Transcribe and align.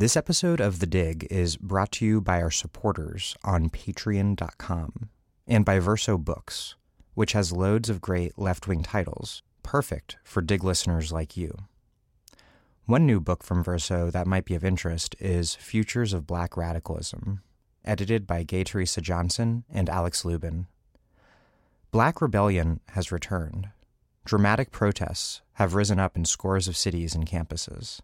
This 0.00 0.16
episode 0.16 0.60
of 0.60 0.78
The 0.78 0.86
Dig 0.86 1.26
is 1.28 1.56
brought 1.56 1.90
to 1.92 2.06
you 2.06 2.20
by 2.20 2.40
our 2.40 2.52
supporters 2.52 3.34
on 3.42 3.68
patreon.com 3.68 5.08
and 5.44 5.64
by 5.64 5.80
Verso 5.80 6.16
Books, 6.16 6.76
which 7.14 7.32
has 7.32 7.50
loads 7.50 7.90
of 7.90 8.00
great 8.00 8.38
left 8.38 8.68
wing 8.68 8.84
titles, 8.84 9.42
perfect 9.64 10.16
for 10.22 10.40
Dig 10.40 10.62
listeners 10.62 11.10
like 11.10 11.36
you. 11.36 11.52
One 12.86 13.06
new 13.06 13.18
book 13.18 13.42
from 13.42 13.64
Verso 13.64 14.08
that 14.12 14.28
might 14.28 14.44
be 14.44 14.54
of 14.54 14.64
interest 14.64 15.16
is 15.18 15.56
Futures 15.56 16.12
of 16.12 16.28
Black 16.28 16.56
Radicalism, 16.56 17.42
edited 17.84 18.24
by 18.24 18.44
Gaye 18.44 18.62
Theresa 18.62 19.00
Johnson 19.00 19.64
and 19.68 19.90
Alex 19.90 20.24
Lubin. 20.24 20.68
Black 21.90 22.22
rebellion 22.22 22.78
has 22.90 23.10
returned. 23.10 23.70
Dramatic 24.24 24.70
protests 24.70 25.40
have 25.54 25.74
risen 25.74 25.98
up 25.98 26.16
in 26.16 26.24
scores 26.24 26.68
of 26.68 26.76
cities 26.76 27.16
and 27.16 27.26
campuses. 27.26 27.98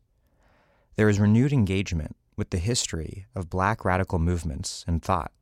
There 0.97 1.09
is 1.09 1.19
renewed 1.19 1.53
engagement 1.53 2.15
with 2.37 2.51
the 2.51 2.59
history 2.59 3.27
of 3.35 3.51
black 3.51 3.85
radical 3.85 4.21
movements 4.21 4.85
and 4.87 5.03
thought. 5.03 5.33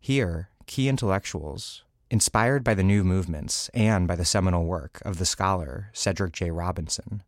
Here, 0.00 0.48
key 0.66 0.88
intellectuals, 0.88 1.84
inspired 2.10 2.64
by 2.64 2.72
the 2.72 2.82
new 2.82 3.04
movements 3.04 3.68
and 3.74 4.08
by 4.08 4.16
the 4.16 4.24
seminal 4.24 4.64
work 4.64 5.02
of 5.04 5.18
the 5.18 5.26
scholar 5.26 5.90
Cedric 5.92 6.32
J. 6.32 6.50
Robinson, 6.50 7.22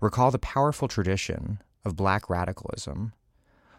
recall 0.00 0.30
the 0.30 0.38
powerful 0.38 0.88
tradition 0.88 1.60
of 1.84 1.96
black 1.96 2.30
radicalism 2.30 3.12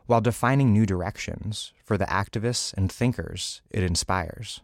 while 0.05 0.21
defining 0.21 0.71
new 0.71 0.85
directions 0.85 1.73
for 1.83 1.97
the 1.97 2.05
activists 2.05 2.73
and 2.73 2.91
thinkers 2.91 3.63
it 3.71 3.81
inspires. 3.81 4.61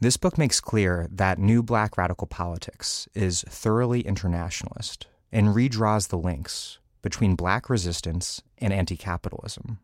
This 0.00 0.18
book 0.18 0.36
makes 0.36 0.60
clear 0.60 1.08
that 1.10 1.38
new 1.38 1.62
black 1.62 1.96
radical 1.96 2.26
politics 2.26 3.08
is 3.14 3.42
thoroughly 3.48 4.02
internationalist 4.02 5.06
and 5.32 5.48
redraws 5.48 6.08
the 6.08 6.18
links 6.18 6.78
between 7.02 7.34
black 7.34 7.68
resistance 7.70 8.42
and 8.58 8.72
anti 8.72 8.96
capitalism. 8.96 9.78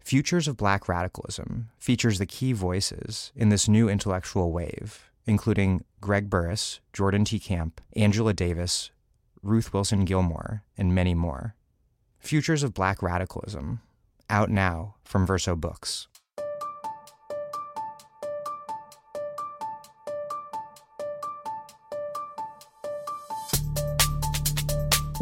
Futures 0.00 0.46
of 0.46 0.58
Black 0.58 0.86
Radicalism 0.88 1.70
features 1.78 2.18
the 2.18 2.26
key 2.26 2.52
voices 2.52 3.32
in 3.34 3.48
this 3.48 3.68
new 3.68 3.88
intellectual 3.88 4.52
wave, 4.52 5.10
including 5.26 5.82
Greg 6.00 6.28
Burris, 6.28 6.80
Jordan 6.92 7.24
T. 7.24 7.38
Camp, 7.38 7.80
Angela 7.96 8.34
Davis, 8.34 8.90
Ruth 9.42 9.72
Wilson 9.72 10.04
Gilmore, 10.04 10.62
and 10.76 10.94
many 10.94 11.14
more. 11.14 11.54
Futures 12.18 12.62
of 12.62 12.74
Black 12.74 13.02
Radicalism, 13.02 13.80
out 14.28 14.50
now 14.50 14.96
from 15.04 15.26
Verso 15.26 15.56
Books. 15.56 16.08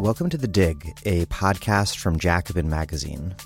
Welcome 0.03 0.31
to 0.31 0.37
The 0.37 0.49
Dig, 0.49 0.99
a 1.07 1.27
podcast 1.27 1.99
from 1.99 2.19
Jacobin 2.19 2.69
Magazine. 2.69 3.37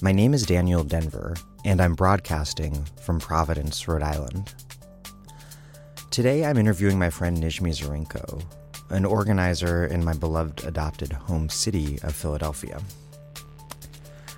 My 0.00 0.12
name 0.12 0.32
is 0.32 0.46
Daniel 0.46 0.84
Denvir, 0.84 1.36
and 1.64 1.80
I'm 1.80 1.96
broadcasting 1.96 2.86
from 3.02 3.18
Providence, 3.18 3.88
Rhode 3.88 4.04
Island. 4.04 4.54
Today 6.12 6.44
I'm 6.44 6.56
interviewing 6.56 7.00
my 7.00 7.10
friend 7.10 7.36
Nijmie 7.36 7.76
Dzurinko, 7.76 8.44
an 8.90 9.04
organizer 9.04 9.86
in 9.86 10.04
my 10.04 10.12
beloved 10.12 10.62
adopted 10.64 11.12
home 11.12 11.48
city 11.48 11.98
of 12.04 12.14
Philadelphia. 12.14 12.80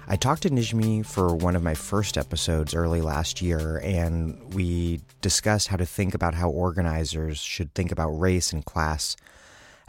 I 0.08 0.16
talked 0.16 0.44
to 0.44 0.48
Nijmie 0.48 1.04
for 1.04 1.36
one 1.36 1.56
of 1.56 1.62
my 1.62 1.74
first 1.74 2.16
episodes 2.16 2.74
early 2.74 3.02
last 3.02 3.42
year, 3.42 3.82
and 3.84 4.54
we 4.54 5.02
discussed 5.20 5.68
how 5.68 5.76
to 5.76 5.84
think 5.84 6.14
about 6.14 6.32
how 6.32 6.48
organizers 6.48 7.36
should 7.36 7.74
think 7.74 7.92
about 7.92 8.18
race 8.18 8.50
and 8.50 8.64
class 8.64 9.14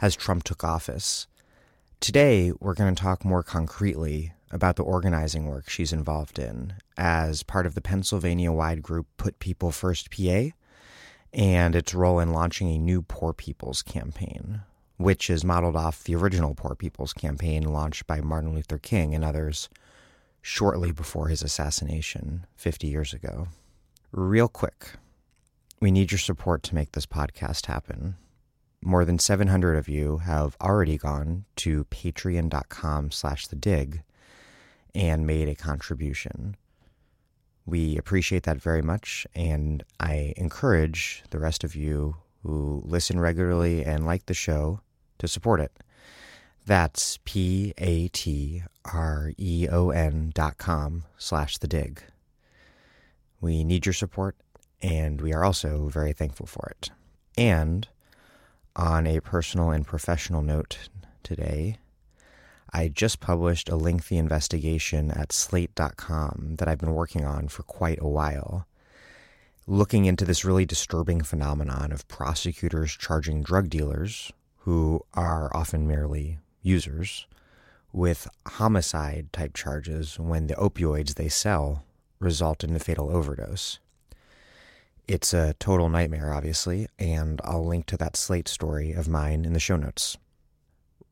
as 0.02 0.14
Trump 0.14 0.44
took 0.44 0.62
office. 0.62 1.26
Today, 2.00 2.52
we're 2.60 2.74
going 2.74 2.94
to 2.94 3.02
talk 3.02 3.24
more 3.24 3.42
concretely 3.42 4.32
about 4.52 4.76
the 4.76 4.84
organizing 4.84 5.46
work 5.46 5.68
she's 5.68 5.92
involved 5.92 6.38
in 6.38 6.74
as 6.96 7.42
part 7.42 7.66
of 7.66 7.74
the 7.74 7.80
Pennsylvania 7.80 8.52
wide 8.52 8.82
group 8.82 9.08
Put 9.16 9.40
People 9.40 9.72
First 9.72 10.10
PA 10.10 10.50
and 11.32 11.74
its 11.74 11.94
role 11.94 12.20
in 12.20 12.32
launching 12.32 12.68
a 12.68 12.78
new 12.78 13.02
Poor 13.02 13.32
People's 13.32 13.82
campaign, 13.82 14.62
which 14.96 15.28
is 15.28 15.44
modeled 15.44 15.74
off 15.74 16.04
the 16.04 16.14
original 16.14 16.54
Poor 16.54 16.76
People's 16.76 17.12
campaign 17.12 17.64
launched 17.64 18.06
by 18.06 18.20
Martin 18.20 18.54
Luther 18.54 18.78
King 18.78 19.12
and 19.12 19.24
others 19.24 19.68
shortly 20.40 20.92
before 20.92 21.28
his 21.28 21.42
assassination 21.42 22.46
50 22.56 22.86
years 22.86 23.12
ago. 23.12 23.48
Real 24.12 24.48
quick, 24.48 24.92
we 25.80 25.90
need 25.90 26.12
your 26.12 26.18
support 26.20 26.62
to 26.62 26.76
make 26.76 26.92
this 26.92 27.06
podcast 27.06 27.66
happen 27.66 28.16
more 28.82 29.04
than 29.04 29.18
700 29.18 29.76
of 29.76 29.88
you 29.88 30.18
have 30.18 30.56
already 30.60 30.96
gone 30.96 31.44
to 31.56 31.84
patreon.com 31.86 33.10
slash 33.10 33.46
the 33.46 33.56
dig 33.56 34.02
and 34.94 35.26
made 35.26 35.48
a 35.48 35.54
contribution. 35.54 36.56
We 37.66 37.98
appreciate 37.98 38.44
that 38.44 38.62
very 38.62 38.82
much, 38.82 39.26
and 39.34 39.82
I 40.00 40.32
encourage 40.36 41.22
the 41.30 41.38
rest 41.38 41.64
of 41.64 41.74
you 41.76 42.16
who 42.42 42.82
listen 42.84 43.20
regularly 43.20 43.84
and 43.84 44.06
like 44.06 44.26
the 44.26 44.34
show 44.34 44.80
to 45.18 45.28
support 45.28 45.60
it. 45.60 45.72
That's 46.64 47.18
P-A-T-R-E-O-N 47.24 47.82
dot 50.34 50.58
com 50.58 51.04
slash 51.16 51.58
the 51.58 51.68
dig. 51.68 52.02
We 53.40 53.64
need 53.64 53.86
your 53.86 53.92
support, 53.92 54.36
and 54.82 55.20
we 55.20 55.32
are 55.32 55.44
also 55.44 55.88
very 55.88 56.12
thankful 56.12 56.46
for 56.46 56.68
it. 56.70 56.90
And 57.36 57.88
on 58.78 59.08
a 59.08 59.20
personal 59.20 59.70
and 59.70 59.84
professional 59.84 60.40
note 60.40 60.88
today, 61.24 61.76
I 62.72 62.88
just 62.88 63.18
published 63.18 63.68
a 63.68 63.76
lengthy 63.76 64.16
investigation 64.16 65.10
at 65.10 65.32
slate.com 65.32 66.54
that 66.58 66.68
I've 66.68 66.78
been 66.78 66.94
working 66.94 67.24
on 67.24 67.48
for 67.48 67.64
quite 67.64 67.98
a 68.00 68.08
while, 68.08 68.66
looking 69.66 70.04
into 70.04 70.24
this 70.24 70.44
really 70.44 70.64
disturbing 70.64 71.22
phenomenon 71.22 71.90
of 71.90 72.06
prosecutors 72.06 72.96
charging 72.96 73.42
drug 73.42 73.68
dealers, 73.68 74.32
who 74.58 75.04
are 75.14 75.54
often 75.56 75.88
merely 75.88 76.38
users, 76.62 77.26
with 77.92 78.28
homicide 78.46 79.32
type 79.32 79.54
charges 79.54 80.20
when 80.20 80.46
the 80.46 80.54
opioids 80.54 81.14
they 81.14 81.28
sell 81.28 81.84
result 82.20 82.62
in 82.62 82.76
a 82.76 82.78
fatal 82.78 83.10
overdose. 83.10 83.80
It's 85.08 85.32
a 85.32 85.54
total 85.54 85.88
nightmare, 85.88 86.34
obviously, 86.34 86.86
and 86.98 87.40
I'll 87.42 87.64
link 87.66 87.86
to 87.86 87.96
that 87.96 88.14
Slate 88.14 88.46
story 88.46 88.92
of 88.92 89.08
mine 89.08 89.46
in 89.46 89.54
the 89.54 89.58
show 89.58 89.78
notes. 89.78 90.18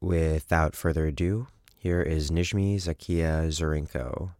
Without 0.02 0.76
further 0.76 1.06
ado, 1.06 1.46
here 1.78 2.02
is 2.02 2.30
Nijmie 2.30 2.76
Zakkiyyah 2.76 3.46
Dzurinko, 3.48 4.32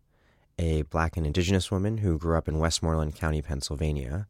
a 0.59 0.83
black 0.83 1.16
and 1.16 1.27
indigenous 1.27 1.71
woman 1.71 1.99
who 1.99 2.19
grew 2.19 2.37
up 2.37 2.49
in 2.49 2.59
Westmoreland 2.59 3.16
County, 3.16 3.41
Pennsylvania, 3.41 4.27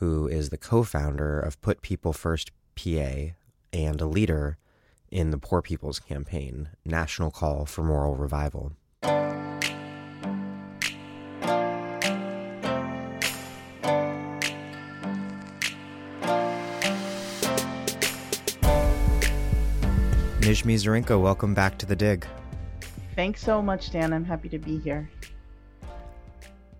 who 0.00 0.28
is 0.28 0.50
the 0.50 0.58
co 0.58 0.82
founder 0.82 1.40
of 1.40 1.58
Put 1.62 1.80
People 1.80 2.12
First 2.12 2.50
PA 2.74 3.30
and 3.72 4.00
a 4.02 4.06
leader 4.06 4.58
in 5.10 5.30
the 5.30 5.38
Poor 5.38 5.62
People's 5.62 5.98
Campaign, 5.98 6.68
National 6.84 7.30
Call 7.30 7.64
for 7.64 7.82
Moral 7.82 8.16
Revival. 8.16 8.72
Nijmie 20.46 20.76
Dzurinko, 20.76 21.20
welcome 21.20 21.54
back 21.54 21.76
to 21.78 21.86
the 21.86 21.96
dig. 21.96 22.24
Thanks 23.16 23.42
so 23.42 23.60
much, 23.60 23.90
Dan. 23.90 24.12
I'm 24.12 24.24
happy 24.24 24.48
to 24.50 24.60
be 24.60 24.78
here. 24.78 25.10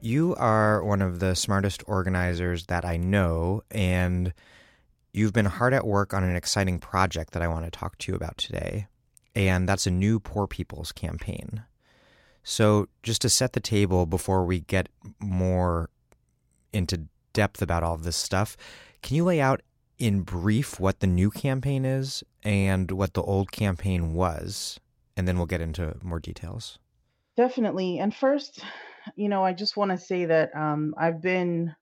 You 0.01 0.37
are 0.37 0.85
one 0.85 1.03
of 1.03 1.19
the 1.19 1.35
smartest 1.35 1.83
organizers 1.89 2.67
that 2.67 2.85
I 2.85 2.97
know, 2.97 3.65
and 3.73 4.33
you've 5.13 5.33
been 5.33 5.47
hard 5.47 5.75
at 5.75 5.85
work 5.85 6.15
on 6.15 6.23
an 6.23 6.37
exciting 6.37 6.79
project 6.79 7.33
that 7.33 7.43
I 7.43 7.49
want 7.49 7.65
to 7.65 7.73
talk 7.73 7.99
to 7.99 8.13
you 8.13 8.15
about 8.15 8.39
today. 8.39 8.87
And 9.35 9.69
that's 9.69 9.89
a 9.89 9.91
new 9.91 10.21
Poor 10.21 10.47
People's 10.47 10.93
campaign. 10.93 11.65
So, 12.45 12.87
just 13.03 13.21
to 13.23 13.29
set 13.29 13.55
the 13.55 13.59
table 13.59 14.07
before 14.07 14.45
we 14.45 14.61
get 14.61 14.89
more 15.19 15.91
into 16.73 17.09
depth 17.33 17.61
about 17.61 17.83
all 17.83 17.95
of 17.95 18.05
this 18.05 18.17
stuff, 18.17 18.57
can 19.03 19.17
you 19.17 19.25
lay 19.25 19.41
out 19.41 19.61
in 19.99 20.21
brief 20.21 20.79
what 20.79 21.01
the 21.01 21.07
new 21.07 21.31
campaign 21.31 21.85
is 21.85 22.23
and 22.43 22.91
what 22.91 23.15
the 23.15 23.23
old 23.23 23.51
campaign 23.53 24.15
was, 24.15 24.79
and 25.17 25.27
then 25.27 25.37
we'll 25.37 25.47
get 25.47 25.61
into 25.61 25.97
more 26.03 26.21
details. 26.21 26.79
Definitely. 27.37 27.99
And 27.99 28.15
first, 28.15 28.65
you 29.15 29.29
know, 29.29 29.45
I 29.45 29.53
just 29.53 29.77
want 29.77 29.91
to 29.91 29.99
say 29.99 30.27
that 30.27 30.51
um, 30.57 30.95
I've 30.99 31.23
been 31.23 31.75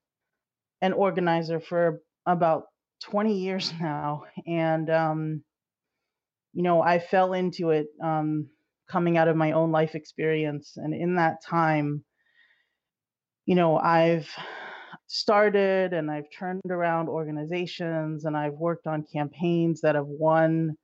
an 0.82 0.92
organizer 0.92 1.60
for 1.60 2.00
about 2.26 2.64
20 3.04 3.38
years 3.38 3.72
now. 3.80 4.24
And, 4.46 4.90
um, 4.90 5.44
you 6.52 6.62
know, 6.62 6.82
I 6.82 6.98
fell 6.98 7.32
into 7.32 7.70
it 7.70 7.86
um, 8.02 8.48
coming 8.88 9.16
out 9.16 9.28
of 9.28 9.36
my 9.36 9.52
own 9.52 9.72
life 9.72 9.94
experience. 9.94 10.74
And 10.76 10.94
in 10.94 11.16
that 11.16 11.36
time, 11.44 12.04
you 13.46 13.54
know, 13.54 13.76
I've 13.76 14.28
started 15.06 15.92
and 15.92 16.10
I've 16.10 16.30
turned 16.30 16.62
around 16.70 17.08
organizations 17.08 18.24
and 18.24 18.36
I've 18.36 18.54
worked 18.54 18.86
on 18.86 19.04
campaigns 19.12 19.80
that 19.82 19.94
have 19.94 20.06
won 20.06 20.76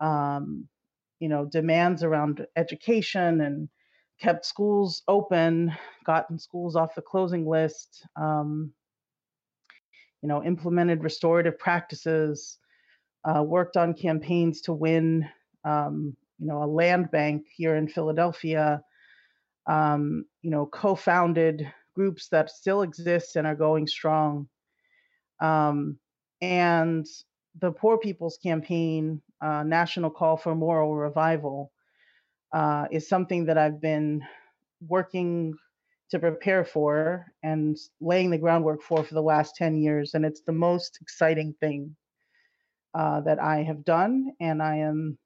um, 0.00 0.68
you 1.20 1.28
know, 1.28 1.46
demands 1.46 2.02
around 2.02 2.46
education 2.56 3.40
and 3.40 3.68
kept 4.20 4.44
schools 4.44 5.02
open, 5.08 5.72
gotten 6.04 6.38
schools 6.38 6.76
off 6.76 6.94
the 6.94 7.02
closing 7.02 7.46
list, 7.46 8.06
um, 8.16 8.72
you 10.22 10.28
know, 10.28 10.42
implemented 10.44 11.02
restorative 11.02 11.58
practices, 11.58 12.58
uh, 13.24 13.42
worked 13.42 13.76
on 13.76 13.94
campaigns 13.94 14.60
to 14.62 14.72
win, 14.72 15.26
um, 15.64 16.16
you 16.38 16.46
know, 16.46 16.62
a 16.62 16.66
land 16.66 17.10
bank 17.10 17.44
here 17.54 17.76
in 17.76 17.88
Philadelphia, 17.88 18.82
um, 19.66 20.24
you 20.42 20.50
know, 20.50 20.66
co-founded 20.66 21.70
groups 21.96 22.28
that 22.28 22.50
still 22.50 22.82
exist 22.82 23.36
and 23.36 23.46
are 23.46 23.56
going 23.56 23.86
strong. 23.88 24.48
Um, 25.40 25.98
and 26.42 27.06
the 27.60 27.72
Poor 27.72 27.98
People's 27.98 28.38
Campaign, 28.42 29.22
uh, 29.40 29.62
National 29.64 30.10
Call 30.10 30.36
for 30.36 30.54
Moral 30.54 30.94
Revival, 30.94 31.72
uh, 32.52 32.86
is 32.92 33.08
something 33.08 33.46
that 33.46 33.58
I've 33.58 33.80
been 33.80 34.22
working 34.86 35.54
to 36.10 36.18
prepare 36.18 36.64
for 36.64 37.26
and 37.42 37.76
laying 38.00 38.30
the 38.30 38.38
groundwork 38.38 38.82
for 38.82 39.02
for 39.02 39.14
the 39.14 39.22
last 39.22 39.56
10 39.56 39.78
years. 39.78 40.14
And 40.14 40.24
it's 40.24 40.42
the 40.42 40.52
most 40.52 40.98
exciting 41.00 41.54
thing 41.60 41.96
uh, 42.94 43.20
that 43.22 43.42
I 43.42 43.62
have 43.62 43.84
done. 43.84 44.32
And 44.40 44.62
I 44.62 44.76
am 44.76 45.18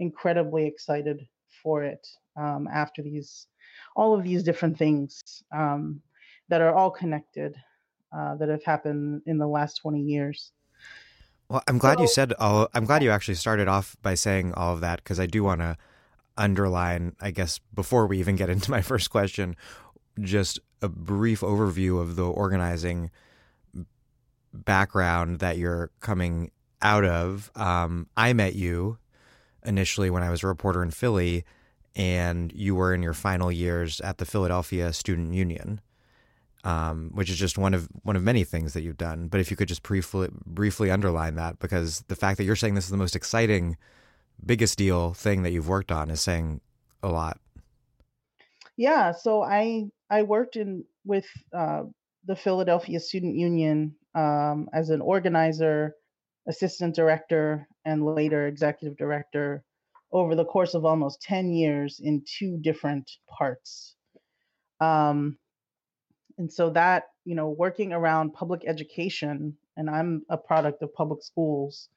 incredibly 0.00 0.66
excited 0.66 1.20
for 1.62 1.84
it 1.84 2.06
um, 2.38 2.68
after 2.72 3.02
these, 3.02 3.46
all 3.94 4.14
of 4.14 4.24
these 4.24 4.42
different 4.42 4.78
things 4.78 5.22
um, 5.54 6.00
that 6.48 6.60
are 6.60 6.74
all 6.74 6.90
connected 6.90 7.54
uh, 8.16 8.36
that 8.36 8.48
have 8.48 8.64
happened 8.64 9.22
in 9.26 9.38
the 9.38 9.46
last 9.46 9.76
20 9.76 10.00
years. 10.00 10.52
Well, 11.48 11.62
I'm 11.68 11.78
glad 11.78 11.98
so, 11.98 12.02
you 12.02 12.08
said 12.08 12.32
all. 12.38 12.68
I'm 12.74 12.84
glad 12.84 13.02
you 13.02 13.10
actually 13.10 13.34
started 13.34 13.68
off 13.68 13.96
by 14.02 14.14
saying 14.14 14.54
all 14.54 14.74
of 14.74 14.80
that 14.80 15.02
because 15.02 15.20
I 15.20 15.26
do 15.26 15.44
want 15.44 15.60
to 15.60 15.76
underline, 16.36 17.14
I 17.20 17.30
guess, 17.30 17.60
before 17.72 18.06
we 18.06 18.18
even 18.18 18.36
get 18.36 18.50
into 18.54 18.70
my 18.70 18.82
first 18.82 19.10
question, 19.10 19.56
just 20.20 20.58
a 20.82 20.88
brief 20.88 21.40
overview 21.40 22.00
of 22.00 22.16
the 22.16 22.26
organizing 22.26 23.10
background 24.52 25.38
that 25.38 25.58
you're 25.58 25.90
coming 26.00 26.50
out 26.82 27.04
of. 27.04 27.50
Um, 27.54 28.08
I 28.16 28.32
met 28.32 28.54
you 28.54 28.98
initially 29.64 30.10
when 30.10 30.22
I 30.22 30.30
was 30.30 30.42
a 30.42 30.46
reporter 30.46 30.82
in 30.82 30.90
Philly, 30.90 31.44
and 31.94 32.52
you 32.52 32.74
were 32.74 32.94
in 32.94 33.02
your 33.02 33.14
final 33.14 33.50
years 33.50 34.00
at 34.00 34.18
the 34.18 34.24
Philadelphia 34.24 34.92
Student 34.92 35.34
Union, 35.34 35.80
um, 36.66 37.10
which 37.14 37.30
is 37.30 37.38
just 37.38 37.56
one 37.56 37.74
of 37.74 37.88
one 38.02 38.16
of 38.16 38.24
many 38.24 38.42
things 38.42 38.72
that 38.74 38.82
you've 38.82 38.98
done. 38.98 39.28
But 39.28 39.38
if 39.40 39.52
you 39.52 39.56
could 39.56 39.68
just 39.68 39.84
briefly 39.84 40.28
briefly 40.44 40.90
underline 40.90 41.36
that, 41.36 41.60
because 41.60 42.00
the 42.08 42.16
fact 42.16 42.38
that 42.38 42.44
you're 42.44 42.56
saying 42.56 42.74
this 42.74 42.84
is 42.84 42.90
the 42.90 42.96
most 42.96 43.14
exciting, 43.14 43.76
biggest 44.44 44.76
deal 44.76 45.14
thing 45.14 45.44
that 45.44 45.52
you've 45.52 45.68
worked 45.68 45.92
on 45.92 46.10
is 46.10 46.20
saying 46.20 46.60
a 47.04 47.08
lot. 47.08 47.38
Yeah, 48.76 49.12
so 49.12 49.42
I 49.42 49.90
I 50.10 50.24
worked 50.24 50.56
in 50.56 50.84
with 51.04 51.26
uh, 51.56 51.84
the 52.26 52.34
Philadelphia 52.34 52.98
Student 52.98 53.36
Union 53.36 53.94
um, 54.16 54.68
as 54.72 54.90
an 54.90 55.00
organizer, 55.00 55.94
assistant 56.48 56.96
director, 56.96 57.68
and 57.84 58.04
later 58.04 58.48
executive 58.48 58.98
director 58.98 59.62
over 60.10 60.34
the 60.34 60.44
course 60.44 60.74
of 60.74 60.84
almost 60.84 61.22
10 61.22 61.52
years 61.52 62.00
in 62.02 62.24
two 62.38 62.58
different 62.58 63.08
parts. 63.38 63.94
Um, 64.80 65.38
and 66.38 66.52
so 66.52 66.70
that, 66.70 67.04
you 67.24 67.34
know, 67.34 67.48
working 67.48 67.92
around 67.92 68.34
public 68.34 68.62
education, 68.66 69.56
and 69.76 69.88
I'm 69.88 70.22
a 70.28 70.36
product 70.36 70.82
of 70.82 70.94
public 70.94 71.22
schools, 71.22 71.88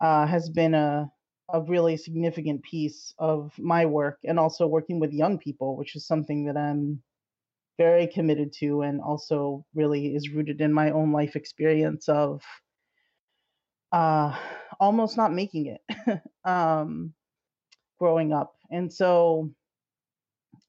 uh, 0.00 0.26
has 0.26 0.50
been 0.50 0.74
a, 0.74 1.10
a 1.52 1.62
really 1.62 1.96
significant 1.96 2.62
piece 2.62 3.14
of 3.18 3.52
my 3.58 3.86
work 3.86 4.18
and 4.24 4.38
also 4.38 4.66
working 4.66 5.00
with 5.00 5.12
young 5.12 5.38
people, 5.38 5.76
which 5.76 5.96
is 5.96 6.06
something 6.06 6.44
that 6.46 6.56
I'm 6.56 7.02
very 7.78 8.06
committed 8.06 8.52
to 8.52 8.82
and 8.82 9.00
also 9.00 9.64
really 9.74 10.14
is 10.14 10.30
rooted 10.30 10.60
in 10.60 10.72
my 10.72 10.90
own 10.90 11.12
life 11.12 11.36
experience 11.36 12.08
of 12.08 12.42
uh, 13.92 14.36
almost 14.78 15.16
not 15.16 15.32
making 15.32 15.66
it 15.78 16.20
um, 16.44 17.14
growing 17.98 18.32
up. 18.32 18.54
And 18.70 18.92
so, 18.92 19.50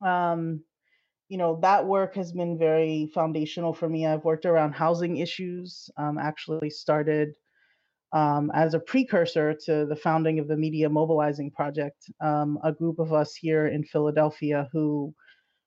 um, 0.06 0.62
you 1.30 1.38
know, 1.38 1.60
that 1.62 1.86
work 1.86 2.16
has 2.16 2.31
been 2.31 2.58
very 2.58 3.10
foundational 3.14 3.72
for 3.72 3.88
me. 3.88 4.06
I've 4.06 4.26
worked 4.26 4.46
around 4.46 4.74
housing 4.74 5.18
issues, 5.18 5.90
um, 5.96 6.18
actually 6.18 6.72
started 6.72 7.30
um, 8.12 8.52
as 8.56 8.74
a 8.74 8.80
precursor 8.80 9.54
to 9.66 9.86
the 9.86 9.96
founding 9.96 10.40
of 10.40 10.48
the 10.48 10.58
Media 10.58 10.90
Mobilizing 10.90 11.52
Project, 11.52 12.10
um, 12.20 12.58
a 12.64 12.74
group 12.74 12.98
of 12.98 13.14
us 13.14 13.36
here 13.36 13.68
in 13.68 13.84
Philadelphia 13.84 14.68
who 14.74 15.14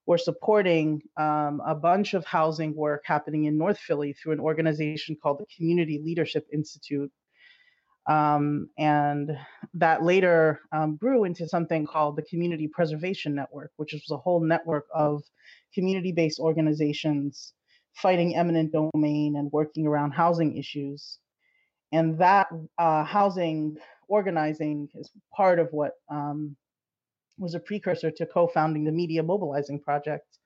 were 0.07 0.19
supporting 0.19 1.01
um, 1.17 1.63
a 1.65 1.77
bunch 1.77 2.15
of 2.15 2.27
housing 2.27 2.75
work 2.75 3.03
happening 3.05 3.45
in 3.45 3.57
North 3.57 3.79
Philly 3.79 4.13
through 4.13 4.33
an 4.33 4.41
organization 4.41 5.17
called 5.23 5.39
the 5.39 5.47
Community 5.57 6.03
Leadership 6.05 6.45
Institute. 6.53 7.13
Um, 8.09 8.69
and 8.79 9.31
that 9.75 10.03
later 10.03 10.61
um, 10.73 10.97
grew 10.97 11.25
into 11.25 11.49
something 11.49 11.87
called 11.87 12.17
the 12.17 12.23
Community 12.23 12.67
Preservation 12.67 13.35
Network, 13.35 13.71
which 13.77 13.93
was 13.93 14.11
a 14.11 14.17
whole 14.17 14.41
network 14.41 14.87
of 14.93 15.23
community 15.73 16.13
based 16.13 16.41
organizations 16.41 17.55
fighting 17.95 18.37
eminent 18.37 18.73
domain 18.73 19.37
and 19.37 19.53
working 19.53 19.87
around 19.87 20.13
housing 20.13 20.57
issues 20.57 21.19
and 21.93 22.19
that 22.19 22.49
uh, 22.79 23.05
housing 23.05 23.77
organizing 24.09 24.89
is 24.95 25.11
part 25.35 25.59
of 25.59 25.69
what 25.73 25.93
um, 26.11 26.57
was 27.39 27.55
a 27.55 27.61
precursor 27.61 28.11
to 28.11 28.27
co-founding 28.27 28.85
the 28.85 28.93
Media 28.93 29.23
Mobilizing 29.23 29.79
Project, 29.79 30.39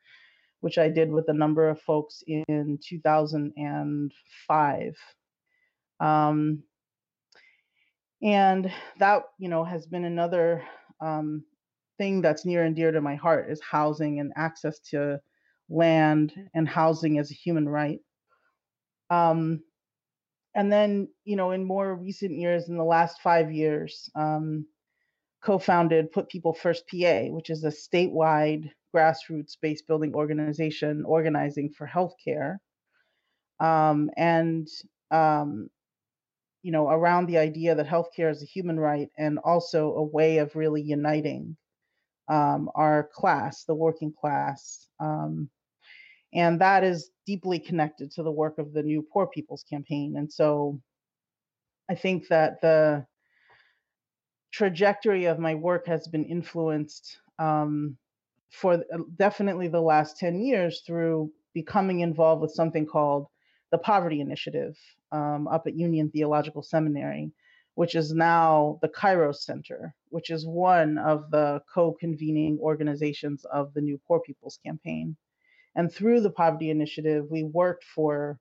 which 0.61 0.79
I 0.79 0.89
did 0.89 1.11
with 1.11 1.29
a 1.29 1.33
number 1.33 1.69
of 1.69 1.81
folks 1.81 2.23
in 2.27 2.79
2005. 2.85 4.97
Um, 5.99 6.63
and 8.23 8.73
that, 8.99 9.23
you 9.39 9.49
know, 9.49 9.65
has 9.65 9.87
been 9.87 10.05
another 10.05 10.65
um, 11.01 11.45
thing 11.99 12.21
that's 12.21 12.45
near 12.45 12.65
and 12.65 12.77
dear 12.77 12.93
to 12.93 13.01
my 13.01 13.15
heart 13.15 13.51
is 13.51 13.61
housing 13.61 14.21
and 14.21 14.33
access 14.37 14.79
to 14.91 15.21
land 15.69 16.33
and 16.55 16.69
housing 16.69 17.19
as 17.19 17.31
a 17.31 17.35
human 17.35 17.69
right. 17.69 18.01
Um, 19.11 19.63
and 20.57 20.73
then 20.73 21.09
you 21.25 21.37
know 21.37 21.53
in 21.53 21.65
more 21.65 21.95
recent 21.95 22.33
years 22.33 22.69
in 22.69 22.77
the 22.77 22.85
last 22.85 23.21
five 23.21 23.53
years 23.53 24.11
um, 24.17 24.67
co-founded 25.45 26.11
put 26.11 26.29
people 26.29 26.53
first 26.53 26.85
pa 26.89 27.27
which 27.29 27.51
is 27.51 27.63
a 27.63 27.69
statewide 27.69 28.71
grassroots 28.95 29.57
base 29.61 29.83
building 29.83 30.15
organization 30.15 31.05
organizing 31.05 31.71
for 31.71 31.87
healthcare 31.87 32.57
um, 33.61 34.11
and 34.17 34.67
um, 35.13 35.69
you 36.67 36.73
know 36.73 36.89
around 36.89 37.27
the 37.27 37.39
idea 37.39 37.75
that 37.75 37.87
healthcare 37.87 38.31
is 38.31 38.43
a 38.43 38.53
human 38.55 38.79
right 38.79 39.09
and 39.17 39.39
also 39.45 39.95
a 39.95 40.03
way 40.03 40.39
of 40.39 40.57
really 40.57 40.83
uniting 40.83 41.57
um, 42.29 42.69
our 42.75 43.09
class 43.15 43.65
the 43.65 43.75
working 43.75 44.13
class 44.13 44.89
um, 44.99 45.49
and 46.37 46.61
that 46.61 46.85
is 46.85 47.11
deeply 47.27 47.59
connected 47.59 48.11
to 48.13 48.23
the 48.23 48.31
work 48.31 48.59
of 48.59 48.73
the 48.73 48.83
new 48.83 49.03
Poor 49.03 49.27
People's 49.27 49.65
Campaign. 49.69 50.17
And 50.19 50.31
so 50.31 50.81
I 51.91 51.95
think 51.95 52.29
that 52.29 52.61
the 52.61 53.07
trajectory 54.53 55.25
of 55.27 55.39
my 55.39 55.55
work 55.55 55.87
has 55.87 56.07
been 56.09 56.25
influenced 56.25 57.19
um, 57.39 57.97
for 58.51 58.75
uh, 58.75 58.99
definitely 59.17 59.69
the 59.69 59.81
last 59.81 60.19
10 60.19 60.41
years 60.41 60.83
through 60.87 61.31
becoming 61.55 62.01
involved 62.01 62.43
with 62.43 62.53
something 62.53 62.87
called 62.87 63.27
the 63.71 63.79
Poverty 63.79 64.21
Initiative 64.21 64.77
um, 65.13 65.49
up 65.49 65.67
at 65.67 65.77
Union 65.77 66.11
Theological 66.11 66.63
Seminary, 66.63 67.33
which 67.75 67.95
is 67.95 68.13
now 68.13 68.79
the 68.83 68.89
Kairos 68.89 69.37
Center, 69.37 69.95
which 70.09 70.31
is 70.31 70.47
one 70.47 70.99
of 70.99 71.31
the 71.31 71.61
co 71.73 71.93
convening 71.93 72.59
organizations 72.61 73.45
of 73.45 73.75
the 73.75 73.81
New 73.81 74.01
Poor 74.07 74.21
People's 74.21 74.59
Campaign. 74.65 75.17
And 75.75 75.93
through 75.93 76.23
the 76.23 76.31
Poverty 76.31 76.71
Initiative, 76.71 77.27
we 77.31 77.43
worked 77.43 77.85
for 77.85 78.39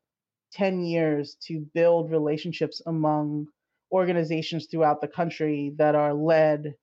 10 0.53 0.86
years 0.86 1.36
to 1.48 1.67
build 1.74 2.12
relationships 2.12 2.82
among 2.86 3.48
organizations 3.91 4.67
throughout 4.67 5.01
the 5.01 5.08
country 5.08 5.74
that 5.77 5.96
are 5.96 6.13
led 6.13 6.75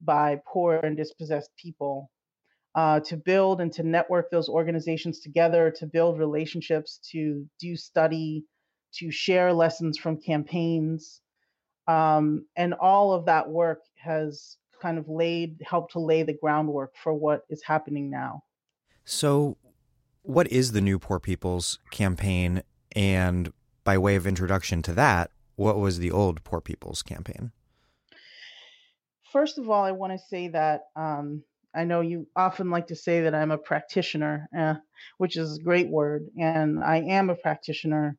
by 0.00 0.40
poor 0.46 0.76
and 0.76 0.96
dispossessed 0.96 1.50
people. 1.56 2.10
Uh, 2.74 3.00
to 3.00 3.16
build 3.16 3.60
and 3.60 3.72
to 3.72 3.82
network 3.82 4.30
those 4.30 4.48
organizations 4.48 5.18
together, 5.18 5.72
to 5.76 5.86
build 5.86 6.20
relationships, 6.20 7.00
to 7.10 7.44
do 7.58 7.74
study, 7.76 8.44
to 8.94 9.10
share 9.10 9.52
lessons 9.52 9.98
from 9.98 10.16
campaigns. 10.16 11.20
Um, 11.88 12.46
and 12.56 12.74
all 12.74 13.12
of 13.12 13.26
that 13.26 13.48
work 13.48 13.80
has 13.96 14.56
kind 14.80 14.98
of 14.98 15.08
laid, 15.08 15.60
helped 15.64 15.92
to 15.92 15.98
lay 15.98 16.22
the 16.22 16.32
groundwork 16.40 16.94
for 17.02 17.12
what 17.12 17.42
is 17.50 17.60
happening 17.64 18.08
now. 18.08 18.44
So, 19.04 19.56
what 20.22 20.46
is 20.52 20.70
the 20.70 20.80
New 20.80 21.00
Poor 21.00 21.18
People's 21.18 21.80
campaign? 21.90 22.62
And 22.94 23.52
by 23.82 23.98
way 23.98 24.14
of 24.14 24.28
introduction 24.28 24.80
to 24.82 24.92
that, 24.92 25.32
what 25.56 25.76
was 25.76 25.98
the 25.98 26.12
old 26.12 26.44
Poor 26.44 26.60
People's 26.60 27.02
campaign? 27.02 27.50
first 29.32 29.58
of 29.58 29.70
all, 29.70 29.84
I 29.84 29.92
want 29.92 30.12
to 30.12 30.18
say 30.18 30.48
that 30.48 30.82
um, 30.96 31.42
I 31.74 31.84
know 31.84 32.00
you 32.00 32.26
often 32.34 32.70
like 32.70 32.88
to 32.88 32.96
say 32.96 33.22
that 33.22 33.34
I'm 33.34 33.50
a 33.50 33.58
practitioner, 33.58 34.48
uh, 34.56 34.74
which 35.18 35.36
is 35.36 35.58
a 35.58 35.62
great 35.62 35.88
word, 35.88 36.26
and 36.38 36.82
I 36.82 36.98
am 36.98 37.30
a 37.30 37.36
practitioner. 37.36 38.16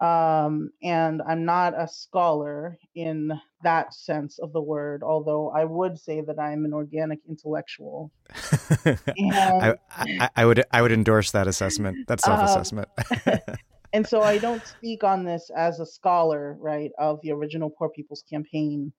Um, 0.00 0.70
and 0.82 1.22
I'm 1.26 1.44
not 1.44 1.80
a 1.80 1.86
scholar 1.86 2.76
in 2.94 3.32
that 3.62 3.94
sense 3.94 4.38
of 4.40 4.52
the 4.52 4.60
word, 4.60 5.02
although 5.04 5.50
I 5.50 5.64
would 5.64 5.98
say 5.98 6.20
that 6.20 6.38
I'm 6.38 6.64
an 6.64 6.74
organic 6.74 7.20
intellectual. 7.28 8.10
I, 8.84 9.74
I, 9.90 10.28
I, 10.34 10.44
would 10.44 10.64
I 10.72 10.82
would 10.82 10.92
endorse 10.92 11.30
that 11.30 11.46
assessment, 11.46 12.08
that 12.08 12.20
self 12.20 12.42
assessment. 12.42 12.88
Um, 13.26 13.38
and 13.92 14.06
so 14.06 14.20
I 14.20 14.38
don't 14.38 14.66
speak 14.66 15.04
on 15.04 15.24
this 15.24 15.48
as 15.56 15.78
a 15.78 15.86
scholar, 15.86 16.56
right, 16.60 16.90
of 16.98 17.20
the 17.22 17.30
original 17.30 17.70
Poor 17.70 17.88
People's 17.88 18.24
Campaign. 18.28 18.92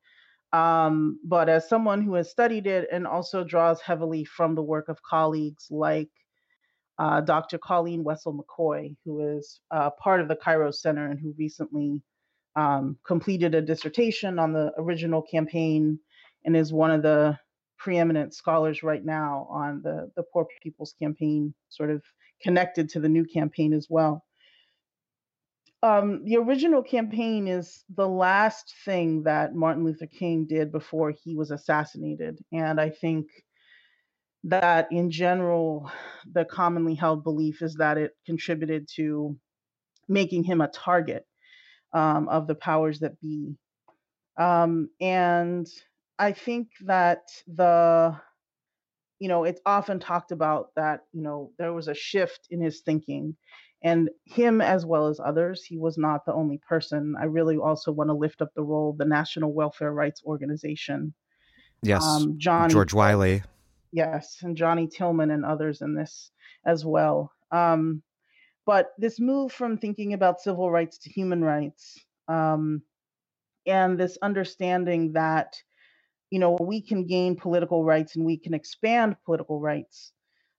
Um, 0.56 1.20
but 1.26 1.50
as 1.50 1.68
someone 1.68 2.02
who 2.02 2.14
has 2.14 2.30
studied 2.30 2.66
it 2.66 2.88
and 2.90 3.06
also 3.06 3.44
draws 3.44 3.82
heavily 3.82 4.24
from 4.24 4.56
the 4.56 4.62
work 4.62 4.88
of 4.88 5.04
colleagues 5.04 5.68
like 5.70 6.10
uh, 6.98 7.20
Dr. 7.20 7.58
Colleen 7.58 8.06
Wessel 8.06 8.34
McCoy, 8.34 8.96
who 9.04 9.38
is 9.38 9.60
uh, 9.72 9.90
part 10.02 10.22
of 10.22 10.30
the 10.30 10.38
Kairos 10.38 10.76
Center 10.76 11.08
and 11.08 11.20
who 11.20 11.36
recently 11.38 12.02
um, 12.56 12.98
completed 13.06 13.54
a 13.54 13.62
dissertation 13.62 14.40
on 14.40 14.54
the 14.54 14.72
original 14.78 15.22
campaign 15.22 16.00
and 16.46 16.56
is 16.56 16.72
one 16.72 16.92
of 16.92 17.02
the 17.02 17.38
preeminent 17.78 18.34
scholars 18.34 18.82
right 18.82 19.04
now 19.04 19.48
on 19.50 19.82
the, 19.84 20.10
the 20.16 20.24
Poor 20.32 20.48
People's 20.64 20.96
Campaign, 20.98 21.54
sort 21.68 21.92
of 21.92 22.02
connected 22.42 22.88
to 22.90 23.02
the 23.02 23.10
new 23.10 23.26
campaign 23.26 23.74
as 23.74 23.88
well. 23.90 24.24
Um, 25.86 26.24
the 26.26 26.38
original 26.38 26.82
campaign 26.82 27.48
is 27.48 27.84
the 27.96 28.08
last 28.08 28.74
thing 28.86 29.22
that 29.24 29.54
Martin 29.54 29.84
Luther 29.84 30.08
King 30.08 30.48
did 30.48 30.72
before 30.72 31.12
he 31.12 31.36
was 31.36 31.52
assassinated. 31.52 32.40
And 32.52 32.82
I 32.82 32.90
think 32.90 33.28
that 34.46 34.88
in 34.92 35.12
general, 35.12 35.92
the 36.34 36.44
commonly 36.44 36.96
held 36.96 37.24
belief 37.24 37.62
is 37.62 37.76
that 37.76 38.00
it 38.00 38.14
contributed 38.26 38.88
to 38.96 39.38
making 40.08 40.44
him 40.44 40.60
a 40.60 40.70
target 40.70 41.24
um, 41.94 42.30
of 42.30 42.48
the 42.48 42.56
powers 42.56 43.00
that 43.02 43.22
be. 43.22 43.56
Um, 44.40 44.90
and 45.00 45.68
I 46.18 46.32
think 46.32 46.70
that 46.86 47.28
the, 47.46 48.20
you 49.20 49.28
know, 49.28 49.44
it's 49.44 49.62
often 49.68 50.00
talked 50.00 50.32
about 50.32 50.70
that, 50.78 51.02
you 51.14 51.22
know, 51.22 51.52
there 51.60 51.74
was 51.74 51.90
a 51.90 51.94
shift 51.94 52.48
in 52.50 52.60
his 52.60 52.82
thinking. 52.82 53.36
And 53.86 54.10
him, 54.26 54.60
as 54.60 54.86
well 54.86 55.08
as 55.08 55.22
others, 55.24 55.64
he 55.64 55.78
was 55.78 55.98
not 55.98 56.26
the 56.26 56.34
only 56.34 56.58
person. 56.58 57.16
I 57.18 57.26
really 57.26 57.56
also 57.56 57.94
want 57.94 58.10
to 58.10 58.16
lift 58.16 58.42
up 58.42 58.50
the 58.54 58.64
role 58.64 58.90
of 58.90 58.98
the 58.98 59.06
National 59.06 59.54
Welfare 59.54 59.94
Rights 59.94 60.22
Organization. 60.26 61.14
Yes. 61.82 62.04
Um, 62.04 62.36
John 62.38 62.70
George 62.70 62.94
Wiley 62.94 63.44
yes, 63.96 64.40
and 64.42 64.58
Johnnie 64.58 64.88
Tillman 64.88 65.32
and 65.32 65.46
others 65.46 65.82
in 65.82 65.96
this 65.96 66.32
as 66.66 66.84
well. 66.86 67.32
Um, 67.52 68.04
but 68.66 68.92
this 68.98 69.20
move 69.20 69.54
from 69.54 69.78
thinking 69.78 70.14
about 70.14 70.42
civil 70.42 70.70
rights 70.70 70.98
to 71.00 71.10
human 71.10 71.42
rights, 71.42 71.98
um, 72.28 72.82
and 73.66 73.98
this 73.98 74.18
understanding 74.22 75.14
that 75.14 75.56
you 76.30 76.40
know 76.40 76.58
we 76.60 76.82
can 76.82 77.08
gain 77.08 77.38
political 77.38 77.86
rights 77.86 78.16
and 78.18 78.26
we 78.26 78.38
can 78.38 78.54
expand 78.54 79.16
political 79.26 79.62
rights, 79.62 80.12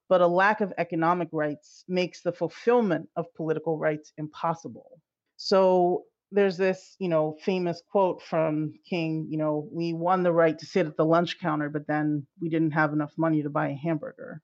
but 0.09 0.21
a 0.21 0.27
lack 0.27 0.61
of 0.61 0.73
economic 0.79 1.29
rights 1.33 1.85
makes 1.89 2.23
the 2.23 2.33
fulfillment 2.33 3.09
of 3.17 3.33
political 3.35 3.79
rights 3.79 4.13
impossible. 4.19 5.01
So 5.37 6.05
there's 6.33 6.57
this, 6.57 6.97
you 6.99 7.09
know, 7.09 7.37
famous 7.43 7.83
quote 7.91 8.23
from 8.23 8.73
King, 8.89 9.27
you 9.31 9.39
know, 9.39 9.69
we 9.73 9.93
won 9.93 10.23
the 10.23 10.33
right 10.33 10.59
to 10.59 10.67
sit 10.67 10.87
at 10.87 10.97
the 10.97 11.05
lunch 11.05 11.39
counter, 11.41 11.69
but 11.69 11.87
then 11.87 12.27
we 12.41 12.49
didn't 12.49 12.73
have 12.73 12.93
enough 12.93 13.13
money 13.17 13.43
to 13.43 13.51
buy 13.51 13.69
a 13.69 13.75
hamburger. 13.75 14.43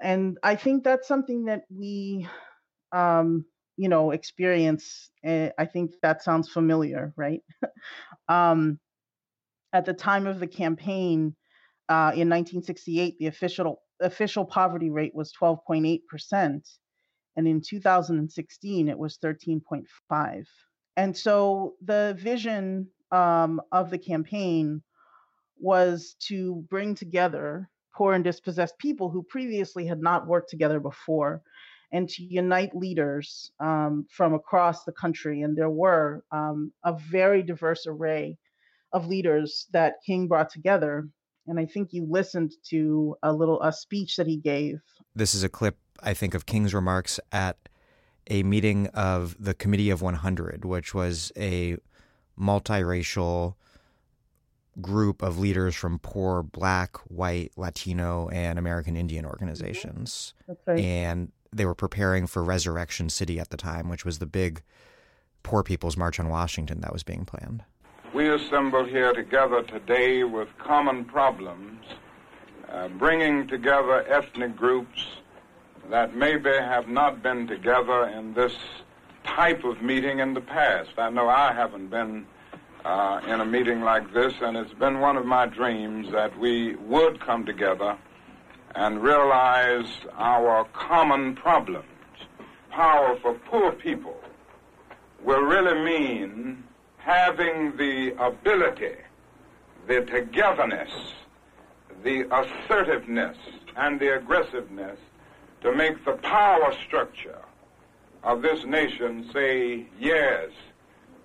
And 0.00 0.38
I 0.42 0.56
think 0.56 0.84
that's 0.84 1.08
something 1.08 1.46
that 1.46 1.62
we, 1.70 2.28
um, 2.92 3.44
you 3.76 3.88
know, 3.88 4.10
experience. 4.10 5.10
Uh, 5.26 5.48
I 5.58 5.66
think 5.66 5.92
that 6.02 6.22
sounds 6.22 6.48
familiar, 6.48 7.12
right? 7.16 7.42
um, 8.28 8.78
at 9.72 9.84
the 9.84 9.94
time 9.94 10.26
of 10.26 10.40
the 10.40 10.46
campaign 10.46 11.34
uh, 11.88 12.12
in 12.14 12.28
1968, 12.28 13.18
the 13.18 13.26
official 13.26 13.82
official 14.04 14.44
poverty 14.44 14.90
rate 14.90 15.14
was 15.14 15.32
12.8 15.40 16.06
percent, 16.08 16.68
and 17.36 17.48
in 17.48 17.60
2016 17.60 18.88
it 18.88 18.98
was 18.98 19.18
13.5. 19.18 20.46
And 20.96 21.16
so 21.16 21.74
the 21.82 22.16
vision 22.18 22.88
um, 23.10 23.60
of 23.72 23.90
the 23.90 23.98
campaign 23.98 24.82
was 25.58 26.16
to 26.28 26.64
bring 26.68 26.94
together 26.94 27.68
poor 27.94 28.12
and 28.12 28.24
dispossessed 28.24 28.78
people 28.78 29.08
who 29.08 29.22
previously 29.22 29.86
had 29.86 30.00
not 30.00 30.26
worked 30.26 30.50
together 30.50 30.80
before 30.80 31.42
and 31.92 32.08
to 32.08 32.24
unite 32.24 32.74
leaders 32.74 33.52
um, 33.60 34.04
from 34.10 34.34
across 34.34 34.84
the 34.84 34.92
country. 34.92 35.42
And 35.42 35.56
there 35.56 35.70
were 35.70 36.24
um, 36.32 36.72
a 36.84 36.92
very 36.92 37.42
diverse 37.42 37.86
array 37.86 38.36
of 38.92 39.06
leaders 39.06 39.68
that 39.72 40.02
King 40.04 40.26
brought 40.26 40.50
together. 40.50 41.08
And 41.46 41.58
I 41.58 41.66
think 41.66 41.92
you 41.92 42.06
listened 42.08 42.52
to 42.70 43.16
a 43.22 43.32
little 43.32 43.60
a 43.62 43.72
speech 43.72 44.16
that 44.16 44.26
he 44.26 44.36
gave. 44.36 44.80
This 45.14 45.34
is 45.34 45.42
a 45.42 45.48
clip, 45.48 45.76
I 46.02 46.14
think, 46.14 46.34
of 46.34 46.46
King's 46.46 46.74
remarks 46.74 47.20
at 47.32 47.56
a 48.28 48.42
meeting 48.42 48.86
of 48.88 49.36
the 49.38 49.54
Committee 49.54 49.90
of 49.90 50.00
100, 50.00 50.64
which 50.64 50.94
was 50.94 51.30
a 51.36 51.76
multiracial 52.38 53.54
group 54.80 55.22
of 55.22 55.38
leaders 55.38 55.74
from 55.74 55.98
poor 55.98 56.42
black, 56.42 56.96
white, 57.08 57.52
Latino, 57.56 58.28
and 58.30 58.58
American 58.58 58.96
Indian 58.96 59.24
mm-hmm. 59.24 59.30
organizations. 59.30 60.34
Right. 60.66 60.80
And 60.80 61.32
they 61.52 61.66
were 61.66 61.74
preparing 61.74 62.26
for 62.26 62.42
Resurrection 62.42 63.08
City 63.08 63.38
at 63.38 63.50
the 63.50 63.56
time, 63.56 63.88
which 63.88 64.04
was 64.04 64.18
the 64.18 64.26
big 64.26 64.62
Poor 65.42 65.62
People's 65.62 65.96
March 65.96 66.18
on 66.18 66.28
Washington 66.28 66.80
that 66.80 66.92
was 66.92 67.02
being 67.02 67.24
planned. 67.24 67.64
We 68.14 68.28
assemble 68.28 68.84
here 68.84 69.12
together 69.12 69.64
today 69.64 70.22
with 70.22 70.46
common 70.58 71.04
problems, 71.04 71.84
uh, 72.70 72.86
bringing 72.86 73.48
together 73.48 74.06
ethnic 74.06 74.54
groups 74.54 75.04
that 75.90 76.14
maybe 76.14 76.50
have 76.50 76.86
not 76.86 77.24
been 77.24 77.48
together 77.48 78.06
in 78.06 78.32
this 78.32 78.52
type 79.24 79.64
of 79.64 79.82
meeting 79.82 80.20
in 80.20 80.32
the 80.32 80.40
past. 80.40 80.90
I 80.96 81.10
know 81.10 81.28
I 81.28 81.52
haven't 81.52 81.88
been 81.88 82.24
uh, 82.84 83.20
in 83.26 83.40
a 83.40 83.44
meeting 83.44 83.80
like 83.80 84.14
this, 84.14 84.32
and 84.40 84.56
it's 84.56 84.74
been 84.74 85.00
one 85.00 85.16
of 85.16 85.26
my 85.26 85.46
dreams 85.46 86.12
that 86.12 86.38
we 86.38 86.76
would 86.76 87.18
come 87.18 87.44
together 87.44 87.98
and 88.76 89.02
realize 89.02 89.90
our 90.12 90.66
common 90.66 91.34
problems. 91.34 91.88
Power 92.70 93.18
for 93.20 93.34
poor 93.34 93.72
people 93.72 94.20
will 95.24 95.42
really 95.42 95.82
mean 95.84 96.62
having 97.04 97.76
the 97.76 98.14
ability, 98.18 98.96
the 99.86 100.00
togetherness, 100.02 100.90
the 102.02 102.22
assertiveness, 102.34 103.36
and 103.76 104.00
the 104.00 104.16
aggressiveness 104.16 104.98
to 105.60 105.74
make 105.74 106.02
the 106.04 106.12
power 106.12 106.72
structure 106.86 107.42
of 108.22 108.40
this 108.40 108.64
nation 108.64 109.28
say 109.34 109.86
yes 110.00 110.48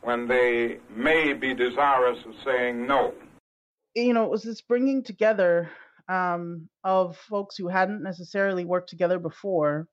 when 0.02 0.28
they 0.28 0.80
may 0.94 1.32
be 1.32 1.54
desirous 1.54 2.20
of 2.26 2.34
saying 2.44 2.86
no. 2.86 3.14
You 3.96 4.14
know, 4.14 4.26
it 4.26 4.32
was 4.32 4.44
this 4.44 4.62
bringing 4.62 5.04
together 5.04 5.70
um, 6.10 6.68
of 6.84 7.16
folks 7.16 7.56
who 7.56 7.70
hadn't 7.70 8.04
necessarily 8.04 8.66
worked 8.66 8.90
together 8.90 9.20
before. 9.20 9.88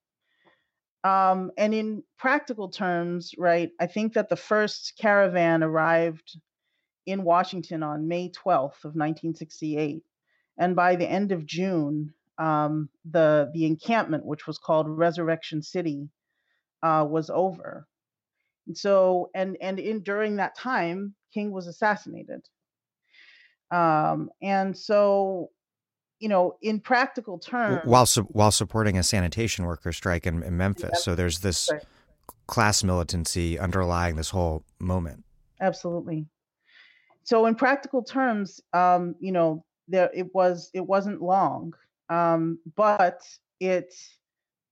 Um, 1.04 1.52
and 1.56 1.72
in 1.74 2.02
practical 2.18 2.68
terms, 2.68 3.32
right, 3.38 3.70
I 3.80 3.86
think 3.86 4.14
that 4.14 4.28
the 4.28 4.36
first 4.36 4.94
caravan 5.00 5.62
arrived 5.62 6.38
in 7.06 7.22
Washington 7.22 7.82
on 7.82 8.08
May 8.08 8.30
12th 8.30 8.84
of 8.84 8.94
1968. 8.94 10.02
And 10.58 10.74
by 10.74 10.96
the 10.96 11.08
end 11.08 11.32
of 11.32 11.46
June, 11.46 12.12
um, 12.38 12.88
the 13.10 13.50
the 13.54 13.66
encampment, 13.66 14.24
which 14.24 14.46
was 14.46 14.58
called 14.58 14.88
Resurrection 14.88 15.62
City, 15.62 16.08
uh, 16.82 17.06
was 17.08 17.30
over. 17.30 17.86
And 18.66 18.76
so, 18.76 19.30
and 19.34 19.56
and 19.60 19.78
in 19.78 20.02
during 20.02 20.36
that 20.36 20.56
time, 20.56 21.14
King 21.32 21.52
was 21.52 21.66
assassinated. 21.66 22.42
Um, 23.70 24.30
and 24.42 24.76
so, 24.76 25.50
you 26.18 26.28
know, 26.28 26.56
in 26.62 26.80
practical 26.80 27.38
terms, 27.38 27.82
while 27.84 28.06
su- 28.06 28.28
while 28.30 28.50
supporting 28.50 28.98
a 28.98 29.02
sanitation 29.02 29.64
worker 29.64 29.92
strike 29.92 30.26
in, 30.26 30.42
in 30.42 30.56
Memphis, 30.56 30.90
yeah, 30.92 30.98
so 30.98 31.14
there's 31.14 31.40
this 31.40 31.68
right. 31.70 31.82
class 32.46 32.82
militancy 32.82 33.58
underlying 33.58 34.16
this 34.16 34.30
whole 34.30 34.64
moment. 34.78 35.24
Absolutely. 35.60 36.26
So, 37.24 37.46
in 37.46 37.54
practical 37.54 38.02
terms, 38.02 38.60
um, 38.72 39.14
you 39.20 39.32
know, 39.32 39.64
there 39.88 40.10
it 40.14 40.34
was 40.34 40.70
it 40.72 40.86
wasn't 40.86 41.20
long 41.20 41.74
um, 42.08 42.58
but 42.76 43.22
it 43.60 43.94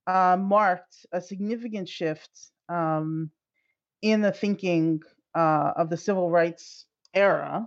uh, 0.07 0.37
marked 0.39 1.07
a 1.13 1.21
significant 1.21 1.89
shift 1.89 2.31
um, 2.69 3.31
in 4.03 4.21
the 4.21 4.33
thinking 4.33 5.03
uh, 5.35 5.73
of 5.77 5.91
the 5.91 5.97
civil 5.97 6.31
rights 6.31 6.87
era. 7.13 7.67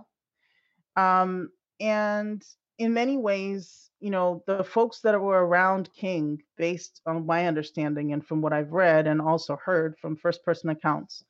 Um, 0.96 1.50
and 1.80 2.42
in 2.78 2.94
many 2.94 3.16
ways, 3.16 3.90
you 4.00 4.10
know, 4.10 4.42
the 4.46 4.62
folks 4.62 5.00
that 5.00 5.20
were 5.20 5.44
around 5.44 5.90
King, 5.92 6.40
based 6.56 7.00
on 7.06 7.26
my 7.26 7.46
understanding 7.46 8.12
and 8.12 8.24
from 8.24 8.40
what 8.40 8.52
I've 8.52 8.72
read 8.72 9.06
and 9.06 9.20
also 9.20 9.56
heard 9.56 9.96
from 9.98 10.16
first 10.16 10.44
person 10.44 10.70
accounts, 10.70 11.24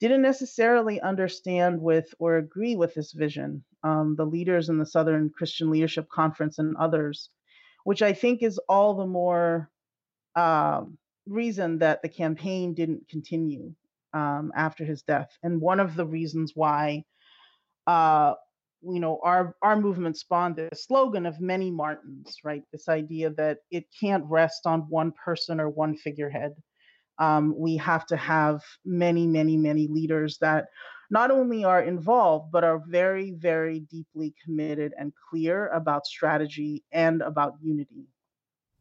didn't 0.00 0.22
necessarily 0.22 1.00
understand 1.00 1.80
with 1.80 2.14
or 2.18 2.36
agree 2.36 2.76
with 2.76 2.94
this 2.94 3.12
vision. 3.12 3.64
Um, 3.84 4.16
the 4.16 4.24
leaders 4.24 4.68
in 4.68 4.78
the 4.78 4.86
Southern 4.86 5.30
Christian 5.30 5.70
Leadership 5.70 6.08
Conference 6.08 6.58
and 6.58 6.76
others, 6.76 7.30
which 7.84 8.02
I 8.02 8.12
think 8.12 8.42
is 8.42 8.58
all 8.68 8.94
the 8.94 9.06
more 9.06 9.70
um, 10.34 10.98
reason 11.26 11.78
that 11.78 12.02
the 12.02 12.08
campaign 12.08 12.74
didn't 12.74 13.08
continue 13.08 13.74
um, 14.14 14.52
after 14.56 14.84
his 14.84 15.02
death. 15.02 15.30
And 15.42 15.60
one 15.60 15.80
of 15.80 15.94
the 15.94 16.06
reasons 16.06 16.52
why, 16.54 17.04
uh, 17.86 18.34
you 18.82 19.00
know, 19.00 19.20
our 19.22 19.56
our 19.62 19.76
movement 19.76 20.16
spawned 20.16 20.56
this 20.56 20.84
slogan 20.86 21.26
of 21.26 21.40
many 21.40 21.70
Martins, 21.70 22.36
right? 22.44 22.62
This 22.72 22.88
idea 22.88 23.30
that 23.30 23.58
it 23.70 23.84
can't 23.98 24.24
rest 24.26 24.66
on 24.66 24.80
one 24.88 25.12
person 25.24 25.60
or 25.60 25.68
one 25.68 25.96
figurehead 25.96 26.52
um, 27.18 27.54
we 27.56 27.76
have 27.76 28.06
to 28.06 28.16
have 28.16 28.62
many, 28.84 29.26
many, 29.26 29.56
many 29.56 29.88
leaders 29.88 30.38
that 30.40 30.66
not 31.10 31.30
only 31.30 31.64
are 31.64 31.82
involved, 31.82 32.52
but 32.52 32.64
are 32.64 32.82
very, 32.86 33.32
very 33.32 33.80
deeply 33.80 34.34
committed 34.44 34.92
and 34.98 35.12
clear 35.30 35.68
about 35.68 36.06
strategy 36.06 36.84
and 36.92 37.22
about 37.22 37.54
unity. 37.62 38.06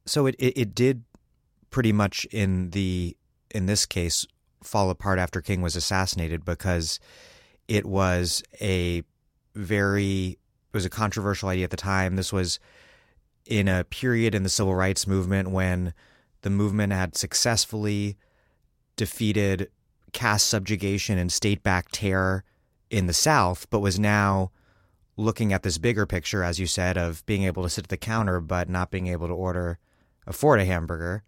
So 0.05 0.25
it, 0.27 0.35
it, 0.37 0.57
it 0.57 0.75
did 0.75 1.03
pretty 1.69 1.91
much 1.91 2.25
in 2.25 2.69
the 2.71 3.17
in 3.53 3.65
this 3.65 3.85
case 3.85 4.25
fall 4.61 4.89
apart 4.89 5.19
after 5.19 5.41
King 5.41 5.61
was 5.61 5.75
assassinated 5.75 6.43
because 6.45 6.99
it 7.67 7.85
was 7.85 8.43
a 8.61 9.03
very 9.57 10.37
it 10.73 10.77
was 10.77 10.85
a 10.85 10.89
controversial 10.89 11.49
idea 11.49 11.63
at 11.63 11.71
the 11.71 11.77
time. 11.77 12.15
This 12.15 12.33
was 12.33 12.59
in 13.45 13.67
a 13.67 13.83
period 13.85 14.35
in 14.35 14.43
the 14.43 14.49
civil 14.49 14.75
rights 14.75 15.07
movement 15.07 15.49
when 15.51 15.93
the 16.41 16.49
movement 16.49 16.93
had 16.93 17.15
successfully 17.15 18.17
defeated 18.95 19.69
caste 20.11 20.47
subjugation 20.47 21.17
and 21.17 21.31
state 21.31 21.63
backed 21.63 21.93
terror 21.93 22.43
in 22.89 23.07
the 23.07 23.13
South, 23.13 23.69
but 23.69 23.79
was 23.79 23.99
now 23.99 24.51
looking 25.15 25.51
at 25.51 25.63
this 25.63 25.77
bigger 25.77 26.05
picture, 26.05 26.43
as 26.43 26.59
you 26.59 26.67
said, 26.67 26.97
of 26.97 27.25
being 27.25 27.43
able 27.43 27.63
to 27.63 27.69
sit 27.69 27.85
at 27.85 27.89
the 27.89 27.97
counter 27.97 28.39
but 28.39 28.69
not 28.69 28.91
being 28.91 29.07
able 29.07 29.27
to 29.27 29.33
order 29.33 29.79
afford 30.27 30.59
a 30.59 30.65
hamburger, 30.65 31.23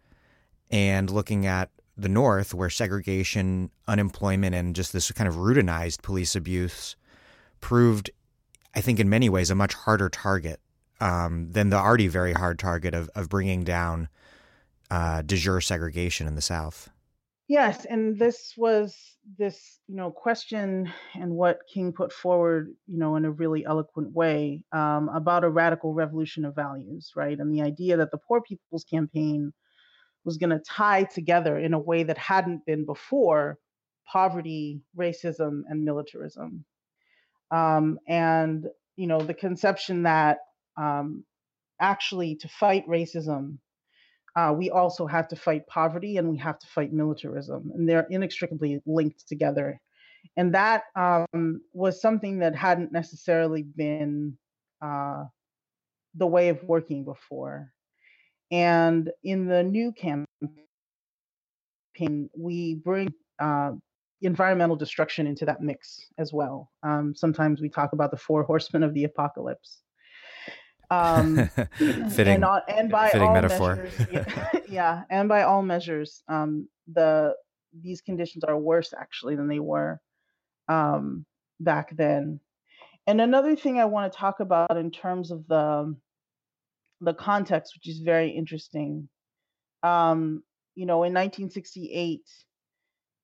and 0.69 1.09
looking 1.09 1.45
at 1.45 1.71
the 1.97 2.09
North, 2.09 2.53
where 2.53 2.69
segregation, 2.69 3.71
unemployment, 3.87 4.53
and 4.53 4.75
just 4.75 4.93
this 4.93 5.11
kind 5.11 5.27
of 5.27 5.35
routinized 5.35 6.01
police 6.01 6.35
abuse 6.35 6.95
proved, 7.61 8.11
I 8.75 8.81
think, 8.81 8.99
in 8.99 9.09
many 9.09 9.29
ways, 9.29 9.49
a 9.49 9.55
much 9.55 9.73
harder 9.73 10.09
target 10.09 10.59
um, 10.99 11.51
than 11.51 11.69
the 11.69 11.77
already 11.77 12.07
very 12.07 12.33
hard 12.33 12.59
target 12.59 12.93
of, 12.93 13.09
of 13.15 13.29
bringing 13.29 13.63
down 13.63 14.09
uh, 14.91 15.21
de 15.21 15.35
jure 15.35 15.61
segregation 15.61 16.27
in 16.27 16.35
the 16.35 16.41
South. 16.41 16.89
Yes, 17.47 17.85
and 17.85 18.19
this 18.19 18.53
was 18.57 18.95
this, 19.39 19.79
you 19.87 19.95
know, 19.95 20.11
question 20.11 20.93
and 21.15 21.31
what 21.31 21.61
King 21.73 21.91
put 21.91 22.13
forward, 22.13 22.75
you 22.85 22.99
know, 22.99 23.15
in 23.15 23.25
a 23.25 23.31
really 23.31 23.65
eloquent 23.65 24.13
way 24.13 24.61
um, 24.71 25.09
about 25.09 25.43
a 25.43 25.49
radical 25.49 25.95
revolution 25.95 26.45
of 26.45 26.53
values, 26.53 27.11
right? 27.15 27.39
And 27.39 27.51
the 27.51 27.63
idea 27.63 27.97
that 27.97 28.11
the 28.11 28.19
Poor 28.19 28.39
People's 28.39 28.83
Campaign 28.83 29.51
was 30.25 30.37
going 30.37 30.51
to 30.51 30.59
tie 30.59 31.05
together 31.05 31.57
in 31.57 31.73
a 31.73 31.79
way 31.79 32.03
that 32.03 32.19
hadn't 32.19 32.67
been 32.67 32.85
before 32.85 33.57
poverty, 34.05 34.81
racism, 34.95 35.61
and 35.67 35.83
militarism. 35.83 36.65
Um, 37.51 37.99
and, 38.07 38.67
you 38.95 39.07
know, 39.07 39.21
the 39.21 39.33
conception 39.33 40.03
that 40.03 40.39
um, 40.77 41.23
actually 41.79 42.35
to 42.35 42.47
fight 42.47 42.87
racism 42.87 43.57
uh, 44.35 44.53
we 44.53 44.69
also 44.69 45.05
have 45.07 45.27
to 45.27 45.35
fight 45.35 45.67
poverty 45.67 46.17
and 46.17 46.29
we 46.29 46.37
have 46.37 46.59
to 46.59 46.67
fight 46.67 46.93
militarism, 46.93 47.71
and 47.73 47.89
they're 47.89 48.07
inextricably 48.09 48.79
linked 48.85 49.27
together. 49.27 49.79
And 50.37 50.53
that 50.53 50.83
um, 50.95 51.61
was 51.73 52.01
something 52.01 52.39
that 52.39 52.55
hadn't 52.55 52.91
necessarily 52.91 53.63
been 53.63 54.37
uh, 54.81 55.25
the 56.15 56.27
way 56.27 56.49
of 56.49 56.63
working 56.63 57.03
before. 57.03 57.71
And 58.51 59.09
in 59.23 59.47
the 59.47 59.63
new 59.63 59.91
campaign, 59.91 60.27
we 62.37 62.75
bring 62.75 63.13
uh, 63.39 63.71
environmental 64.21 64.75
destruction 64.75 65.27
into 65.27 65.45
that 65.45 65.61
mix 65.61 66.07
as 66.17 66.33
well. 66.33 66.71
Um, 66.83 67.13
sometimes 67.15 67.61
we 67.61 67.69
talk 67.69 67.93
about 67.93 68.11
the 68.11 68.17
four 68.17 68.43
horsemen 68.43 68.83
of 68.83 68.93
the 68.93 69.05
apocalypse. 69.05 69.81
Um, 70.91 71.47
fitting, 71.77 72.43
and, 72.43 72.45
and 72.67 72.89
by 72.89 73.11
all 73.11 73.33
metaphor. 73.33 73.75
measures, 73.75 74.07
yeah, 74.11 74.49
yeah, 74.69 75.01
and 75.09 75.29
by 75.29 75.43
all 75.43 75.61
measures, 75.61 76.23
um, 76.27 76.67
the 76.91 77.35
these 77.81 78.01
conditions 78.01 78.43
are 78.43 78.57
worse 78.57 78.93
actually 78.99 79.35
than 79.35 79.47
they 79.47 79.59
were 79.59 80.01
um, 80.67 81.25
back 81.59 81.95
then. 81.95 82.39
And 83.05 83.21
another 83.21 83.55
thing 83.55 83.79
I 83.79 83.85
want 83.85 84.11
to 84.11 84.17
talk 84.17 84.39
about 84.39 84.77
in 84.77 84.91
terms 84.91 85.31
of 85.31 85.47
the 85.47 85.95
the 87.01 87.13
context, 87.13 87.75
which 87.75 87.87
is 87.87 87.99
very 87.99 88.31
interesting. 88.31 89.07
Um, 89.83 90.43
you 90.75 90.85
know, 90.85 91.03
in 91.03 91.13
1968, 91.13 92.21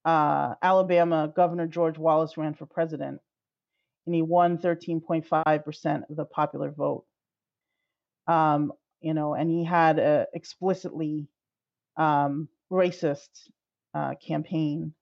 uh, 0.06 0.56
Alabama 0.62 1.32
Governor 1.36 1.68
George 1.68 1.98
Wallace 1.98 2.38
ran 2.38 2.54
for 2.54 2.65
president, 2.68 3.20
and 4.06 4.15
he 4.15 4.22
won 4.22 4.58
13.5 4.58 5.65
percent 5.65 6.04
of 6.10 6.15
the 6.15 6.26
popular 6.26 6.72
vote 6.72 7.06
um, 8.28 8.72
you 9.02 9.13
know, 9.13 9.34
and 9.36 9.50
he 9.50 9.63
had 9.63 10.00
an 10.00 10.26
explicitly 10.34 11.28
um, 11.98 12.50
racist 12.72 13.30
uh, 13.94 14.15
campaign. 14.26 14.94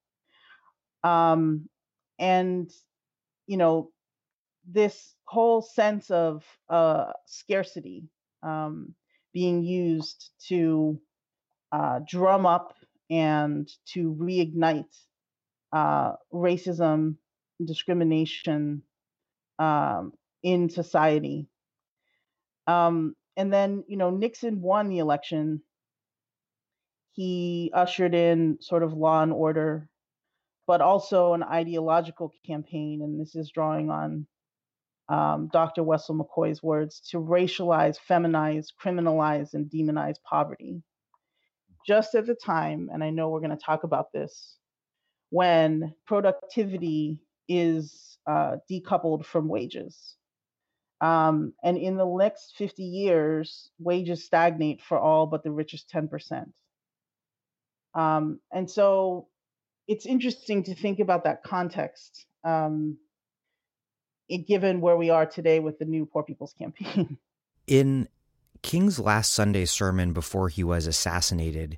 Um, 1.04 1.70
and, 2.20 2.70
you 3.48 3.58
know, 3.58 3.92
this 4.70 5.16
whole 5.26 5.62
sense 5.62 6.10
of 6.12 6.44
uh, 6.70 7.12
scarcity 7.26 8.10
um, 8.44 8.94
being 9.34 9.64
used 9.64 10.32
to 10.48 11.00
uh, 11.72 12.00
drum 12.08 12.46
up 12.46 12.76
and 13.14 13.70
to 13.94 14.16
reignite 14.20 14.86
uh, 15.72 16.14
racism, 16.34 17.16
discrimination 17.64 18.84
um, 19.60 20.14
in 20.44 20.70
society 20.70 21.48
um, 22.68 23.16
and 23.36 23.52
then, 23.52 23.84
you 23.88 23.98
know, 23.98 24.10
Nixon 24.10 24.62
won 24.62 24.90
the 24.90 25.00
election. 25.00 25.62
He 27.14 27.72
ushered 27.74 28.16
in 28.16 28.58
sort 28.62 28.84
of 28.84 28.94
law 28.94 29.22
and 29.22 29.34
order, 29.34 29.90
but 30.68 30.82
also 30.82 31.34
an 31.34 31.44
ideological 31.44 32.32
campaign. 32.46 33.02
And 33.02 33.20
this 33.20 33.36
is 33.36 33.52
drawing 33.52 33.90
on 33.90 34.28
um, 35.10 35.50
Dr. 35.52 35.84
Wessel 35.84 36.16
McCoy's 36.16 36.64
words 36.64 37.02
to 37.12 37.18
racialize, 37.18 37.98
feminize, 38.10 38.68
criminalize, 38.82 39.54
and 39.54 39.70
demonize 39.70 40.16
poverty. 40.28 40.82
Just 41.86 42.16
at 42.16 42.26
the 42.26 42.36
time, 42.36 42.90
and 42.94 43.04
I 43.04 43.10
know 43.10 43.30
we're 43.30 43.42
going 43.42 43.58
to 43.58 43.58
talk 43.58 43.84
about 43.84 44.12
this, 44.14 44.58
when 45.30 45.94
productivity 46.06 47.20
is 47.50 48.18
uh, 48.28 48.58
decoupled 48.72 49.26
from 49.26 49.48
wages. 49.48 50.16
Um, 51.02 51.54
and 51.64 51.78
in 51.78 51.98
the 51.98 52.06
next 52.06 52.54
50 52.58 52.84
years, 52.84 53.70
wages 53.80 54.24
stagnate 54.26 54.82
for 54.82 54.98
all 54.98 55.26
but 55.26 55.44
the 55.44 55.52
richest 55.52 55.92
10%. 55.92 56.46
Um, 57.94 58.40
and 58.52 58.70
so 58.70 59.28
it's 59.88 60.06
interesting 60.06 60.64
to 60.64 60.76
think 60.76 61.00
about 61.00 61.26
that 61.26 61.44
context, 61.44 62.26
um, 62.44 62.98
it, 64.30 64.48
given 64.48 64.82
where 64.82 64.98
we 64.98 65.10
are 65.10 65.26
today 65.26 65.60
with 65.60 65.78
the 65.78 65.86
new 65.86 66.06
Poor 66.06 66.24
People's 66.24 66.54
Campaign. 66.54 67.18
In 67.68 68.08
King's 68.64 68.98
last 69.00 69.32
Sunday 69.32 69.66
sermon 69.66 70.12
before 70.14 70.50
he 70.50 70.64
was 70.64 70.88
assassinated, 70.88 71.78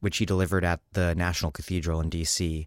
which 0.00 0.16
he 0.16 0.26
delivered 0.26 0.64
at 0.64 0.80
the 0.92 1.14
National 1.14 1.52
Cathedral 1.52 2.00
in 2.00 2.10
D.C., 2.10 2.66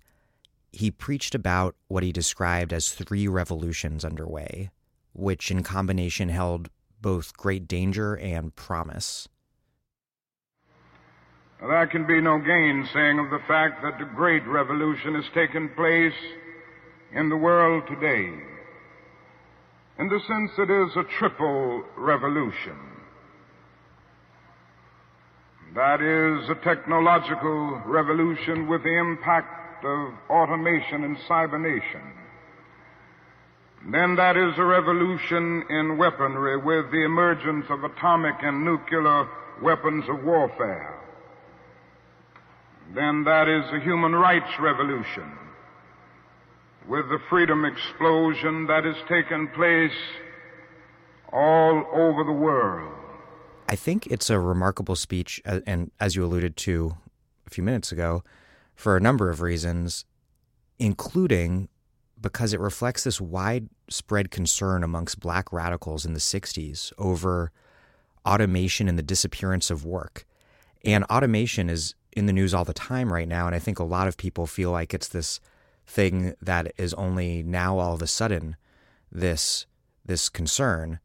he 0.72 0.92
preached 0.92 1.36
about 1.36 1.76
what 1.90 2.04
he 2.04 2.14
described 2.14 2.72
as 2.72 2.94
three 2.94 3.28
revolutions 3.28 4.06
underway 4.06 4.70
which 5.14 5.52
in 5.52 5.64
combination 5.64 6.30
held 6.30 6.70
both 7.02 7.36
great 7.36 7.68
danger 7.68 8.16
and 8.16 8.56
promise. 8.56 9.28
There 11.62 11.88
can 11.88 12.08
be 12.08 12.22
no 12.22 12.40
gainsaying 12.40 13.20
of 13.20 13.30
the 13.32 13.46
fact 13.48 13.82
that 13.84 14.00
the 14.00 14.10
great 14.16 14.46
revolution 14.48 15.16
has 15.16 15.26
taken 15.34 15.70
place 15.76 16.14
in 17.14 17.30
the 17.30 17.36
world 17.36 17.84
today. 17.88 18.32
In 20.00 20.08
the 20.08 20.20
sense 20.26 20.52
it 20.58 20.70
is 20.70 20.96
a 20.96 21.04
triple 21.20 21.84
revolution. 21.98 22.89
That 25.76 26.02
is 26.02 26.50
a 26.50 26.56
technological 26.64 27.82
revolution 27.86 28.68
with 28.68 28.84
the 28.84 28.98
impact 28.98 29.86
of 29.86 30.14
automation 30.30 31.04
and 31.04 31.18
cybernation 31.28 32.02
Then 33.92 34.16
that 34.18 34.36
is 34.36 34.54
a 34.58 34.66
revolution 34.66 35.64
in 35.70 35.98
weaponry 35.98 36.58
with 36.58 36.92
the 36.92 37.06
emergence 37.06 37.66
of 37.70 37.84
atomic 37.84 38.36
and 38.42 38.66
nuclear 38.66 39.28
weapons 39.62 40.04
of 40.10 40.24
warfare. 40.24 41.00
Then 42.94 43.24
that 43.24 43.48
is 43.48 43.72
a 43.72 43.80
human 43.80 44.14
rights 44.14 44.52
revolution 44.60 45.32
with 46.88 47.08
the 47.10 47.20
freedom 47.30 47.64
explosion 47.64 48.68
that 48.68 48.84
has 48.84 48.96
taken 49.08 49.48
place 49.50 49.98
all 51.32 51.86
over 51.94 52.24
the 52.26 52.34
world. 52.34 52.99
I 53.70 53.76
think 53.76 54.08
it's 54.08 54.32
a 54.32 54.40
remarkable 54.40 54.96
speech, 54.96 55.40
and 55.46 55.92
as 56.00 56.16
you 56.16 56.26
alluded 56.26 56.58
to 56.58 56.98
a 57.46 57.52
few 57.52 57.64
minutes 57.64 57.92
ago, 57.92 58.24
for 58.74 58.98
a 58.98 59.00
number 59.00 59.30
of 59.30 59.42
reasons, 59.42 60.06
including 60.80 61.70
because 62.20 62.52
it 62.52 62.60
reflects 62.60 63.04
this 63.04 63.22
widespread 63.22 64.32
concern 64.32 64.84
amongst 64.84 65.20
black 65.20 65.54
radicals 65.54 66.04
in 66.04 66.14
the 66.14 66.20
60s 66.20 66.92
over 66.98 67.52
automation 68.26 68.90
and 68.90 68.98
the 68.98 69.04
disappearance 69.04 69.70
of 69.70 69.86
work. 69.86 70.26
And 70.84 71.04
automation 71.04 71.70
is 71.70 71.94
in 72.18 72.26
the 72.26 72.34
news 72.34 72.56
all 72.56 72.66
the 72.66 72.74
time 72.74 73.14
right 73.14 73.28
now. 73.28 73.46
And 73.46 73.56
I 73.56 73.60
think 73.60 73.78
a 73.78 73.84
lot 73.84 74.08
of 74.08 74.18
people 74.18 74.48
feel 74.48 74.72
like 74.72 74.96
it's 74.96 75.10
this 75.10 75.40
thing 75.86 76.34
that 76.42 76.74
is 76.76 76.96
only 76.96 77.44
now 77.44 77.78
all 77.78 77.94
of 77.94 78.02
a 78.02 78.08
sudden 78.08 78.56
this 79.12 79.68
this 80.04 80.28
concern. 80.28 81.00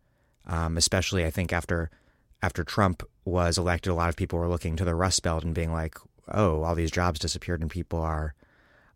Um, 0.46 0.79
especially 0.79 1.27
I 1.27 1.31
think 1.31 1.53
after 1.53 1.90
after 2.44 2.62
Trump 2.62 3.02
was 3.24 3.57
elected, 3.57 3.90
a 3.90 3.94
lot 3.94 4.11
of 4.11 4.16
people 4.16 4.38
were 4.38 4.50
looking 4.50 4.76
to 4.76 4.85
the 4.85 4.94
Rust 4.94 5.22
Belt 5.22 5.44
and 5.44 5.54
being 5.54 5.72
like, 5.72 5.96
oh, 6.28 6.62
all 6.62 6.74
these 6.74 6.90
jobs 6.90 7.18
disappeared 7.18 7.62
and 7.62 7.70
people 7.70 7.98
are 7.98 8.35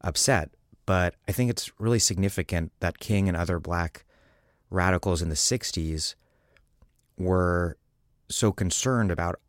upset. 0.02 0.50
But 0.84 1.14
I 1.26 1.32
think 1.32 1.48
it's 1.48 1.72
really 1.78 1.98
significant 1.98 2.72
that 2.80 2.98
King 2.98 3.26
and 3.26 3.34
other 3.34 3.58
black 3.58 4.04
radicals 4.68 5.22
in 5.22 5.30
the 5.30 5.34
60s 5.34 6.14
were 7.16 7.78
so 8.28 8.52
concerned 8.52 9.10
about 9.10 9.40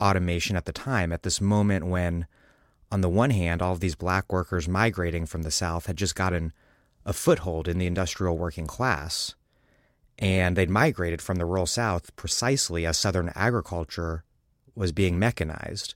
automation 0.00 0.56
at 0.56 0.64
the 0.64 0.72
time, 0.72 1.12
at 1.12 1.22
this 1.22 1.38
moment 1.38 1.84
when, 1.84 2.26
on 2.90 3.02
the 3.02 3.10
one 3.10 3.30
hand, 3.30 3.60
all 3.60 3.72
of 3.72 3.80
these 3.80 3.94
black 3.94 4.32
workers 4.32 4.66
migrating 4.66 5.26
from 5.26 5.42
the 5.42 5.50
South 5.50 5.84
had 5.84 5.98
just 5.98 6.14
gotten 6.14 6.54
a 7.04 7.12
foothold 7.12 7.68
in 7.68 7.76
the 7.76 7.86
industrial 7.86 8.38
working 8.38 8.66
class 8.66 9.34
and 10.18 10.56
they'd 10.56 10.70
migrated 10.70 11.20
from 11.20 11.36
the 11.36 11.44
rural 11.44 11.66
South 11.66 12.14
precisely 12.16 12.86
as 12.86 12.96
Southern 12.96 13.30
agriculture 13.34 14.24
was 14.74 14.92
being 14.92 15.18
mechanized. 15.18 15.94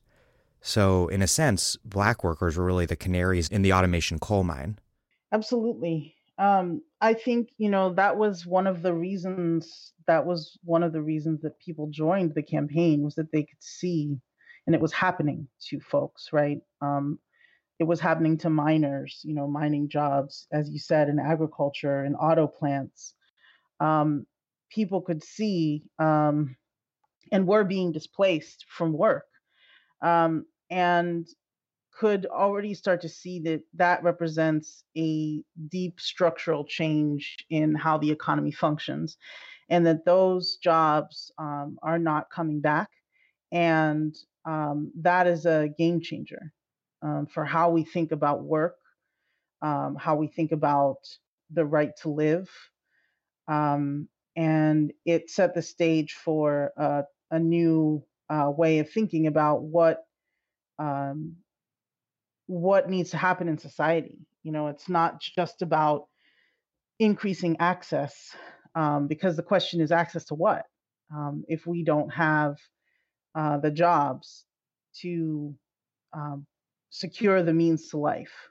So, 0.60 1.08
in 1.08 1.22
a 1.22 1.26
sense, 1.26 1.76
black 1.84 2.22
workers 2.22 2.56
were 2.56 2.66
really 2.66 2.86
the 2.86 2.96
canaries 2.96 3.48
in 3.48 3.62
the 3.62 3.72
automation 3.72 4.18
coal 4.18 4.44
mine. 4.44 4.78
Absolutely. 5.32 6.14
Um, 6.38 6.82
I 7.00 7.14
think, 7.14 7.50
you 7.56 7.70
know, 7.70 7.94
that 7.94 8.16
was 8.16 8.46
one 8.46 8.66
of 8.66 8.82
the 8.82 8.92
reasons, 8.92 9.92
that 10.06 10.26
was 10.26 10.58
one 10.64 10.82
of 10.82 10.92
the 10.92 11.02
reasons 11.02 11.42
that 11.42 11.58
people 11.58 11.88
joined 11.90 12.34
the 12.34 12.42
campaign 12.42 13.02
was 13.02 13.14
that 13.14 13.32
they 13.32 13.42
could 13.42 13.62
see, 13.62 14.18
and 14.66 14.74
it 14.74 14.80
was 14.80 14.92
happening 14.92 15.48
to 15.68 15.80
folks, 15.80 16.28
right? 16.32 16.58
Um, 16.82 17.18
it 17.78 17.84
was 17.84 18.00
happening 18.00 18.36
to 18.38 18.50
miners, 18.50 19.20
you 19.22 19.34
know, 19.34 19.46
mining 19.46 19.88
jobs, 19.88 20.46
as 20.52 20.68
you 20.68 20.78
said, 20.78 21.08
in 21.08 21.18
agriculture 21.18 22.04
and 22.04 22.16
auto 22.16 22.46
plants 22.46 23.14
um, 23.80 24.26
people 24.70 25.00
could 25.00 25.22
see 25.22 25.82
um, 25.98 26.56
and 27.32 27.46
were 27.46 27.64
being 27.64 27.92
displaced 27.92 28.66
from 28.68 28.92
work 28.92 29.26
um, 30.02 30.46
and 30.70 31.26
could 31.92 32.26
already 32.26 32.72
start 32.72 33.02
to 33.02 33.08
see 33.08 33.40
that 33.40 33.62
that 33.74 34.02
represents 34.02 34.84
a 34.96 35.42
deep 35.68 36.00
structural 36.00 36.64
change 36.64 37.36
in 37.50 37.74
how 37.74 37.98
the 37.98 38.10
economy 38.10 38.52
functions 38.52 39.18
and 39.68 39.86
that 39.86 40.04
those 40.04 40.56
jobs 40.56 41.32
um, 41.38 41.78
are 41.82 41.98
not 41.98 42.30
coming 42.30 42.60
back 42.60 42.88
and 43.52 44.16
um, 44.46 44.90
that 44.96 45.26
is 45.26 45.44
a 45.46 45.68
game 45.76 46.00
changer 46.00 46.52
um, 47.02 47.26
for 47.26 47.44
how 47.44 47.70
we 47.70 47.84
think 47.84 48.12
about 48.12 48.42
work 48.42 48.76
how 49.62 50.16
we 50.16 50.26
think 50.26 50.52
about 50.52 50.96
the 51.50 51.64
right 51.64 51.94
to 51.96 52.08
live 52.08 52.48
um, 53.48 54.08
and 54.36 54.92
it 55.04 55.30
set 55.30 55.54
the 55.54 55.62
stage 55.62 56.14
for 56.14 56.72
uh, 56.78 57.02
a 57.30 57.38
new 57.38 58.04
uh, 58.28 58.50
way 58.50 58.78
of 58.78 58.90
thinking 58.90 59.26
about 59.26 59.62
what 59.62 60.04
um, 60.78 61.36
what 62.46 62.88
needs 62.88 63.10
to 63.10 63.16
happen 63.16 63.48
in 63.48 63.58
society. 63.58 64.18
You 64.42 64.52
know, 64.52 64.68
it's 64.68 64.88
not 64.88 65.20
just 65.20 65.62
about 65.62 66.06
increasing 66.98 67.56
access, 67.60 68.34
um, 68.74 69.06
because 69.06 69.36
the 69.36 69.42
question 69.42 69.80
is 69.80 69.92
access 69.92 70.24
to 70.26 70.34
what? 70.34 70.64
Um, 71.14 71.44
if 71.48 71.66
we 71.66 71.82
don't 71.82 72.10
have 72.10 72.56
uh, 73.34 73.58
the 73.58 73.70
jobs 73.70 74.44
to 75.02 75.54
um, 76.12 76.46
secure 76.90 77.42
the 77.42 77.52
means 77.52 77.88
to 77.88 77.98
life, 77.98 78.49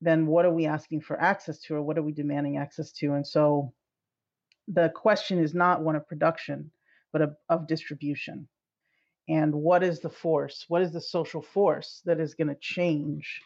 then 0.00 0.26
what 0.26 0.44
are 0.44 0.52
we 0.52 0.66
asking 0.66 1.02
for 1.02 1.20
access 1.20 1.58
to 1.62 1.74
or 1.74 1.82
what 1.82 1.98
are 1.98 2.02
we 2.02 2.12
demanding 2.12 2.56
access 2.56 2.92
to? 2.92 3.12
And 3.12 3.26
so 3.26 3.72
the 4.68 4.88
question 4.88 5.38
is 5.38 5.54
not 5.54 5.82
one 5.82 5.96
of 5.96 6.08
production, 6.08 6.70
but 7.12 7.22
of, 7.22 7.36
of 7.48 7.66
distribution. 7.66 8.48
And 9.28 9.54
what 9.54 9.82
is 9.82 10.00
the 10.00 10.10
force? 10.10 10.64
What 10.68 10.82
is 10.82 10.92
the 10.92 11.00
social 11.00 11.42
force 11.42 12.02
that 12.04 12.20
is 12.20 12.34
going 12.34 12.48
to 12.48 12.56
change 12.60 13.42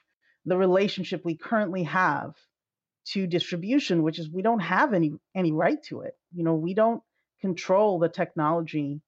the 0.46 0.56
relationship 0.56 1.24
we 1.24 1.36
currently 1.36 1.82
have 1.84 2.34
to 3.06 3.26
distribution, 3.26 4.02
which 4.02 4.18
is 4.18 4.30
we 4.30 4.42
don't 4.42 4.60
have 4.60 4.94
any 4.94 5.12
any 5.34 5.52
right 5.52 5.82
to 5.84 6.02
it. 6.02 6.14
You 6.32 6.44
know, 6.44 6.54
we 6.54 6.74
don't 6.74 7.02
control 7.40 7.98
the 7.98 8.08
technology. 8.08 9.00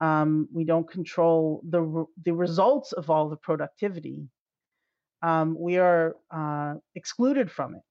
Um, 0.00 0.48
we 0.52 0.64
don't 0.64 0.88
control 0.88 1.60
the 1.68 2.06
the 2.24 2.32
results 2.32 2.92
of 2.92 3.10
all 3.10 3.28
the 3.28 3.36
productivity 3.36 4.28
um, 5.22 5.56
we 5.58 5.78
are 5.78 6.16
uh, 6.30 6.74
excluded 6.94 7.50
from 7.50 7.74
it 7.74 7.82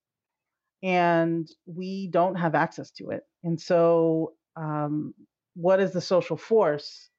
and 0.84 1.50
we 1.66 2.08
don't 2.08 2.36
have 2.36 2.56
access 2.56 2.92
to 2.92 3.10
it. 3.10 3.24
And 3.44 3.60
so, 3.60 4.34
um, 4.56 5.14
what 5.56 5.80
is 5.80 5.92
the 5.92 6.02
social 6.02 6.38
force 6.38 7.10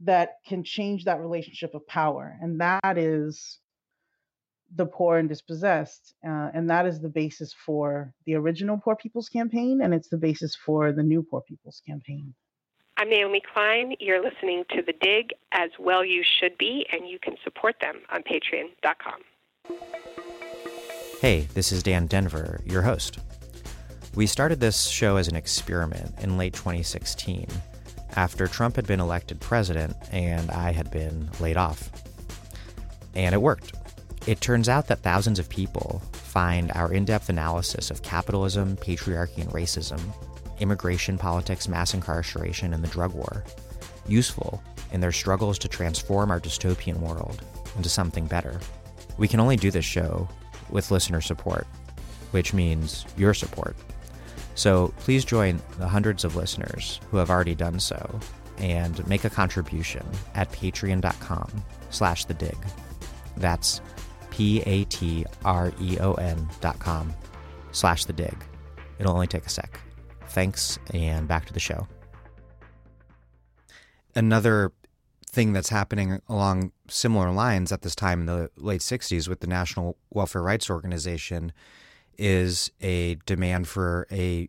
that 0.00 0.34
can 0.46 0.64
change 0.64 1.04
that 1.04 1.20
relationship 1.20 1.74
of 1.74 1.86
power? 1.86 2.36
And 2.40 2.60
that 2.60 2.98
is 2.98 3.60
the 4.74 4.86
poor 4.86 5.18
and 5.18 5.28
dispossessed. 5.28 6.14
Uh, 6.26 6.50
and 6.52 6.68
that 6.68 6.86
is 6.86 7.00
the 7.00 7.08
basis 7.08 7.54
for 7.64 8.12
the 8.26 8.34
original 8.34 8.78
Poor 8.82 8.96
People's 8.96 9.28
Campaign, 9.28 9.80
and 9.82 9.94
it's 9.94 10.08
the 10.08 10.16
basis 10.16 10.56
for 10.56 10.92
the 10.92 11.02
new 11.02 11.22
Poor 11.22 11.42
People's 11.42 11.80
Campaign. 11.86 12.34
I'm 12.96 13.10
Naomi 13.10 13.42
Klein. 13.52 13.94
You're 14.00 14.22
listening 14.22 14.64
to 14.70 14.82
The 14.82 14.94
Dig, 15.00 15.34
as 15.52 15.70
well 15.78 16.04
you 16.04 16.24
should 16.24 16.56
be, 16.58 16.86
and 16.90 17.08
you 17.08 17.18
can 17.18 17.36
support 17.44 17.76
them 17.80 18.00
on 18.10 18.22
patreon.com. 18.22 19.20
Hey, 21.20 21.48
this 21.54 21.72
is 21.72 21.82
Dan 21.82 22.08
Denvir, 22.08 22.60
your 22.70 22.82
host. 22.82 23.18
We 24.14 24.26
started 24.26 24.60
this 24.60 24.86
show 24.86 25.16
as 25.16 25.28
an 25.28 25.36
experiment 25.36 26.14
in 26.20 26.38
late 26.38 26.54
2016 26.54 27.46
after 28.16 28.46
Trump 28.46 28.76
had 28.76 28.86
been 28.86 29.00
elected 29.00 29.40
president 29.40 29.96
and 30.12 30.50
I 30.50 30.72
had 30.72 30.90
been 30.90 31.28
laid 31.40 31.56
off. 31.56 31.90
And 33.14 33.34
it 33.34 33.42
worked. 33.42 33.72
It 34.26 34.40
turns 34.40 34.68
out 34.68 34.88
that 34.88 35.00
thousands 35.00 35.38
of 35.38 35.48
people 35.48 36.02
find 36.12 36.72
our 36.72 36.92
in 36.92 37.04
depth 37.04 37.28
analysis 37.28 37.90
of 37.90 38.02
capitalism, 38.02 38.76
patriarchy, 38.76 39.38
and 39.38 39.50
racism, 39.50 40.00
immigration 40.58 41.18
politics, 41.18 41.68
mass 41.68 41.94
incarceration, 41.94 42.74
and 42.74 42.82
the 42.82 42.88
drug 42.88 43.14
war 43.14 43.44
useful 44.08 44.62
in 44.92 45.00
their 45.00 45.12
struggles 45.12 45.58
to 45.58 45.68
transform 45.68 46.30
our 46.30 46.40
dystopian 46.40 46.98
world 46.98 47.42
into 47.76 47.88
something 47.88 48.26
better. 48.26 48.58
We 49.18 49.28
can 49.28 49.40
only 49.40 49.56
do 49.56 49.70
this 49.70 49.84
show 49.84 50.28
with 50.70 50.90
listener 50.90 51.20
support, 51.20 51.66
which 52.30 52.52
means 52.52 53.06
your 53.16 53.34
support. 53.34 53.76
So 54.54 54.92
please 54.98 55.24
join 55.24 55.60
the 55.78 55.88
hundreds 55.88 56.24
of 56.24 56.34
listeners 56.36 57.00
who 57.10 57.18
have 57.18 57.30
already 57.30 57.54
done 57.54 57.78
so 57.78 58.20
and 58.58 59.06
make 59.06 59.24
a 59.24 59.30
contribution 59.30 60.06
at 60.34 60.50
patreon.com 60.52 61.50
slash 61.90 62.24
the 62.24 62.34
dig. 62.34 62.56
That's 63.36 63.80
P-A-T-R-E-O-N 64.30 65.28
dot 66.60 66.78
com 66.78 67.14
slash 67.72 68.04
the 68.04 68.12
dig. 68.12 68.36
It'll 68.98 69.12
only 69.12 69.26
take 69.26 69.46
a 69.46 69.50
sec. 69.50 69.80
Thanks, 70.28 70.78
and 70.92 71.28
back 71.28 71.46
to 71.46 71.52
the 71.52 71.60
show. 71.60 71.86
Another 74.14 74.72
thing 75.36 75.52
that's 75.52 75.68
happening 75.68 76.18
along 76.30 76.72
similar 76.88 77.30
lines 77.30 77.70
at 77.70 77.82
this 77.82 77.94
time 77.94 78.20
in 78.20 78.26
the 78.26 78.50
late 78.56 78.80
60s 78.80 79.28
with 79.28 79.40
the 79.40 79.46
National 79.46 79.98
Welfare 80.08 80.42
Rights 80.42 80.70
Organization 80.70 81.52
is 82.16 82.70
a 82.80 83.16
demand 83.26 83.68
for 83.68 84.06
a 84.10 84.48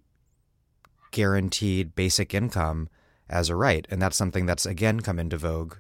guaranteed 1.11 1.93
basic 1.93 2.33
income 2.33 2.87
as 3.29 3.49
a 3.49 3.55
right. 3.55 3.85
And 3.89 4.01
that's 4.01 4.15
something 4.15 4.45
that's 4.45 4.65
again 4.65 5.01
come 5.01 5.19
into 5.19 5.37
vogue 5.37 5.75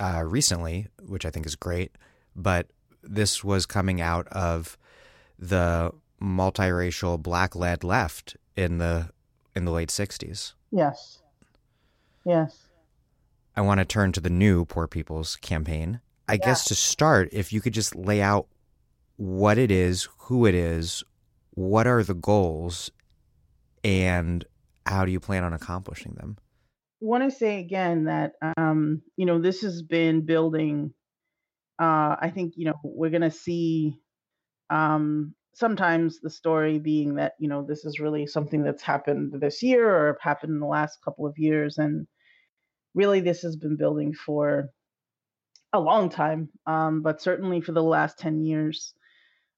uh, 0.00 0.22
recently, 0.24 0.86
which 1.06 1.26
I 1.26 1.30
think 1.30 1.44
is 1.44 1.54
great. 1.54 1.92
But 2.34 2.68
this 3.02 3.44
was 3.44 3.66
coming 3.66 4.00
out 4.00 4.26
of 4.28 4.78
the 5.38 5.92
multiracial 6.22 7.22
black 7.22 7.54
led 7.54 7.84
left 7.84 8.38
in 8.56 8.78
the 8.78 9.10
in 9.54 9.66
the 9.66 9.70
late 9.70 9.90
60s. 9.90 10.54
Yes. 10.70 11.18
Yes. 12.24 12.63
I 13.56 13.60
want 13.60 13.78
to 13.78 13.84
turn 13.84 14.12
to 14.12 14.20
the 14.20 14.30
new 14.30 14.64
Poor 14.64 14.88
People's 14.88 15.36
Campaign. 15.36 16.00
I 16.28 16.34
yeah. 16.34 16.46
guess 16.46 16.64
to 16.66 16.74
start, 16.74 17.28
if 17.32 17.52
you 17.52 17.60
could 17.60 17.74
just 17.74 17.94
lay 17.94 18.20
out 18.20 18.48
what 19.16 19.58
it 19.58 19.70
is, 19.70 20.08
who 20.18 20.46
it 20.46 20.54
is, 20.54 21.04
what 21.50 21.86
are 21.86 22.02
the 22.02 22.14
goals, 22.14 22.90
and 23.84 24.44
how 24.86 25.04
do 25.04 25.12
you 25.12 25.20
plan 25.20 25.44
on 25.44 25.52
accomplishing 25.52 26.14
them? 26.14 26.36
I 27.02 27.06
want 27.06 27.24
to 27.24 27.30
say 27.30 27.60
again 27.60 28.04
that 28.04 28.32
um, 28.56 29.02
you 29.16 29.26
know 29.26 29.38
this 29.38 29.60
has 29.62 29.82
been 29.82 30.24
building. 30.24 30.92
Uh, 31.78 32.16
I 32.18 32.30
think 32.34 32.54
you 32.56 32.64
know 32.64 32.80
we're 32.82 33.10
going 33.10 33.22
to 33.22 33.30
see 33.30 33.98
um, 34.70 35.34
sometimes 35.54 36.20
the 36.20 36.30
story 36.30 36.78
being 36.78 37.16
that 37.16 37.34
you 37.38 37.48
know 37.48 37.62
this 37.62 37.84
is 37.84 38.00
really 38.00 38.26
something 38.26 38.62
that's 38.64 38.82
happened 38.82 39.34
this 39.40 39.62
year 39.62 39.88
or 39.88 40.18
happened 40.20 40.54
in 40.54 40.60
the 40.60 40.66
last 40.66 40.98
couple 41.04 41.26
of 41.26 41.38
years, 41.38 41.78
and 41.78 42.06
really 42.94 43.20
this 43.20 43.42
has 43.42 43.56
been 43.56 43.76
building 43.76 44.14
for 44.14 44.70
a 45.72 45.80
long 45.80 46.08
time, 46.08 46.48
um, 46.66 47.02
but 47.02 47.20
certainly 47.20 47.60
for 47.60 47.72
the 47.72 47.82
last 47.82 48.18
ten 48.18 48.44
years 48.44 48.94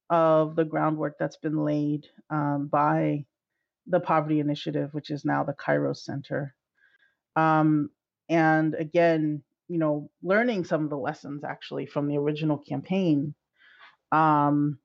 of 0.08 0.56
the 0.56 0.64
groundwork 0.64 1.16
that's 1.18 1.36
been 1.36 1.64
laid 1.64 2.06
um, 2.30 2.68
by 2.70 3.24
the 3.86 4.00
Poverty 4.00 4.40
Initiative, 4.40 4.90
which 4.92 5.10
is 5.10 5.24
now 5.24 5.44
the 5.44 5.54
Kairos 5.54 5.98
Center. 5.98 6.54
Um, 7.34 7.90
and 8.28 8.74
again, 8.74 9.42
you 9.68 9.78
know, 9.78 10.10
learning 10.22 10.64
some 10.64 10.84
of 10.84 10.90
the 10.90 10.96
lessons 10.96 11.44
actually 11.44 11.86
from 11.86 12.08
the 12.08 12.16
original 12.16 12.58
campaign, 12.58 13.34
um, 14.12 14.78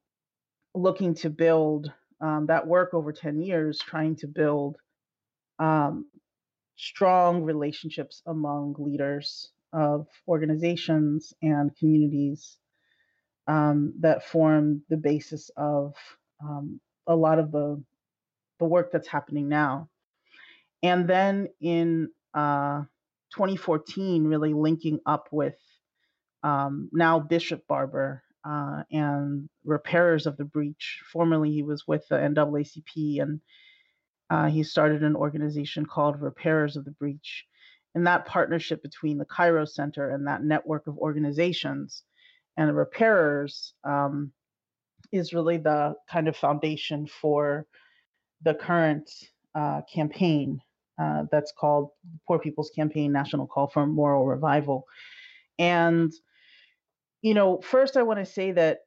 looking 0.73 1.15
to 1.15 1.29
build 1.29 1.91
um, 2.19 2.47
that 2.47 2.67
work 2.67 2.93
over 2.93 3.11
10 3.11 3.41
years, 3.41 3.79
trying 3.79 4.15
to 4.17 4.27
build 4.27 4.77
um, 5.59 6.05
strong 6.75 7.43
relationships 7.43 8.21
among 8.25 8.75
leaders 8.77 9.51
of 9.73 10.07
organizations 10.27 11.33
and 11.41 11.75
communities 11.77 12.57
um, 13.47 13.93
that 13.99 14.25
form 14.25 14.83
the 14.89 14.97
basis 14.97 15.49
of 15.57 15.95
um, 16.43 16.79
a 17.07 17.15
lot 17.15 17.39
of 17.39 17.51
the 17.51 17.81
the 18.59 18.65
work 18.65 18.91
that's 18.91 19.07
happening 19.07 19.49
now. 19.49 19.89
And 20.83 21.07
then 21.07 21.47
in 21.59 22.09
uh, 22.33 22.83
2014, 23.33 24.25
really 24.25 24.53
linking 24.53 24.99
up 25.05 25.27
with 25.31 25.55
um, 26.43 26.89
now 26.91 27.19
Bishop 27.19 27.67
Barber 27.67 28.23
uh, 28.47 28.83
and 28.91 29.49
Repairers 29.65 30.25
of 30.25 30.37
the 30.37 30.45
Breach. 30.45 31.01
Formerly, 31.11 31.51
he 31.51 31.63
was 31.63 31.87
with 31.87 32.07
the 32.07 32.15
NAACP, 32.15 33.21
and 33.21 33.41
uh, 34.31 34.47
he 34.47 34.63
started 34.63 35.03
an 35.03 35.15
organization 35.15 35.85
called 35.85 36.21
Repairers 36.21 36.77
of 36.77 36.85
the 36.85 36.91
Breach. 36.91 37.45
And 37.93 38.07
that 38.07 38.25
partnership 38.25 38.81
between 38.81 39.17
the 39.17 39.25
Kairos 39.25 39.71
Center 39.71 40.09
and 40.11 40.25
that 40.25 40.41
network 40.41 40.87
of 40.87 40.97
organizations 40.97 42.03
and 42.55 42.69
the 42.69 42.73
repairers 42.73 43.73
um, 43.83 44.31
is 45.11 45.33
really 45.33 45.57
the 45.57 45.95
kind 46.09 46.29
of 46.29 46.37
foundation 46.37 47.07
for 47.07 47.65
the 48.41 48.53
current 48.53 49.11
uh, 49.53 49.81
campaign 49.93 50.61
uh, 51.01 51.23
that's 51.29 51.51
called 51.59 51.89
Poor 52.25 52.39
People's 52.39 52.71
Campaign 52.73 53.11
National 53.11 53.47
Call 53.47 53.67
for 53.67 53.85
Moral 53.85 54.25
Revival. 54.25 54.85
And, 55.59 56.13
you 57.21 57.33
know, 57.33 57.59
first 57.59 57.97
I 57.97 58.03
want 58.03 58.19
to 58.19 58.25
say 58.25 58.53
that, 58.53 58.79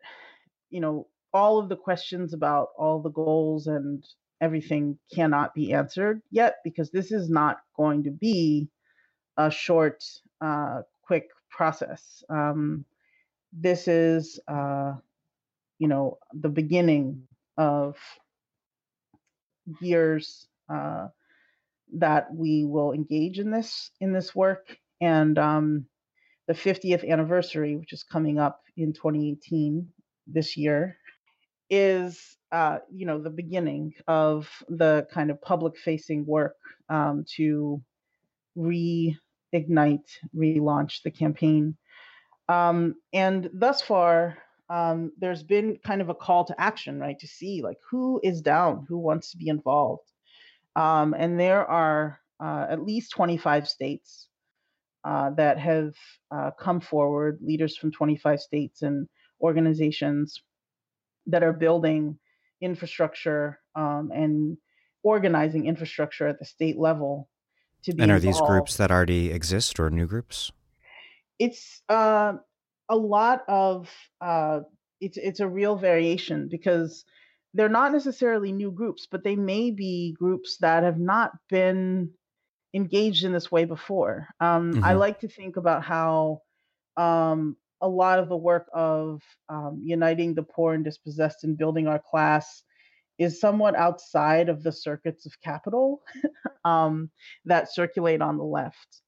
you 0.70 0.80
know, 0.80 1.07
all 1.35 1.59
of 1.59 1.68
the 1.68 1.76
questions 1.76 2.33
about 2.33 2.68
all 2.78 3.02
the 3.02 3.11
goals 3.11 3.66
and 3.66 4.02
everything 4.44 4.98
cannot 5.12 5.54
be 5.54 5.72
answered 5.72 6.20
yet 6.30 6.57
because 6.64 6.90
this 6.90 7.11
is 7.11 7.30
not 7.30 7.57
going 7.76 8.04
to 8.04 8.11
be 8.11 8.68
a 9.38 9.50
short, 9.50 10.04
uh, 10.42 10.83
quick 11.02 11.28
process. 11.50 12.22
Um, 12.28 12.85
this 13.52 13.88
is, 13.88 14.38
uh, 14.46 14.92
you 15.78 15.88
know, 15.88 16.18
the 16.35 16.50
beginning 16.50 17.26
of 17.57 17.96
years 19.80 20.46
uh, 20.68 21.09
that 21.94 22.26
we 22.35 22.64
will 22.64 22.92
engage 22.92 23.38
in 23.38 23.50
this 23.50 23.90
in 24.00 24.12
this 24.12 24.35
work 24.35 24.76
and 25.00 25.38
um, 25.38 25.87
the 26.48 26.52
50th 26.52 27.09
anniversary 27.09 27.76
which 27.76 27.92
is 27.92 28.02
coming 28.02 28.38
up 28.38 28.61
in 28.76 28.92
2018 28.92 29.88
this 30.26 30.57
year 30.57 30.98
is 31.70 32.37
uh, 32.53 32.79
you 32.92 33.07
know 33.07 33.20
the 33.20 33.31
beginning 33.31 33.94
of 34.07 34.48
the 34.68 35.07
kind 35.12 35.31
of 35.31 35.40
public 35.42 35.77
facing 35.79 36.24
work 36.27 36.57
um, 36.88 37.24
to 37.37 37.83
reignite 38.57 40.09
relaunch 40.37 41.03
the 41.03 41.11
campaign 41.11 41.77
um, 42.48 42.94
and 43.12 43.50
thus 43.53 43.81
far 43.83 44.38
um, 44.70 45.12
there's 45.18 45.42
been 45.42 45.79
kind 45.85 46.00
of 46.00 46.09
a 46.09 46.14
call 46.14 46.44
to 46.44 46.61
action, 46.61 46.98
right? 46.98 47.18
To 47.18 47.27
see 47.27 47.62
like 47.62 47.79
who 47.88 48.20
is 48.22 48.40
down, 48.40 48.87
who 48.88 48.98
wants 48.98 49.31
to 49.31 49.37
be 49.37 49.48
involved. 49.48 50.11
Um, 50.77 51.14
and 51.16 51.38
there 51.38 51.64
are 51.64 52.18
uh, 52.40 52.66
at 52.68 52.85
least 52.85 53.12
25 53.12 53.68
states 53.68 54.29
uh, 55.05 55.31
that 55.31 55.59
have 55.59 55.94
uh, 56.31 56.50
come 56.59 56.81
forward, 56.81 57.38
leaders 57.42 57.77
from 57.77 57.92
25 57.92 58.40
states 58.40 58.83
and 58.83 59.07
organizations 59.40 60.42
that 61.26 61.42
are 61.42 61.52
building 61.52 62.18
infrastructure 62.60 63.60
um, 63.74 64.10
and 64.14 64.56
organizing 65.02 65.66
infrastructure 65.66 66.26
at 66.26 66.38
the 66.38 66.44
state 66.44 66.78
level 66.78 67.28
to 67.84 67.92
be. 67.92 68.02
And 68.02 68.10
are 68.10 68.16
involved. 68.16 68.37
these 68.37 68.46
groups 68.46 68.76
that 68.76 68.90
already 68.90 69.30
exist 69.30 69.78
or 69.78 69.90
new 69.90 70.06
groups? 70.06 70.50
It's 71.38 71.82
uh, 71.88 72.34
a 72.88 72.96
lot 72.96 73.42
of 73.48 73.90
uh, 74.20 74.60
it's 75.00 75.16
it's 75.16 75.40
a 75.40 75.48
real 75.48 75.76
variation 75.76 76.48
because 76.48 77.04
they're 77.54 77.68
not 77.68 77.92
necessarily 77.92 78.52
new 78.52 78.70
groups, 78.70 79.06
but 79.10 79.22
they 79.22 79.37
may 79.37 79.70
be 79.70 80.16
groups 80.18 80.58
that 80.58 80.82
have 80.82 80.98
not 80.98 81.32
been 81.48 82.10
engaged 82.74 83.24
in 83.24 83.32
this 83.32 83.50
way 83.50 83.64
before. 83.64 84.28
Um, 84.40 84.72
mm-hmm. 84.72 84.84
I 84.84 84.94
like 84.94 85.20
to 85.20 85.28
think 85.28 85.56
about 85.56 85.84
how 85.84 86.42
um, 86.96 87.56
a 87.80 87.88
lot 87.88 88.18
of 88.18 88.28
the 88.28 88.37
work 88.37 88.68
of 88.72 89.22
um, 89.48 89.80
uniting 89.82 90.34
the 90.34 90.42
poor 90.42 90.74
and 90.74 90.84
dispossessed 90.84 91.44
and 91.44 91.58
building 91.58 91.87
our 91.87 91.98
class 91.98 92.62
is 93.18 93.40
somewhat 93.40 93.76
outside 93.76 94.48
of 94.48 94.62
the 94.62 94.72
circuits 94.72 95.26
of 95.26 95.40
capital 95.40 96.02
um, 96.64 97.10
that 97.44 97.72
circulate 97.72 98.20
on 98.20 98.38
the 98.38 98.44
left. 98.44 99.02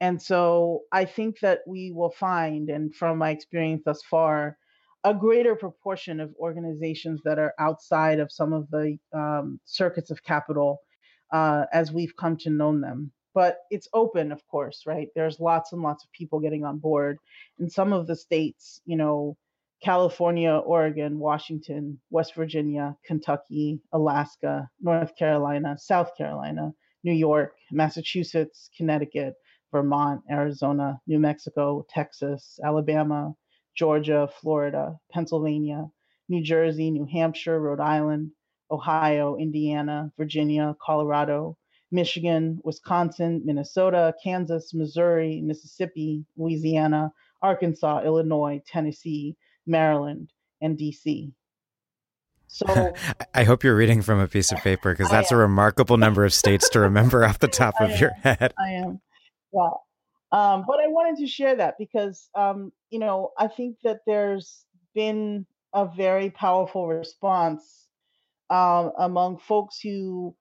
And 0.00 0.20
so 0.20 0.82
I 0.92 1.04
think 1.04 1.40
that 1.40 1.60
we 1.66 1.92
will 1.92 2.10
find, 2.10 2.70
and 2.70 2.94
from 2.94 3.18
my 3.18 3.30
experience 3.30 3.82
thus 3.84 4.02
far, 4.02 4.56
a 5.04 5.14
greater 5.14 5.54
proportion 5.54 6.20
of 6.20 6.34
organizations 6.38 7.20
that 7.24 7.38
are 7.38 7.54
outside 7.58 8.18
of 8.18 8.32
some 8.32 8.52
of 8.52 8.68
the 8.70 8.98
um, 9.14 9.60
circuits 9.64 10.10
of 10.10 10.22
capital 10.22 10.80
uh, 11.32 11.64
as 11.72 11.92
we've 11.92 12.16
come 12.16 12.36
to 12.38 12.50
know 12.50 12.78
them. 12.78 13.12
But 13.34 13.58
it's 13.70 13.88
open, 13.92 14.32
of 14.32 14.46
course, 14.48 14.82
right? 14.86 15.08
There's 15.14 15.40
lots 15.40 15.72
and 15.72 15.82
lots 15.82 16.04
of 16.04 16.12
people 16.12 16.40
getting 16.40 16.64
on 16.64 16.78
board. 16.78 17.18
In 17.58 17.70
some 17.70 17.92
of 17.92 18.06
the 18.06 18.16
states, 18.16 18.80
you 18.84 18.96
know, 18.96 19.36
California, 19.82 20.52
Oregon, 20.52 21.18
Washington, 21.18 22.00
West 22.10 22.34
Virginia, 22.34 22.96
Kentucky, 23.04 23.80
Alaska, 23.92 24.68
North 24.80 25.16
Carolina, 25.16 25.76
South 25.78 26.10
Carolina, 26.16 26.72
New 27.02 27.12
York, 27.12 27.54
Massachusetts, 27.70 28.68
Connecticut, 28.76 29.34
Vermont, 29.72 30.20
Arizona, 30.30 31.00
New 31.06 31.18
Mexico, 31.18 31.86
Texas, 31.88 32.58
Alabama, 32.62 33.32
Georgia, 33.74 34.28
Florida, 34.40 34.98
Pennsylvania, 35.12 35.86
New 36.28 36.42
Jersey, 36.42 36.90
New 36.90 37.06
Hampshire, 37.06 37.58
Rhode 37.58 37.80
Island, 37.80 38.32
Ohio, 38.70 39.36
Indiana, 39.36 40.12
Virginia, 40.18 40.76
Colorado, 40.82 41.56
Michigan, 41.90 42.60
Wisconsin, 42.64 43.42
Minnesota, 43.44 44.14
Kansas, 44.22 44.72
Missouri, 44.74 45.40
Mississippi, 45.40 46.24
Louisiana, 46.36 47.12
Arkansas, 47.42 48.02
Illinois, 48.04 48.60
Tennessee, 48.66 49.36
Maryland, 49.66 50.32
and 50.60 50.78
DC. 50.78 51.32
So 52.48 52.92
I 53.34 53.44
hope 53.44 53.62
you're 53.64 53.76
reading 53.76 54.02
from 54.02 54.18
a 54.18 54.28
piece 54.28 54.50
of 54.52 54.58
paper 54.58 54.92
because 54.92 55.10
that's 55.10 55.30
a 55.30 55.36
remarkable 55.36 55.96
number 55.96 56.24
of 56.24 56.34
states 56.34 56.68
to 56.70 56.80
remember 56.80 57.24
off 57.24 57.38
the 57.38 57.48
top 57.62 57.74
of 57.80 57.98
your 58.00 58.10
head. 58.22 58.52
I 58.58 58.70
am. 58.72 59.00
Yeah. 59.52 59.70
Um, 60.32 60.64
but 60.66 60.78
I 60.78 60.86
wanted 60.86 61.20
to 61.20 61.26
share 61.26 61.56
that 61.56 61.74
because, 61.78 62.28
um, 62.36 62.72
you 62.90 62.98
know, 62.98 63.30
I 63.36 63.48
think 63.48 63.78
that 63.82 64.00
there's 64.06 64.64
been 64.94 65.46
a 65.72 65.86
very 65.86 66.30
powerful 66.30 66.86
response 66.86 67.88
um, 68.48 68.92
among 68.98 69.38
folks 69.38 69.80
who 69.80 70.34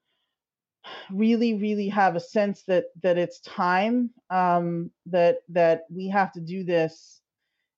really, 1.12 1.56
really 1.56 1.89
have 1.89 2.15
a 2.15 2.19
sense 2.19 2.63
that 2.63 2.86
that 3.02 3.17
it's 3.17 3.39
time 3.41 4.12
um, 4.30 4.91
that 5.08 5.38
that 5.49 5.82
we 5.89 6.10
have 6.10 6.32
to 6.34 6.39
do 6.39 6.63
this, 6.63 7.21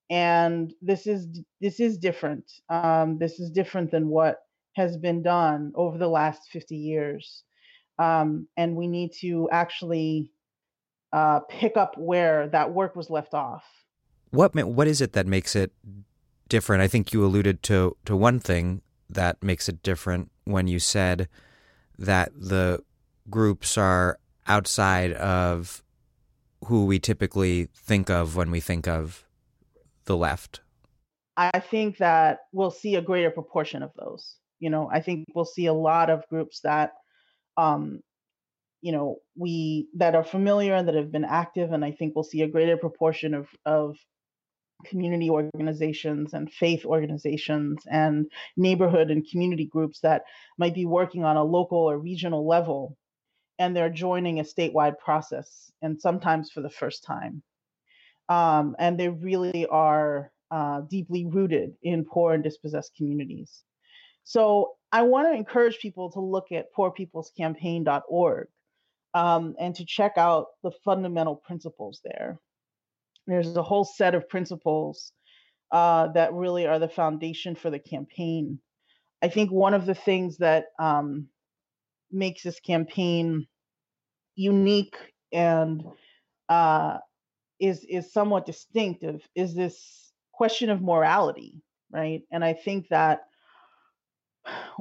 and 0.10 0.74
this 0.82 1.08
is 1.08 1.28
this 1.60 1.80
is 1.80 1.97
different. 1.97 2.52
Um, 2.69 3.17
this 3.17 3.39
is 3.39 3.50
different 3.52 3.91
than 3.91 4.08
what 4.10 4.39
has 4.76 4.97
been 4.97 5.21
done 5.21 5.71
over 5.76 5.97
the 5.97 6.08
last 6.08 6.50
50 6.52 6.76
years. 6.76 7.43
Um, 8.00 8.47
and 8.58 8.76
we 8.76 8.88
need 8.88 9.12
to 9.19 9.50
actually 9.52 10.32
uh, 11.13 11.41
pick 11.50 11.78
up 11.78 11.97
where 11.97 12.47
that 12.50 12.74
work 12.74 12.95
was 12.95 13.10
left 13.10 13.34
off. 13.34 13.63
What 14.32 14.56
what 14.56 14.88
is 14.88 15.02
it 15.02 15.13
that 15.13 15.28
makes 15.28 15.56
it 15.56 15.71
different? 16.47 16.82
I 16.82 16.88
think 16.88 17.12
you 17.12 17.24
alluded 17.24 17.63
to 17.63 17.97
to 18.06 18.15
one 18.15 18.39
thing 18.39 18.82
that 19.10 19.43
makes 19.43 19.67
it 19.67 19.84
different 19.84 20.32
when 20.45 20.67
you 20.67 20.80
said 20.80 21.28
that 22.00 22.32
the 22.34 22.82
groups 23.31 23.77
are 23.77 24.19
outside 24.47 25.13
of 25.13 25.83
who 26.65 26.85
we 26.85 26.99
typically 26.99 27.69
think 27.75 28.09
of 28.09 28.35
when 28.35 28.51
we 28.51 28.59
think 28.59 28.87
of 28.87 29.25
the 30.05 30.17
left? 30.17 30.61
I 31.37 31.59
think 31.59 31.97
that 31.97 32.39
we'll 32.51 32.71
see 32.71 32.95
a 32.95 33.01
greater 33.01 33.31
proportion 33.31 33.81
of 33.81 33.91
those. 33.97 34.35
You 34.59 34.69
know, 34.69 34.89
I 34.91 35.01
think 35.01 35.25
we'll 35.33 35.45
see 35.45 35.65
a 35.65 35.73
lot 35.73 36.09
of 36.09 36.27
groups 36.27 36.59
that, 36.61 36.91
um, 37.57 38.01
you 38.81 38.91
know, 38.91 39.17
we 39.35 39.87
that 39.95 40.15
are 40.15 40.23
familiar 40.23 40.75
and 40.75 40.87
that 40.87 40.95
have 40.95 41.11
been 41.11 41.25
active, 41.25 41.71
and 41.71 41.83
I 41.83 41.91
think 41.91 42.13
we'll 42.13 42.23
see 42.23 42.41
a 42.41 42.47
greater 42.47 42.77
proportion 42.77 43.33
of 43.33 43.47
of 43.65 43.97
community 44.85 45.29
organizations 45.29 46.33
and 46.33 46.51
faith 46.51 46.85
organizations 46.85 47.83
and 47.89 48.25
neighborhood 48.57 49.11
and 49.11 49.27
community 49.29 49.65
groups 49.65 49.99
that 50.01 50.23
might 50.57 50.73
be 50.73 50.85
working 50.85 51.23
on 51.23 51.37
a 51.37 51.43
local 51.43 51.77
or 51.77 51.99
regional 51.99 52.47
level 52.47 52.97
and 53.62 53.76
they're 53.76 53.89
joining 53.89 54.39
a 54.39 54.43
statewide 54.43 54.97
process 54.97 55.71
and 55.84 56.02
sometimes 56.02 56.50
for 56.50 56.62
the 56.62 56.69
first 56.69 57.04
time. 57.04 57.43
Um, 58.28 58.76
and 58.80 59.00
they 59.00 59.10
really 59.10 59.67
are 59.67 60.32
uh, 60.50 60.82
deeply 60.89 61.28
rooted 61.28 61.76
in 61.84 62.04
poor 62.04 62.34
and 62.34 62.43
dispossessed 62.43 62.95
communities. 62.97 63.63
So 64.24 64.71
i 64.91 65.04
want 65.04 65.28
to 65.28 65.38
encourage 65.38 65.78
people 65.80 66.12
to 66.12 66.19
look 66.19 66.52
at 66.52 66.74
poorpeoplescampaign.org 66.76 68.47
um, 69.13 69.56
and 69.60 69.76
to 69.76 69.86
check 69.86 70.13
out 70.17 70.47
the 70.63 70.71
fundamental 70.84 71.36
principles 71.36 72.02
there. 72.04 72.39
There's 73.28 73.56
a 73.56 73.63
whole 73.63 73.86
set 73.86 74.15
of 74.15 74.28
principles 74.28 75.12
uh, 75.71 76.08
that 76.13 76.34
really 76.34 76.65
are 76.65 76.80
the 76.80 76.89
foundation 76.89 77.54
for 77.56 77.69
the 77.69 77.80
campaign. 77.80 78.60
I 79.21 79.30
think 79.30 79.52
one 79.52 79.76
of 79.76 79.86
the 79.86 79.95
things 79.95 80.38
that 80.38 80.65
um, 80.80 81.28
makes 82.12 82.43
this 82.43 82.60
campaign 82.60 83.47
unique 84.41 84.97
and 85.32 85.84
uh, 86.49 86.97
is 87.60 87.86
is 87.86 88.12
somewhat 88.12 88.45
distinctive 88.45 89.27
is 89.36 89.54
this 89.54 90.12
question 90.32 90.69
of 90.69 90.82
morality, 90.82 91.62
right? 91.91 92.23
And 92.32 92.43
I 92.43 92.54
think 92.54 92.88
that 92.89 93.21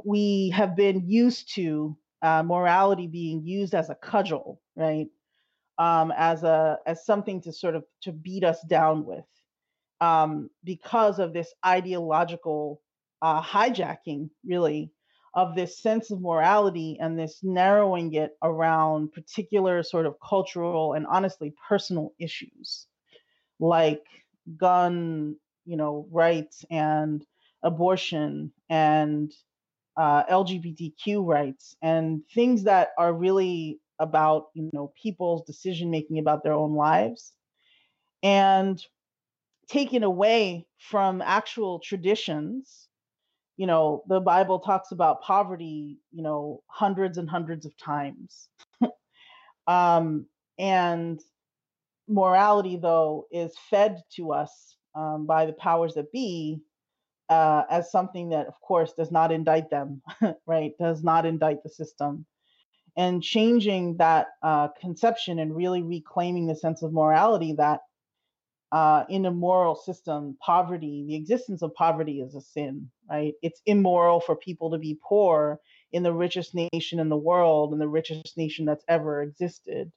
we 0.05 0.51
have 0.51 0.75
been 0.75 1.09
used 1.09 1.55
to 1.55 1.97
uh, 2.23 2.43
morality 2.43 3.07
being 3.07 3.45
used 3.45 3.75
as 3.75 3.91
a 3.91 3.95
cudgel, 3.95 4.61
right? 4.77 5.09
um, 5.81 6.13
as 6.15 6.45
a 6.45 6.79
as 6.87 7.07
something 7.07 7.41
to 7.41 7.53
sort 7.53 7.75
of 7.75 7.85
to 8.03 8.13
beat 8.13 8.45
us 8.45 8.61
down 8.69 9.07
with 9.07 9.25
um, 10.03 10.51
because 10.63 11.19
of 11.19 11.33
this 11.33 11.55
ideological 11.65 12.83
uh, 13.23 13.43
hijacking 13.43 14.29
really 14.45 14.93
of 15.35 15.55
this 15.55 15.79
sense 15.79 16.11
of 16.11 16.21
morality 16.21 16.99
and 17.01 17.19
this 17.19 17.41
narrowing 17.43 18.15
it 18.15 18.37
around 18.43 19.13
particular 19.13 19.83
sort 19.83 20.07
of 20.07 20.17
cultural 20.27 20.95
and 20.95 21.07
honestly 21.07 21.55
personal 21.69 22.13
issues. 22.19 22.87
Like 23.61 24.05
gun 24.57 25.37
you 25.67 25.77
know 25.77 26.07
rights 26.11 26.65
and 26.71 27.25
abortion 27.63 28.53
and 28.69 29.33
uh, 29.97 30.25
lgbtq 30.25 31.27
rights 31.27 31.77
and 31.83 32.23
things 32.35 32.65
that 32.65 32.89
are 32.99 33.13
really 33.13 33.79
about 33.99 34.47
you 34.55 34.71
know 34.73 34.93
people's 35.01 35.45
decision 35.45 35.91
making 35.91 36.19
about 36.19 36.43
their 36.43 36.55
own 36.55 36.75
lives 36.75 37.35
and 38.23 38.83
taken 39.69 40.03
away 40.03 40.67
from 40.79 41.23
actual 41.23 41.79
traditions 41.79 42.89
you 43.61 43.67
know 43.67 44.03
the 44.09 44.21
bible 44.21 44.59
talks 44.59 44.91
about 44.91 45.21
poverty 45.21 45.99
you 46.13 46.23
know 46.23 46.63
hundreds 46.67 47.19
and 47.19 47.29
hundreds 47.29 47.67
of 47.67 47.77
times. 47.77 48.49
Um 49.67 50.27
and 50.59 51.21
morality 52.09 52.77
though 52.77 53.27
is 53.31 53.53
fed 53.69 54.03
to 54.17 54.33
us 54.33 54.77
um, 54.95 55.27
by 55.27 55.45
the 55.45 55.53
powers 55.53 55.95
that 55.95 56.11
be 56.11 56.63
uh, 57.29 57.63
as 57.71 57.93
something 57.93 58.31
that 58.31 58.47
of 58.47 58.59
course 58.63 58.95
does 58.95 59.13
not 59.13 59.31
indict 59.31 59.69
them 59.71 60.03
right? 60.47 60.73
Does 60.79 61.05
not 61.05 61.27
indict 61.27 61.63
the 61.63 61.69
system. 61.69 62.25
And 62.97 63.23
changing 63.23 63.99
that 63.99 64.29
uh, 64.43 64.69
conception 64.81 65.39
and 65.39 65.55
really 65.55 65.83
reclaiming 65.83 66.47
the 66.47 66.57
sense 66.57 66.83
of 66.83 66.93
morality 66.93 67.53
that 67.59 67.81
uh, 68.73 69.05
in 69.09 69.27
a 69.27 69.31
moral 69.31 69.75
system, 69.75 70.37
poverty, 70.45 71.05
the 71.07 71.17
existence 71.17 71.63
of 71.63 71.75
poverty 71.75 72.21
is 72.21 72.35
a 72.35 72.41
sin, 72.41 72.91
right? 73.11 73.35
It's 73.43 73.61
immoral 73.67 74.21
for 74.21 74.37
people 74.37 74.71
to 74.71 74.79
be 74.79 74.99
poor 75.03 75.61
in 75.93 76.03
the 76.03 76.13
richest 76.13 76.55
nation 76.55 77.01
in 77.01 77.09
the 77.09 77.17
world 77.17 77.73
and 77.73 77.81
the 77.81 77.89
richest 77.89 78.37
nation 78.37 78.65
that's 78.65 78.85
ever 78.89 79.23
existed. 79.23 79.91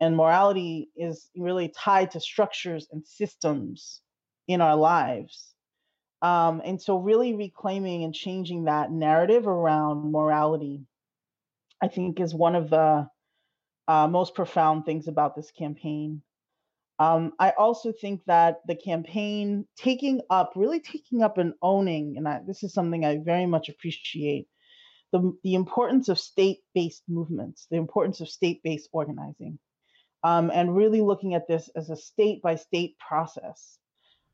And 0.00 0.16
morality 0.16 0.88
is 0.96 1.28
really 1.36 1.68
tied 1.68 2.12
to 2.12 2.20
structures 2.20 2.88
and 2.90 3.06
systems 3.06 4.00
in 4.48 4.62
our 4.62 4.76
lives. 4.76 5.54
Um, 6.22 6.62
and 6.64 6.80
so, 6.80 6.98
really 6.98 7.34
reclaiming 7.34 8.04
and 8.04 8.14
changing 8.14 8.64
that 8.64 8.90
narrative 8.90 9.46
around 9.46 10.12
morality 10.12 10.86
I 11.82 11.88
think 11.88 12.20
is 12.20 12.34
one 12.34 12.54
of 12.54 12.70
the 12.70 13.08
uh, 13.88 14.08
most 14.08 14.34
profound 14.34 14.84
things 14.84 15.08
about 15.08 15.34
this 15.34 15.50
campaign. 15.50 16.22
Um, 17.00 17.32
I 17.38 17.54
also 17.56 17.92
think 17.98 18.20
that 18.26 18.60
the 18.66 18.74
campaign 18.74 19.64
taking 19.78 20.20
up, 20.28 20.52
really 20.54 20.80
taking 20.80 21.22
up 21.22 21.38
and 21.38 21.54
owning, 21.62 22.18
and 22.18 22.28
I, 22.28 22.40
this 22.46 22.62
is 22.62 22.74
something 22.74 23.06
I 23.06 23.20
very 23.24 23.46
much 23.46 23.70
appreciate, 23.70 24.48
the, 25.10 25.32
the 25.42 25.54
importance 25.54 26.10
of 26.10 26.20
state 26.20 26.58
based 26.74 27.02
movements, 27.08 27.66
the 27.70 27.78
importance 27.78 28.20
of 28.20 28.28
state 28.28 28.62
based 28.62 28.90
organizing, 28.92 29.58
um, 30.24 30.50
and 30.52 30.76
really 30.76 31.00
looking 31.00 31.32
at 31.32 31.48
this 31.48 31.70
as 31.74 31.88
a 31.88 31.96
state 31.96 32.42
by 32.42 32.56
state 32.56 32.96
process. 32.98 33.78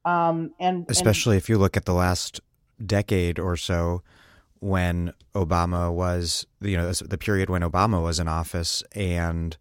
Um, 0.05 0.51
and 0.59 0.87
especially 0.89 1.37
and, 1.37 1.43
if 1.43 1.49
you 1.49 1.59
look 1.59 1.77
at 1.77 1.85
the 1.85 1.95
last 1.95 2.41
decade 2.85 3.39
or 3.39 3.57
so, 3.57 4.03
when 4.59 5.13
Obama 5.37 5.93
was, 5.93 6.49
you 6.61 6.77
know, 6.77 6.91
the 6.93 7.17
period 7.17 7.49
when 7.49 7.63
Obama 7.63 8.03
was 8.03 8.19
in 8.19 8.27
office 8.27 8.83
and 8.93 9.57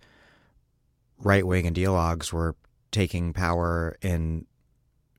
right 1.20 1.46
wing 1.46 1.68
and 1.68 1.76
ideologues 1.76 2.34
were 2.34 2.56
taking 2.96 3.34
power 3.34 3.98
in 4.02 4.46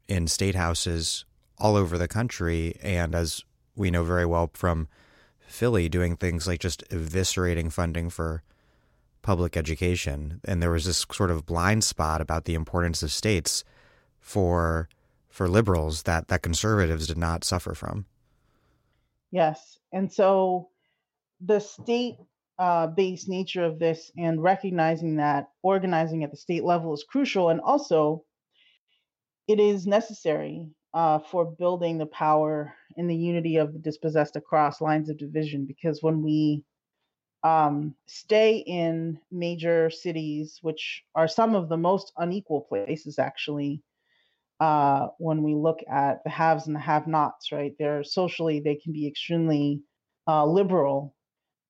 in 0.09 0.27
state 0.27 0.55
houses 0.55 1.27
all 1.59 1.77
over 1.77 1.99
the 1.99 2.09
country, 2.09 2.75
and 2.83 3.15
as 3.15 3.45
we 3.77 3.91
know 3.91 4.03
very 4.03 4.25
well 4.25 4.51
from 4.55 4.89
Philly, 5.41 5.89
doing 5.89 6.17
things 6.17 6.47
like 6.47 6.59
just 6.61 6.89
eviscerating 6.89 7.71
funding 7.71 8.09
for 8.09 8.43
public 9.21 9.57
education, 9.59 10.41
and 10.45 10.63
there 10.63 10.71
was 10.71 10.87
this 10.87 11.05
sort 11.13 11.31
of 11.31 11.45
blind 11.45 11.85
spot 11.85 12.23
about 12.23 12.47
the 12.47 12.55
importance 12.55 13.03
of 13.03 13.13
states 13.13 13.63
for 14.21 14.89
for 15.29 15.47
liberals 15.47 16.05
that 16.05 16.29
that 16.29 16.43
conservatives 16.43 17.07
did 17.07 17.19
not 17.19 17.45
suffer 17.45 17.75
from. 17.75 18.07
Yes. 19.31 19.79
And 19.93 20.11
so 20.11 20.71
the 21.43 21.61
state 21.61 22.17
uh, 22.59 22.87
based 22.87 23.29
nature 23.29 23.65
of 23.65 23.79
this 23.79 24.11
and 24.17 24.43
recognizing 24.43 25.17
that 25.17 25.51
organizing 25.63 26.25
at 26.25 26.31
the 26.31 26.37
state 26.37 26.65
level 26.65 26.95
is 26.95 27.05
crucial. 27.05 27.51
And 27.51 27.61
also, 27.61 28.25
it 29.47 29.61
is 29.61 29.87
necessary 29.87 30.67
uh, 30.95 31.19
for 31.19 31.45
building 31.45 31.99
the 31.99 32.07
power 32.07 32.75
and 32.97 33.09
the 33.09 33.17
unity 33.17 33.57
of 33.57 33.73
the 33.73 33.79
dispossessed 33.79 34.37
across 34.37 34.81
lines 34.81 35.11
of 35.11 35.19
division. 35.19 35.67
Because 35.67 36.03
when 36.03 36.23
we 36.23 36.65
um, 37.45 37.95
stay 38.07 38.59
in 38.67 39.19
major 39.31 39.91
cities, 39.91 40.59
which 40.63 41.05
are 41.15 41.29
some 41.29 41.55
of 41.55 41.69
the 41.69 41.77
most 41.77 42.13
unequal 42.17 42.63
places 42.63 43.19
actually 43.19 43.83
uh, 44.59 45.09
when 45.19 45.43
we 45.43 45.55
look 45.55 45.81
at 45.91 46.25
the 46.25 46.31
haves 46.31 46.67
and 46.67 46.75
the 46.75 46.81
have-nots, 46.81 47.53
right? 47.53 47.75
They're 47.79 48.03
socially 48.03 48.61
they 48.61 48.77
can 48.77 48.93
be 48.93 49.07
extremely 49.07 49.83
uh, 50.27 50.47
liberal, 50.47 51.15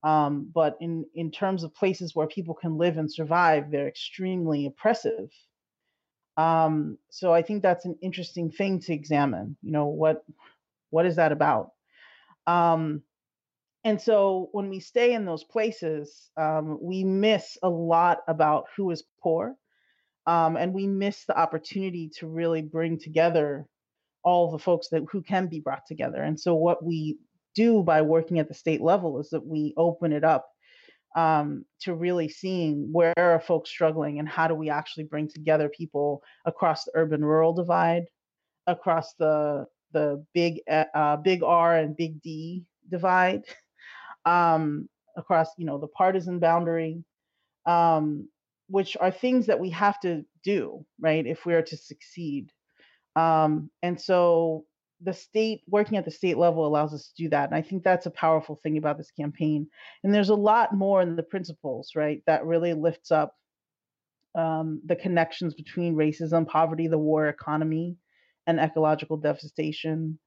um, 0.06 0.48
but 0.54 0.76
in 0.80 1.04
in 1.16 1.32
terms 1.32 1.64
of 1.64 1.74
places 1.74 2.14
where 2.14 2.28
people 2.28 2.54
can 2.54 2.78
live 2.78 2.96
and 2.96 3.12
survive, 3.12 3.72
they're 3.72 3.88
extremely 3.88 4.66
oppressive. 4.66 5.30
Um, 6.36 6.96
so 7.10 7.34
I 7.34 7.42
think 7.42 7.60
that's 7.60 7.86
an 7.86 7.98
interesting 8.00 8.52
thing 8.52 8.78
to 8.82 8.92
examine. 8.92 9.56
You 9.62 9.72
know 9.72 9.86
what 9.86 10.24
what 10.90 11.06
is 11.06 11.16
that 11.16 11.32
about? 11.32 11.72
Um, 12.46 13.02
and 13.82 14.00
so 14.00 14.48
when 14.52 14.70
we 14.70 14.78
stay 14.78 15.12
in 15.12 15.24
those 15.24 15.42
places, 15.42 16.30
um, 16.36 16.78
we 16.80 17.02
miss 17.02 17.58
a 17.64 17.68
lot 17.68 18.18
about 18.28 18.66
who 18.76 18.92
is 18.92 19.02
poor 19.20 19.56
um, 20.26 20.56
and 20.56 20.72
we 20.72 20.86
miss 20.86 21.24
the 21.24 21.36
opportunity 21.36 22.10
to 22.18 22.28
really 22.28 22.62
bring 22.62 22.96
together 22.96 23.66
all 24.22 24.52
the 24.52 24.58
folks 24.58 24.88
that 24.88 25.02
who 25.10 25.20
can 25.20 25.48
be 25.48 25.58
brought 25.58 25.86
together. 25.86 26.22
And 26.22 26.38
so 26.38 26.54
what 26.54 26.84
we 26.84 27.18
do 27.56 27.82
by 27.82 28.02
working 28.02 28.38
at 28.38 28.46
the 28.46 28.54
state 28.54 28.80
level 28.80 29.18
is 29.18 29.30
that 29.30 29.44
we 29.44 29.74
open 29.76 30.12
it 30.12 30.22
up 30.22 30.46
um, 31.16 31.64
to 31.80 31.94
really 31.94 32.28
seeing 32.28 32.92
where 32.92 33.14
are 33.16 33.40
folks 33.40 33.70
struggling 33.70 34.18
and 34.18 34.28
how 34.28 34.46
do 34.46 34.54
we 34.54 34.68
actually 34.68 35.04
bring 35.04 35.26
together 35.28 35.68
people 35.70 36.22
across 36.44 36.84
the 36.84 36.92
urban 36.94 37.24
rural 37.24 37.54
divide, 37.54 38.04
across 38.66 39.14
the 39.14 39.66
the 39.92 40.22
big 40.34 40.60
uh, 40.70 40.84
uh 40.94 41.16
big 41.16 41.42
R 41.42 41.78
and 41.78 41.96
big 41.96 42.20
D 42.20 42.64
divide, 42.88 43.44
um, 44.26 44.88
across 45.16 45.48
you 45.56 45.64
know 45.64 45.78
the 45.78 45.88
partisan 45.88 46.38
boundary, 46.38 47.02
um, 47.64 48.28
which 48.68 48.96
are 49.00 49.10
things 49.10 49.46
that 49.46 49.58
we 49.58 49.70
have 49.70 49.98
to 50.00 50.22
do 50.44 50.84
right 51.00 51.26
if 51.26 51.46
we 51.46 51.54
are 51.54 51.62
to 51.62 51.76
succeed. 51.78 52.52
Um, 53.16 53.70
and 53.82 53.98
so 53.98 54.66
the 55.02 55.12
state 55.12 55.62
working 55.68 55.98
at 55.98 56.04
the 56.04 56.10
state 56.10 56.38
level 56.38 56.66
allows 56.66 56.94
us 56.94 57.08
to 57.08 57.22
do 57.24 57.28
that 57.28 57.48
and 57.48 57.54
i 57.54 57.62
think 57.62 57.82
that's 57.82 58.06
a 58.06 58.10
powerful 58.10 58.58
thing 58.62 58.78
about 58.78 58.96
this 58.96 59.10
campaign 59.10 59.66
and 60.02 60.14
there's 60.14 60.30
a 60.30 60.34
lot 60.34 60.74
more 60.74 61.02
in 61.02 61.16
the 61.16 61.22
principles 61.22 61.92
right 61.94 62.22
that 62.26 62.46
really 62.46 62.72
lifts 62.72 63.10
up 63.10 63.34
um, 64.34 64.82
the 64.84 64.96
connections 64.96 65.54
between 65.54 65.96
racism 65.96 66.46
poverty 66.46 66.88
the 66.88 66.98
war 66.98 67.28
economy 67.28 67.96
and 68.46 68.60
ecological 68.60 69.16
devastation. 69.16 70.18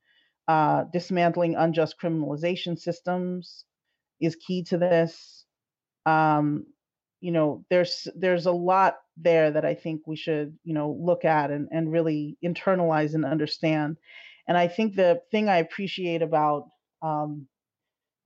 Uh, 0.47 0.86
dismantling 0.91 1.55
unjust 1.55 1.95
criminalization 2.01 2.78
systems 2.78 3.65
is 4.20 4.36
key 4.36 4.63
to 4.63 4.80
this. 4.80 5.45
Um, 6.07 6.65
you 7.22 7.32
know 7.32 7.65
there's 7.70 8.07
there's 8.15 8.45
a 8.45 8.51
lot 8.51 8.95
there 9.17 9.51
that 9.51 9.65
i 9.65 9.74
think 9.74 10.01
we 10.07 10.15
should 10.15 10.57
you 10.63 10.74
know 10.74 10.97
look 10.97 11.26
at 11.26 11.51
and, 11.51 11.67
and 11.70 11.91
really 11.91 12.38
internalize 12.41 13.13
and 13.13 13.26
understand 13.26 13.97
and 14.50 14.58
I 14.58 14.68
think 14.68 14.95
the 14.95 15.22
thing 15.30 15.47
I 15.47 15.58
appreciate 15.58 16.24
about 16.24 16.70
um, 17.04 17.47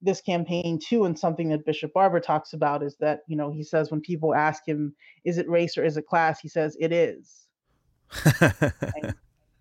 this 0.01 0.21
campaign 0.21 0.79
too, 0.79 1.03
and 1.03 1.19
something 1.19 1.49
that 1.49 1.65
Bishop 1.65 1.93
Barber 1.93 2.21
talks 2.21 2.53
about 2.53 2.81
is 2.81 2.95
that 3.01 3.19
you 3.27 3.35
know 3.35 3.51
he 3.51 3.61
says 3.61 3.91
when 3.91 3.99
people 3.99 4.33
ask 4.33 4.65
him, 4.65 4.95
"Is 5.25 5.37
it 5.37 5.49
race 5.49 5.77
or 5.77 5.83
is 5.83 5.97
it 5.97 6.07
class?" 6.07 6.39
He 6.39 6.47
says, 6.47 6.77
"It 6.79 6.93
is," 6.93 7.49
right? 8.41 9.13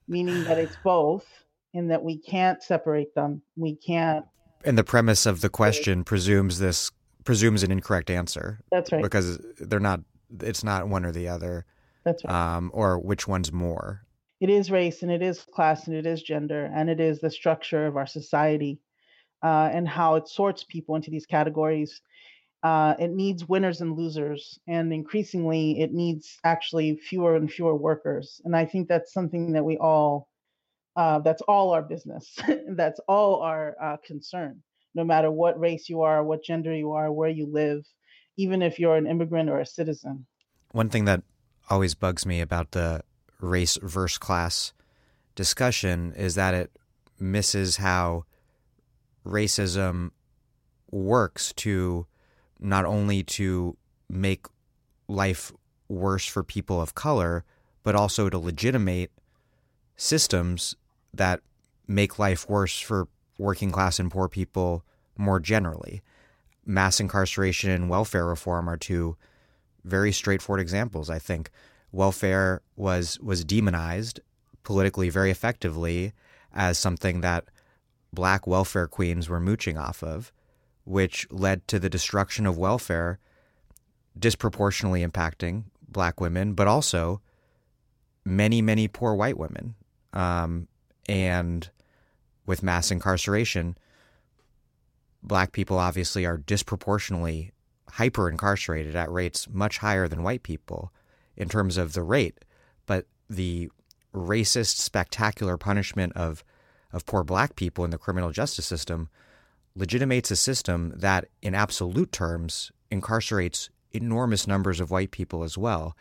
meaning 0.06 0.44
that 0.44 0.56
it's 0.56 0.76
both, 0.84 1.26
and 1.74 1.90
that 1.90 2.04
we 2.04 2.16
can't 2.16 2.62
separate 2.62 3.12
them. 3.16 3.42
We 3.56 3.74
can't. 3.74 4.24
And 4.64 4.78
the 4.78 4.84
premise 4.84 5.26
of 5.26 5.40
the 5.40 5.48
question 5.48 6.04
presumes 6.04 6.60
this 6.60 6.92
presumes 7.24 7.64
an 7.64 7.72
incorrect 7.72 8.08
answer. 8.08 8.60
That's 8.70 8.92
right. 8.92 9.02
Because 9.02 9.38
they're 9.58 9.80
not. 9.80 10.00
It's 10.40 10.62
not 10.62 10.86
one 10.86 11.04
or 11.04 11.10
the 11.10 11.26
other. 11.26 11.66
That's 12.04 12.24
right. 12.24 12.54
Um, 12.54 12.70
or 12.72 13.00
which 13.00 13.26
one's 13.26 13.52
more 13.52 14.06
it 14.42 14.50
is 14.50 14.72
race 14.72 15.02
and 15.02 15.12
it 15.12 15.22
is 15.22 15.46
class 15.54 15.86
and 15.86 15.94
it 15.94 16.04
is 16.04 16.20
gender 16.20 16.68
and 16.74 16.90
it 16.90 16.98
is 16.98 17.20
the 17.20 17.30
structure 17.30 17.86
of 17.86 17.96
our 17.96 18.08
society 18.08 18.80
uh, 19.44 19.70
and 19.72 19.86
how 19.86 20.16
it 20.16 20.26
sorts 20.26 20.64
people 20.64 20.96
into 20.96 21.12
these 21.12 21.26
categories. 21.26 22.00
Uh, 22.64 22.94
it 22.98 23.12
needs 23.12 23.48
winners 23.48 23.80
and 23.80 23.96
losers, 23.96 24.58
and 24.66 24.92
increasingly, 24.92 25.80
it 25.80 25.92
needs 25.92 26.38
actually 26.42 26.96
fewer 26.96 27.36
and 27.36 27.52
fewer 27.52 27.76
workers. 27.76 28.40
And 28.44 28.56
I 28.56 28.64
think 28.64 28.88
that's 28.88 29.12
something 29.12 29.52
that 29.52 29.64
we 29.64 29.78
all, 29.78 30.28
uh, 30.96 31.20
that's 31.20 31.42
all 31.42 31.70
our 31.70 31.82
business. 31.82 32.36
that's 32.70 33.00
all 33.06 33.42
our 33.42 33.76
uh, 33.80 33.96
concern, 34.04 34.60
no 34.96 35.04
matter 35.04 35.30
what 35.30 35.58
race 35.58 35.88
you 35.88 36.02
are, 36.02 36.22
what 36.24 36.42
gender 36.42 36.74
you 36.74 36.92
are, 36.92 37.12
where 37.12 37.30
you 37.30 37.46
live, 37.46 37.84
even 38.36 38.60
if 38.60 38.80
you're 38.80 38.96
an 38.96 39.06
immigrant 39.06 39.48
or 39.48 39.60
a 39.60 39.66
citizen. 39.66 40.26
One 40.72 40.88
thing 40.88 41.04
that 41.04 41.22
always 41.70 41.94
bugs 41.94 42.26
me 42.26 42.40
about 42.40 42.72
the 42.72 43.02
race 43.42 43.76
versus 43.82 44.18
class 44.18 44.72
discussion 45.34 46.12
is 46.16 46.34
that 46.36 46.54
it 46.54 46.70
misses 47.18 47.76
how 47.76 48.24
racism 49.26 50.10
works 50.90 51.52
to 51.54 52.06
not 52.60 52.84
only 52.84 53.22
to 53.22 53.76
make 54.08 54.46
life 55.08 55.52
worse 55.88 56.26
for 56.26 56.42
people 56.42 56.80
of 56.80 56.94
color, 56.94 57.44
but 57.82 57.94
also 57.94 58.30
to 58.30 58.38
legitimate 58.38 59.10
systems 59.96 60.76
that 61.12 61.40
make 61.86 62.18
life 62.18 62.48
worse 62.48 62.78
for 62.78 63.08
working 63.38 63.70
class 63.72 63.98
and 63.98 64.10
poor 64.10 64.28
people 64.28 64.84
more 65.16 65.40
generally. 65.40 66.02
Mass 66.64 67.00
incarceration 67.00 67.70
and 67.70 67.90
welfare 67.90 68.24
reform 68.24 68.68
are 68.68 68.76
two 68.76 69.16
very 69.84 70.12
straightforward 70.12 70.60
examples, 70.60 71.10
I 71.10 71.18
think 71.18 71.50
welfare 71.92 72.62
was 72.74 73.20
was 73.20 73.44
demonized 73.44 74.20
politically 74.64 75.10
very 75.10 75.30
effectively 75.30 76.12
as 76.52 76.78
something 76.78 77.20
that 77.20 77.44
black 78.12 78.46
welfare 78.46 78.86
queens 78.86 79.28
were 79.28 79.40
mooching 79.40 79.78
off 79.78 80.02
of, 80.02 80.32
which 80.84 81.26
led 81.30 81.66
to 81.68 81.78
the 81.78 81.90
destruction 81.90 82.46
of 82.46 82.58
welfare 82.58 83.18
disproportionately 84.18 85.04
impacting 85.04 85.64
black 85.88 86.20
women, 86.20 86.52
but 86.52 86.66
also 86.66 87.20
many, 88.24 88.60
many 88.60 88.88
poor 88.88 89.14
white 89.14 89.38
women. 89.38 89.74
Um, 90.12 90.68
and 91.08 91.68
with 92.46 92.62
mass 92.62 92.90
incarceration, 92.90 93.76
black 95.22 95.52
people 95.52 95.78
obviously 95.78 96.26
are 96.26 96.36
disproportionately 96.36 97.52
hyper 97.92 98.28
incarcerated 98.28 98.94
at 98.94 99.10
rates 99.10 99.48
much 99.50 99.78
higher 99.78 100.08
than 100.08 100.22
white 100.22 100.42
people 100.42 100.92
in 101.36 101.48
terms 101.48 101.76
of 101.76 101.92
the 101.92 102.02
rate, 102.02 102.38
but 102.86 103.06
the 103.28 103.70
racist, 104.14 104.76
spectacular 104.76 105.56
punishment 105.56 106.12
of 106.14 106.44
of 106.92 107.06
poor 107.06 107.24
black 107.24 107.56
people 107.56 107.84
in 107.84 107.90
the 107.90 107.98
criminal 107.98 108.30
justice 108.30 108.66
system 108.66 109.08
legitimates 109.74 110.30
a 110.30 110.36
system 110.36 110.92
that, 110.94 111.26
in 111.40 111.54
absolute 111.54 112.12
terms, 112.12 112.70
incarcerates 112.90 113.70
enormous 113.92 114.46
numbers 114.46 114.80
of 114.80 114.90
white 114.90 115.10
people 115.10 115.42
as 115.42 115.56
well. 115.56 115.96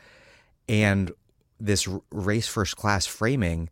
And 0.67 1.11
this 1.59 1.87
race 2.11 2.47
first 2.47 2.75
class 2.75 3.05
framing, 3.05 3.69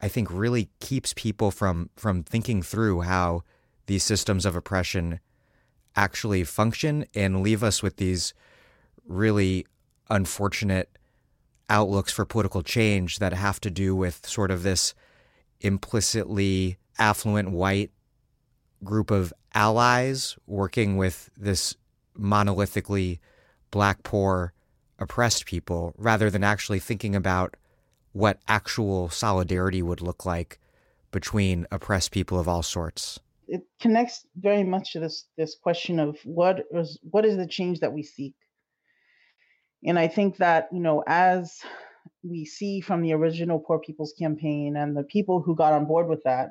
I 0.00 0.08
think, 0.08 0.30
really 0.30 0.70
keeps 0.80 1.12
people 1.14 1.50
from 1.50 1.90
from 1.96 2.22
thinking 2.22 2.62
through 2.62 3.02
how 3.02 3.42
these 3.86 4.04
systems 4.04 4.46
of 4.46 4.56
oppression 4.56 5.20
actually 5.96 6.44
function 6.44 7.04
and 7.14 7.42
leave 7.42 7.62
us 7.62 7.82
with 7.82 7.96
these 7.96 8.32
really 9.06 9.66
unfortunate 10.10 10.98
outlooks 11.70 12.12
for 12.12 12.24
political 12.24 12.62
change 12.62 13.18
that 13.18 13.32
have 13.32 13.60
to 13.60 13.70
do 13.70 13.94
with 13.94 14.26
sort 14.26 14.50
of 14.50 14.62
this 14.62 14.94
implicitly 15.60 16.78
affluent 16.98 17.50
white 17.50 17.90
group 18.82 19.10
of 19.10 19.32
allies 19.54 20.36
working 20.46 20.96
with 20.96 21.30
this 21.36 21.76
monolithically 22.18 23.18
black 23.70 24.02
poor 24.02 24.52
oppressed 24.98 25.46
people 25.46 25.94
rather 25.96 26.30
than 26.30 26.42
actually 26.42 26.78
thinking 26.78 27.14
about 27.14 27.56
what 28.12 28.40
actual 28.48 29.08
solidarity 29.08 29.82
would 29.82 30.00
look 30.00 30.24
like 30.24 30.58
between 31.10 31.66
oppressed 31.70 32.10
people 32.10 32.38
of 32.38 32.48
all 32.48 32.62
sorts. 32.62 33.20
It 33.46 33.62
connects 33.80 34.26
very 34.36 34.64
much 34.64 34.92
to 34.92 35.00
this 35.00 35.26
this 35.36 35.54
question 35.54 35.98
of 35.98 36.18
what 36.24 36.64
is 36.72 36.98
what 37.02 37.24
is 37.24 37.36
the 37.36 37.46
change 37.46 37.80
that 37.80 37.92
we 37.92 38.02
seek 38.02 38.34
and 39.84 39.98
I 39.98 40.08
think 40.08 40.38
that, 40.38 40.68
you 40.72 40.80
know, 40.80 41.04
as 41.06 41.60
we 42.22 42.44
see 42.44 42.80
from 42.80 43.02
the 43.02 43.12
original 43.12 43.60
Poor 43.60 43.78
People's 43.78 44.14
Campaign 44.18 44.76
and 44.76 44.96
the 44.96 45.04
people 45.04 45.40
who 45.40 45.54
got 45.54 45.72
on 45.72 45.86
board 45.86 46.08
with 46.08 46.22
that, 46.24 46.50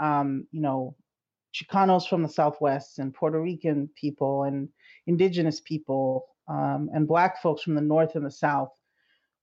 um, 0.00 0.46
you 0.52 0.60
know, 0.60 0.96
Chicanos 1.54 2.08
from 2.08 2.22
the 2.22 2.28
Southwest 2.28 2.98
and 2.98 3.14
Puerto 3.14 3.40
Rican 3.40 3.88
people 3.96 4.44
and 4.44 4.68
indigenous 5.06 5.60
people 5.60 6.26
um, 6.48 6.90
and 6.92 7.08
Black 7.08 7.40
folks 7.42 7.62
from 7.62 7.74
the 7.74 7.80
North 7.80 8.14
and 8.14 8.26
the 8.26 8.30
South 8.30 8.70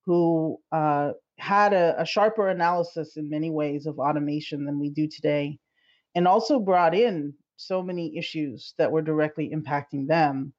who 0.06 0.58
uh, 0.72 1.12
had 1.40 1.74
a, 1.74 1.96
a 2.02 2.06
sharper 2.06 2.50
analysis 2.50 3.18
in 3.18 3.30
many 3.30 3.50
ways 3.50 3.86
of 3.86 4.00
automation 4.00 4.66
than 4.66 4.80
we 4.80 4.90
do 4.90 5.08
today, 5.08 5.58
and 6.16 6.28
also 6.28 6.60
brought 6.60 6.94
in 6.94 7.34
so 7.56 7.82
many 7.82 8.18
issues 8.18 8.74
that 8.78 8.92
were 8.92 9.02
directly 9.02 9.52
impacting 9.56 10.08
them 10.08 10.54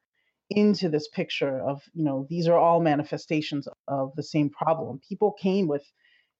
into 0.54 0.88
this 0.88 1.08
picture 1.08 1.60
of 1.60 1.82
you 1.94 2.04
know 2.04 2.26
these 2.30 2.48
are 2.48 2.58
all 2.58 2.80
manifestations 2.80 3.68
of 3.88 4.14
the 4.16 4.22
same 4.22 4.50
problem. 4.50 5.00
People 5.08 5.32
came 5.32 5.68
with 5.68 5.84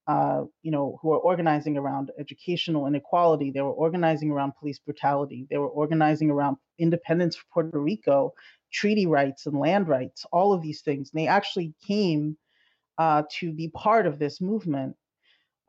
uh, 0.07 0.43
you 0.63 0.71
know 0.71 0.99
who 1.01 1.13
are 1.13 1.19
organizing 1.19 1.79
around 1.79 2.11
educational 2.19 2.87
inequality 2.87 3.51
they 3.51 3.63
were 3.63 3.73
organizing 3.73 4.31
around 4.31 4.53
police 4.61 4.79
brutality 4.79 5.47
they 5.51 5.57
were 5.57 5.69
organizing 5.69 6.31
around 6.31 6.57
independence 6.79 7.37
for 7.37 7.45
puerto 7.53 7.79
rico 7.79 8.35
treaty 8.71 9.07
rights 9.07 9.47
and 9.47 9.59
land 9.59 9.89
rights 9.89 10.27
all 10.31 10.53
of 10.53 10.61
these 10.61 10.83
things 10.83 11.11
and 11.11 11.21
they 11.23 11.27
actually 11.27 11.73
came 11.87 12.37
uh, 12.99 13.23
to 13.31 13.53
be 13.53 13.69
part 13.71 14.07
of 14.07 14.19
this 14.19 14.41
movement 14.43 14.95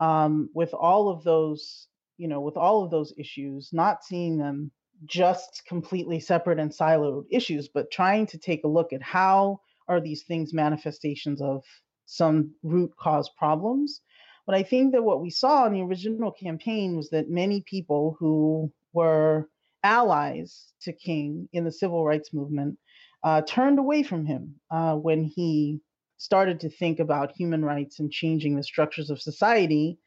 um, 0.00 0.50
with 0.52 0.74
all 0.74 1.08
of 1.08 1.24
those 1.24 1.88
you 2.18 2.28
know 2.28 2.40
with 2.42 2.58
all 2.58 2.84
of 2.84 2.90
those 2.90 3.14
issues 3.16 3.70
not 3.72 4.04
seeing 4.04 4.36
them 4.36 4.70
just 5.04 5.62
completely 5.66 6.20
separate 6.20 6.58
and 6.58 6.70
siloed 6.70 7.26
issues, 7.30 7.68
but 7.68 7.90
trying 7.90 8.26
to 8.26 8.38
take 8.38 8.64
a 8.64 8.68
look 8.68 8.92
at 8.92 9.02
how 9.02 9.60
are 9.88 10.00
these 10.00 10.24
things 10.24 10.54
manifestations 10.54 11.40
of 11.40 11.62
some 12.06 12.52
root 12.62 12.92
cause 12.98 13.28
problems. 13.38 14.00
But 14.46 14.54
I 14.54 14.62
think 14.62 14.92
that 14.92 15.02
what 15.02 15.20
we 15.20 15.30
saw 15.30 15.66
in 15.66 15.72
the 15.72 15.82
original 15.82 16.30
campaign 16.30 16.96
was 16.96 17.10
that 17.10 17.28
many 17.28 17.62
people 17.62 18.16
who 18.18 18.72
were 18.92 19.48
allies 19.82 20.72
to 20.82 20.92
King 20.92 21.48
in 21.52 21.64
the 21.64 21.72
civil 21.72 22.04
rights 22.04 22.32
movement 22.32 22.78
uh, 23.22 23.42
turned 23.42 23.78
away 23.78 24.02
from 24.02 24.24
him 24.24 24.54
uh, 24.70 24.94
when 24.94 25.24
he 25.24 25.80
started 26.16 26.60
to 26.60 26.70
think 26.70 26.98
about 27.00 27.32
human 27.32 27.64
rights 27.64 27.98
and 27.98 28.10
changing 28.10 28.56
the 28.56 28.62
structures 28.62 29.10
of 29.10 29.20
society. 29.20 29.98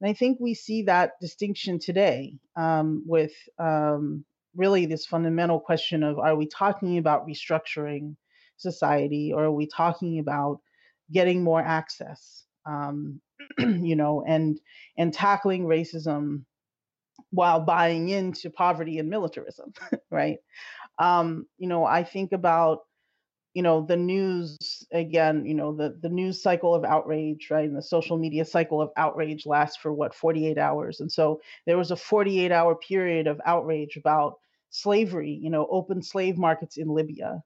And 0.00 0.10
I 0.10 0.14
think 0.14 0.38
we 0.40 0.54
see 0.54 0.82
that 0.82 1.12
distinction 1.20 1.78
today 1.78 2.38
um, 2.56 3.02
with 3.06 3.32
um, 3.58 4.24
really 4.54 4.86
this 4.86 5.06
fundamental 5.06 5.60
question 5.60 6.02
of 6.02 6.18
are 6.18 6.36
we 6.36 6.46
talking 6.46 6.98
about 6.98 7.26
restructuring 7.26 8.16
society 8.56 9.32
or 9.32 9.44
are 9.44 9.52
we 9.52 9.66
talking 9.66 10.18
about 10.18 10.60
getting 11.12 11.42
more 11.42 11.60
access 11.60 12.44
um, 12.66 13.20
you 13.58 13.96
know 13.96 14.24
and 14.26 14.60
and 14.96 15.14
tackling 15.14 15.64
racism 15.64 16.42
while 17.30 17.60
buying 17.60 18.08
into 18.08 18.50
poverty 18.50 18.98
and 18.98 19.08
militarism 19.08 19.72
right? 20.10 20.38
Um, 20.98 21.46
you 21.58 21.68
know 21.68 21.84
i 21.84 22.02
think 22.02 22.32
about 22.32 22.80
you 23.58 23.62
know 23.62 23.84
the 23.84 23.96
news 23.96 24.56
again 24.92 25.44
you 25.44 25.52
know 25.52 25.74
the 25.74 25.98
the 26.00 26.08
news 26.08 26.40
cycle 26.40 26.76
of 26.76 26.84
outrage 26.84 27.48
right 27.50 27.68
and 27.68 27.76
the 27.76 27.82
social 27.82 28.16
media 28.16 28.44
cycle 28.44 28.80
of 28.80 28.88
outrage 28.96 29.46
lasts 29.46 29.76
for 29.76 29.92
what 29.92 30.14
48 30.14 30.56
hours 30.58 31.00
and 31.00 31.10
so 31.10 31.40
there 31.66 31.76
was 31.76 31.90
a 31.90 31.96
48 31.96 32.52
hour 32.52 32.76
period 32.76 33.26
of 33.26 33.40
outrage 33.44 33.96
about 33.96 34.34
slavery 34.70 35.36
you 35.42 35.50
know 35.50 35.66
open 35.72 36.00
slave 36.00 36.38
markets 36.38 36.76
in 36.76 36.86
libya 36.86 37.42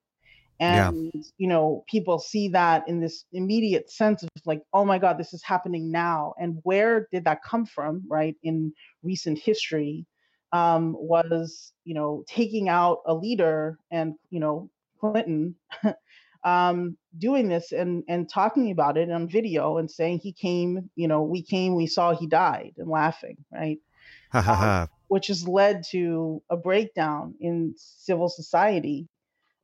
and 0.61 1.11
yeah. 1.15 1.23
you 1.39 1.49
know 1.49 1.83
people 1.89 2.19
see 2.19 2.47
that 2.49 2.87
in 2.87 3.01
this 3.01 3.25
immediate 3.33 3.91
sense 3.91 4.23
of 4.23 4.29
like 4.45 4.61
oh 4.75 4.85
my 4.85 4.99
god 4.99 5.17
this 5.17 5.33
is 5.33 5.43
happening 5.43 5.91
now 5.91 6.35
and 6.39 6.59
where 6.63 7.09
did 7.11 7.25
that 7.25 7.43
come 7.43 7.65
from 7.65 8.03
right 8.07 8.37
in 8.43 8.71
recent 9.03 9.39
history 9.39 10.05
um, 10.53 10.95
was 10.99 11.73
you 11.85 11.95
know 11.95 12.23
taking 12.29 12.69
out 12.69 12.99
a 13.07 13.15
leader 13.15 13.79
and 13.91 14.13
you 14.29 14.41
know 14.41 14.69
clinton 15.01 15.55
um, 16.45 16.97
doing 17.19 17.49
this 17.49 17.73
and 17.73 18.05
and 18.09 18.29
talking 18.29 18.71
about 18.71 18.97
it 18.97 19.11
on 19.11 19.29
video 19.29 19.79
and 19.79 19.91
saying 19.91 20.19
he 20.19 20.33
came 20.33 20.91
you 20.97 21.07
know 21.09 21.23
we 21.23 21.43
came 21.43 21.75
we 21.75 21.87
saw 21.87 22.15
he 22.15 22.27
died 22.27 22.73
and 22.79 22.89
laughing 22.89 23.37
right 23.53 23.79
um, 24.35 24.89
which 25.09 25.27
has 25.27 25.47
led 25.47 25.85
to 25.91 26.43
a 26.51 26.57
breakdown 26.57 27.35
in 27.41 27.75
civil 27.77 28.29
society 28.29 29.09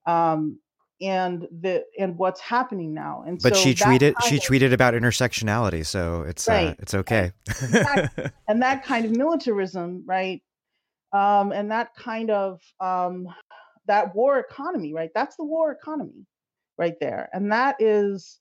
um, 0.07 0.59
and 1.01 1.47
the 1.61 1.85
and 1.99 2.17
what's 2.19 2.41
happening 2.41 2.93
now. 2.93 3.25
And 3.27 3.39
but 3.41 3.55
so 3.55 3.63
she 3.63 3.75
tweeted 3.75 4.15
she 4.27 4.37
of, 4.37 4.43
tweeted 4.43 4.73
about 4.73 4.95
intersectionality, 4.95 5.87
so 5.87 6.23
it's 6.23 6.49
uh, 6.49 6.53
right. 6.53 6.69
uh, 6.69 6.75
it's 6.79 6.95
okay. 6.95 7.33
and, 7.63 7.73
that, 7.73 8.33
and 8.49 8.63
that 8.63 8.85
kind 8.85 9.05
of 9.05 9.13
militarism, 9.13 10.03
right? 10.07 10.43
Um, 11.13 11.53
and 11.53 11.71
that 11.71 11.95
kind 11.95 12.31
of 12.31 12.61
um, 12.81 13.29
that 13.87 14.15
war 14.15 14.39
economy, 14.39 14.93
right? 14.93 15.11
That's 15.15 15.37
the 15.37 15.45
war 15.45 15.73
economy, 15.73 16.27
right 16.79 16.95
there, 17.01 17.29
and 17.33 17.51
that 17.53 17.77
is 17.81 18.41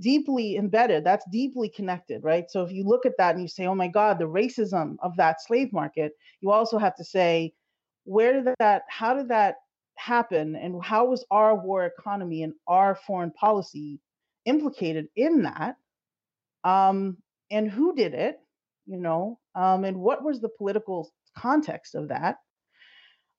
deeply 0.00 0.56
embedded. 0.56 1.04
That's 1.04 1.24
deeply 1.30 1.68
connected, 1.68 2.24
right? 2.24 2.50
So 2.50 2.62
if 2.64 2.72
you 2.72 2.84
look 2.84 3.06
at 3.06 3.16
that 3.18 3.34
and 3.34 3.42
you 3.42 3.48
say, 3.48 3.66
"Oh 3.66 3.74
my 3.74 3.88
God, 3.88 4.18
the 4.18 4.24
racism 4.24 4.96
of 5.02 5.16
that 5.16 5.42
slave 5.42 5.72
market," 5.72 6.12
you 6.40 6.50
also 6.50 6.78
have 6.78 6.96
to 6.96 7.04
say, 7.04 7.52
where 8.04 8.32
did 8.32 8.54
that? 8.58 8.82
How 8.88 9.14
did 9.14 9.28
that 9.28 9.56
happen 9.96 10.56
and 10.56 10.82
how 10.82 11.06
was 11.06 11.24
our 11.30 11.54
war 11.54 11.84
economy 11.86 12.42
and 12.42 12.52
our 12.66 12.94
foreign 12.94 13.30
policy 13.32 14.00
implicated 14.44 15.06
in 15.16 15.42
that 15.42 15.76
um, 16.64 17.16
and 17.50 17.70
who 17.70 17.94
did 17.94 18.14
it 18.14 18.38
you 18.86 18.98
know 18.98 19.38
um, 19.54 19.84
and 19.84 19.96
what 19.96 20.24
was 20.24 20.40
the 20.40 20.48
political 20.58 21.12
context 21.36 21.94
of 21.94 22.08
that 22.08 22.36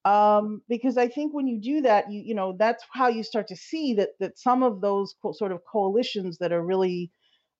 um, 0.05 0.61
because 0.69 0.97
i 0.97 1.07
think 1.07 1.33
when 1.33 1.47
you 1.47 1.59
do 1.59 1.81
that 1.81 2.11
you 2.11 2.21
you 2.25 2.35
know 2.35 2.55
that's 2.59 2.83
how 2.93 3.09
you 3.09 3.23
start 3.23 3.47
to 3.47 3.55
see 3.55 3.95
that 3.95 4.09
that 4.19 4.37
some 4.39 4.63
of 4.63 4.81
those 4.81 5.15
co- 5.21 5.33
sort 5.33 5.51
of 5.51 5.61
coalitions 5.71 6.37
that 6.39 6.53
are 6.53 6.63
really 6.65 7.11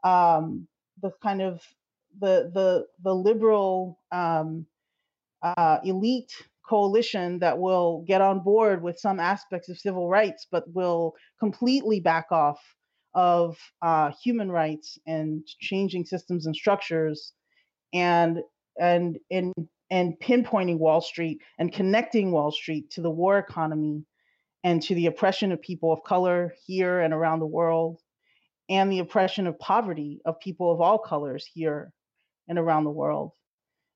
um, 0.04 0.68
the 1.02 1.12
kind 1.24 1.42
of 1.42 1.62
the 2.20 2.52
the 2.54 2.86
the 3.04 3.14
liberal 3.14 4.00
um, 4.12 4.66
uh, 5.44 5.80
elite 5.84 6.32
coalition 6.68 7.40
that 7.40 7.60
will 7.60 8.04
get 8.08 8.22
on 8.22 8.40
board 8.42 8.82
with 8.82 9.00
some 9.00 9.20
aspects 9.20 9.70
of 9.70 9.78
civil 9.78 10.10
rights, 10.10 10.48
but 10.52 10.64
will 10.74 11.14
completely 11.40 12.00
back 12.00 12.28
off 12.32 12.60
of 13.14 13.58
uh, 13.82 14.12
human 14.24 14.52
rights 14.52 14.98
and 15.08 15.46
changing 15.60 16.06
systems 16.06 16.46
and 16.46 16.56
structures, 16.56 17.34
and 17.94 18.40
and 18.80 19.20
and 19.32 19.54
and 19.90 20.20
pinpointing 20.20 20.80
Wall 20.80 21.02
Street 21.02 21.40
and 21.60 21.72
connecting 21.72 22.32
Wall 22.32 22.52
Street 22.52 22.92
to 22.92 23.02
the 23.02 23.10
war 23.10 23.38
economy 23.38 24.06
and 24.64 24.82
to 24.84 24.96
the 24.96 25.06
oppression 25.06 25.52
of 25.52 25.62
people 25.62 25.94
of 25.94 26.04
color 26.04 26.54
here 26.66 27.00
and 27.00 27.14
around 27.14 27.40
the 27.40 27.46
world, 27.46 28.02
and 28.68 28.92
the 28.92 29.00
oppression 29.00 29.46
of 29.46 29.60
poverty 29.60 30.22
of 30.26 30.40
people 30.40 30.72
of 30.72 30.82
all 30.82 30.98
colors 30.98 31.48
here 31.54 31.92
and 32.48 32.58
around 32.58 32.84
the 32.84 32.90
world 32.90 33.34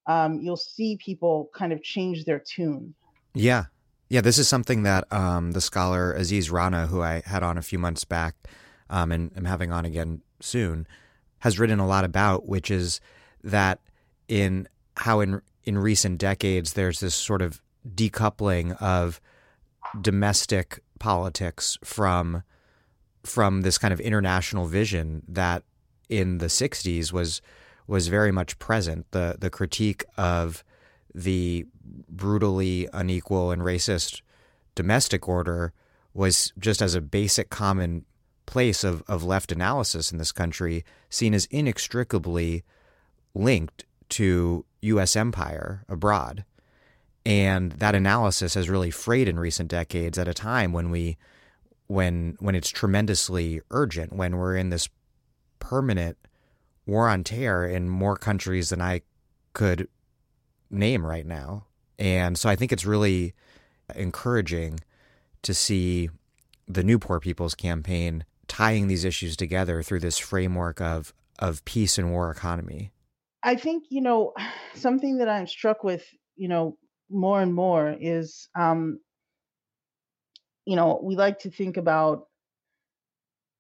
um, 0.10 0.40
you'll 0.42 0.58
see 0.58 0.98
people 0.98 1.50
kind 1.54 1.72
of 1.72 1.84
change 1.84 2.26
their 2.26 2.40
tune. 2.40 2.96
Yeah. 3.36 3.66
Yeah, 4.10 4.22
this 4.22 4.40
is 4.40 4.48
something 4.48 4.82
that 4.84 5.12
um, 5.14 5.52
the 5.52 5.62
scholar 5.62 6.14
Aziz 6.14 6.50
Rana, 6.50 6.88
who 6.88 7.04
I 7.04 7.22
had 7.26 7.44
on 7.44 7.60
a 7.60 7.62
few 7.62 7.78
months 7.78 8.06
back 8.06 8.36
um, 8.90 9.12
and 9.12 9.32
am 9.38 9.46
having 9.46 9.72
on 9.72 9.86
again 9.86 10.24
soon, 10.42 10.88
has 11.40 11.60
written 11.60 11.80
a 11.80 11.86
lot 11.86 12.04
about, 12.04 12.48
which 12.48 12.72
is 12.72 13.00
that 13.44 13.80
in 14.28 14.68
how 14.98 15.20
in 15.20 15.42
in 15.70 15.78
recent 15.78 16.18
decades 16.18 16.74
there's 16.74 17.00
this 17.00 17.14
sort 17.14 17.44
of 17.44 17.62
decoupling 17.88 18.76
of 18.82 19.22
domestic 20.02 20.80
politics 20.98 21.78
from 21.84 22.42
from 23.24 23.62
this 23.62 23.78
kind 23.78 23.94
of 23.94 24.00
international 24.00 24.66
vision 24.66 25.22
that 25.28 25.62
in 26.10 26.40
the 26.40 26.48
60s 26.48 27.14
was 27.14 27.42
was 27.86 28.08
very 28.08 28.32
much 28.32 28.58
present. 28.58 29.06
The 29.12 29.38
the 29.40 29.52
critique 29.52 30.04
of 30.18 30.64
the 31.14 31.68
brutally 32.10 32.90
unequal 32.92 33.52
and 33.52 33.62
racist 33.62 34.22
domestic 34.74 35.28
order 35.28 35.72
was 36.16 36.52
just 36.58 36.82
as 36.82 36.96
a 36.96 37.02
basic 37.02 37.52
common 37.52 38.06
place 38.48 38.84
of, 38.84 39.04
of 39.08 39.24
left 39.24 39.52
analysis 39.52 40.12
in 40.12 40.18
this 40.18 40.32
country 40.32 40.84
seen 41.12 41.36
as 41.36 41.46
inextricably 41.52 42.64
linked 43.36 43.86
to 44.10 44.66
US 44.82 45.16
empire 45.16 45.86
abroad. 45.88 46.46
And 47.26 47.74
that 47.74 47.96
analysis 47.96 48.54
has 48.54 48.70
really 48.70 48.92
frayed 48.92 49.28
in 49.28 49.40
recent 49.40 49.70
decades 49.70 50.18
at 50.18 50.28
a 50.28 50.34
time 50.34 50.74
when 50.74 50.90
we 50.90 51.18
when 51.88 52.38
when 52.40 52.56
it's 52.56 52.70
tremendously 52.70 53.62
urgent, 53.72 54.14
when 54.14 54.38
we're 54.38 54.56
in 54.56 54.70
this 54.70 54.90
permanent 55.60 56.18
war 56.86 57.10
on 57.10 57.24
terror 57.24 57.68
in 57.68 57.90
more 57.90 58.16
countries 58.16 58.70
than 58.70 58.82
I 58.82 59.02
could 59.54 59.88
name 60.70 61.06
right 61.06 61.26
now. 61.26 61.66
And 61.98 62.38
so 62.38 62.50
I 62.50 62.56
think 62.56 62.72
it's 62.72 62.86
really 62.86 63.34
encouraging 63.96 64.80
to 65.42 65.54
see 65.54 66.10
the 66.68 66.84
new 66.84 67.00
Poor 67.00 67.20
People's 67.20 67.56
Campaign 67.56 68.24
tying 68.48 68.88
these 68.88 69.06
issues 69.06 69.36
together 69.36 69.84
through 69.84 70.00
this 70.00 70.18
framework 70.18 70.80
of 70.82 71.14
of 71.38 71.64
peace 71.66 71.98
and 71.98 72.12
war 72.12 72.32
economy. 72.32 72.92
I 73.44 73.56
think 73.56 73.86
you 73.90 74.02
know 74.02 74.34
something 74.76 75.18
that 75.18 75.30
I'm 75.30 75.48
struck 75.48 75.84
with, 75.84 76.06
you 76.36 76.48
know, 76.48 76.78
more 77.10 77.42
and 77.42 77.54
more 77.54 77.96
is, 78.00 78.50
um, 78.56 79.00
you 80.66 80.76
know, 80.76 81.00
we 81.04 81.16
like 81.16 81.40
to 81.40 81.52
think 81.52 81.78
about 81.78 82.28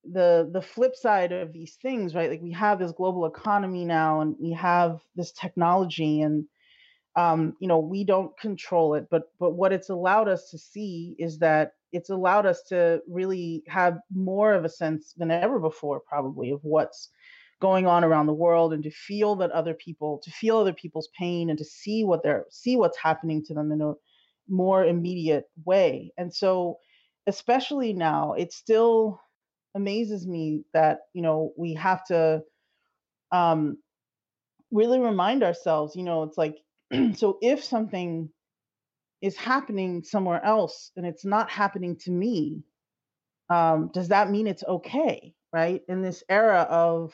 the 0.03 0.49
the 0.53 0.61
flip 0.61 0.95
side 0.95 1.31
of 1.31 1.51
these 1.51 1.75
things 1.81 2.15
right? 2.15 2.29
Like 2.29 2.41
we 2.41 2.51
have 2.53 2.79
this 2.79 2.91
global 2.91 3.25
economy 3.25 3.85
now 3.85 4.21
and 4.21 4.35
we 4.39 4.51
have 4.53 5.01
this 5.15 5.31
technology 5.33 6.21
and 6.21 6.45
um 7.15 7.55
you 7.59 7.67
know 7.67 7.79
we 7.79 8.03
don't 8.05 8.37
control 8.39 8.95
it 8.95 9.07
but 9.11 9.23
but 9.39 9.51
what 9.51 9.73
it's 9.73 9.89
allowed 9.89 10.29
us 10.29 10.49
to 10.51 10.57
see 10.59 11.15
is 11.19 11.39
that 11.39 11.73
it's 11.91 12.09
allowed 12.09 12.45
us 12.45 12.63
to 12.69 13.01
really 13.09 13.63
have 13.67 13.99
more 14.13 14.53
of 14.53 14.65
a 14.65 14.69
sense 14.69 15.13
than 15.17 15.31
ever 15.31 15.59
before 15.59 16.01
probably 16.01 16.51
of 16.51 16.59
what's 16.63 17.09
going 17.61 17.87
on 17.87 18.03
around 18.03 18.27
the 18.27 18.33
world 18.33 18.73
and 18.73 18.83
to 18.83 18.91
feel 18.91 19.35
that 19.35 19.51
other 19.51 19.73
people 19.73 20.19
to 20.23 20.31
feel 20.31 20.57
other 20.57 20.73
people's 20.73 21.09
pain 21.17 21.49
and 21.49 21.59
to 21.59 21.65
see 21.65 22.03
what 22.03 22.23
they're 22.23 22.45
see 22.49 22.75
what's 22.75 22.97
happening 22.97 23.43
to 23.45 23.53
them 23.53 23.71
in 23.71 23.81
a 23.81 23.93
more 24.47 24.85
immediate 24.85 25.45
way. 25.65 26.11
And 26.17 26.33
so 26.33 26.79
especially 27.27 27.93
now 27.93 28.33
it's 28.33 28.55
still 28.55 29.21
amazes 29.75 30.25
me 30.25 30.63
that 30.73 30.99
you 31.13 31.21
know 31.21 31.53
we 31.57 31.73
have 31.75 32.03
to 32.05 32.41
um 33.31 33.77
really 34.71 34.99
remind 34.99 35.43
ourselves 35.43 35.95
you 35.95 36.03
know 36.03 36.23
it's 36.23 36.37
like 36.37 36.57
so 37.15 37.37
if 37.41 37.63
something 37.63 38.29
is 39.21 39.35
happening 39.35 40.03
somewhere 40.03 40.43
else 40.43 40.91
and 40.95 41.05
it's 41.05 41.25
not 41.25 41.51
happening 41.51 41.95
to 41.97 42.09
me 42.11 42.63
um 43.49 43.91
does 43.93 44.07
that 44.07 44.31
mean 44.31 44.47
it's 44.47 44.63
okay 44.63 45.35
right? 45.53 45.81
In 45.87 46.01
this 46.01 46.23
era 46.29 46.67
of 46.69 47.13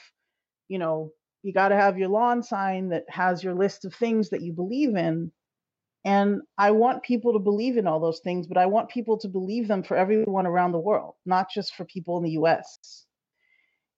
you 0.70 0.80
know 0.80 1.12
you 1.44 1.54
got 1.54 1.70
to 1.70 1.76
have 1.76 1.98
your 2.00 2.10
lawn 2.10 2.44
sign 2.44 2.90
that 2.90 3.06
has 3.10 3.44
your 3.44 3.56
list 3.56 3.86
of 3.86 3.94
things 3.96 4.30
that 4.32 4.42
you 4.42 4.54
believe 4.54 4.96
in 4.96 5.32
And 6.04 6.42
I 6.58 6.72
want 6.72 7.04
people 7.04 7.34
to 7.34 7.40
believe 7.40 7.78
in 7.78 7.88
all 7.88 8.00
those 8.00 8.22
things, 8.22 8.48
but 8.48 8.58
I 8.58 8.66
want 8.68 8.90
people 8.90 9.20
to 9.20 9.28
believe 9.28 9.68
them 9.68 9.84
for 9.84 9.98
everyone 9.98 10.48
around 10.48 10.72
the 10.72 10.80
world, 10.80 11.16
not 11.28 11.48
just 11.54 11.76
for 11.76 11.86
people 11.86 12.18
in 12.18 12.24
the 12.24 12.32
US. 12.32 13.06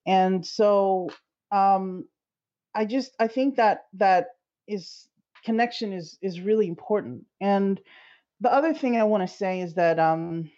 And 0.07 0.45
so 0.45 1.09
um, 1.51 2.05
I 2.75 2.85
just 2.85 3.11
I 3.19 3.27
think 3.27 3.57
that 3.57 3.85
that 3.95 4.27
is 4.67 5.07
connection 5.45 5.93
is 5.93 6.17
is 6.21 6.41
really 6.41 6.67
important. 6.67 7.25
And 7.41 7.79
the 8.41 8.53
other 8.53 8.73
thing 8.73 8.97
I 8.97 9.05
want 9.05 9.27
to 9.29 9.35
say 9.35 9.61
is 9.61 9.75
that 9.75 9.99
um, 9.99 10.51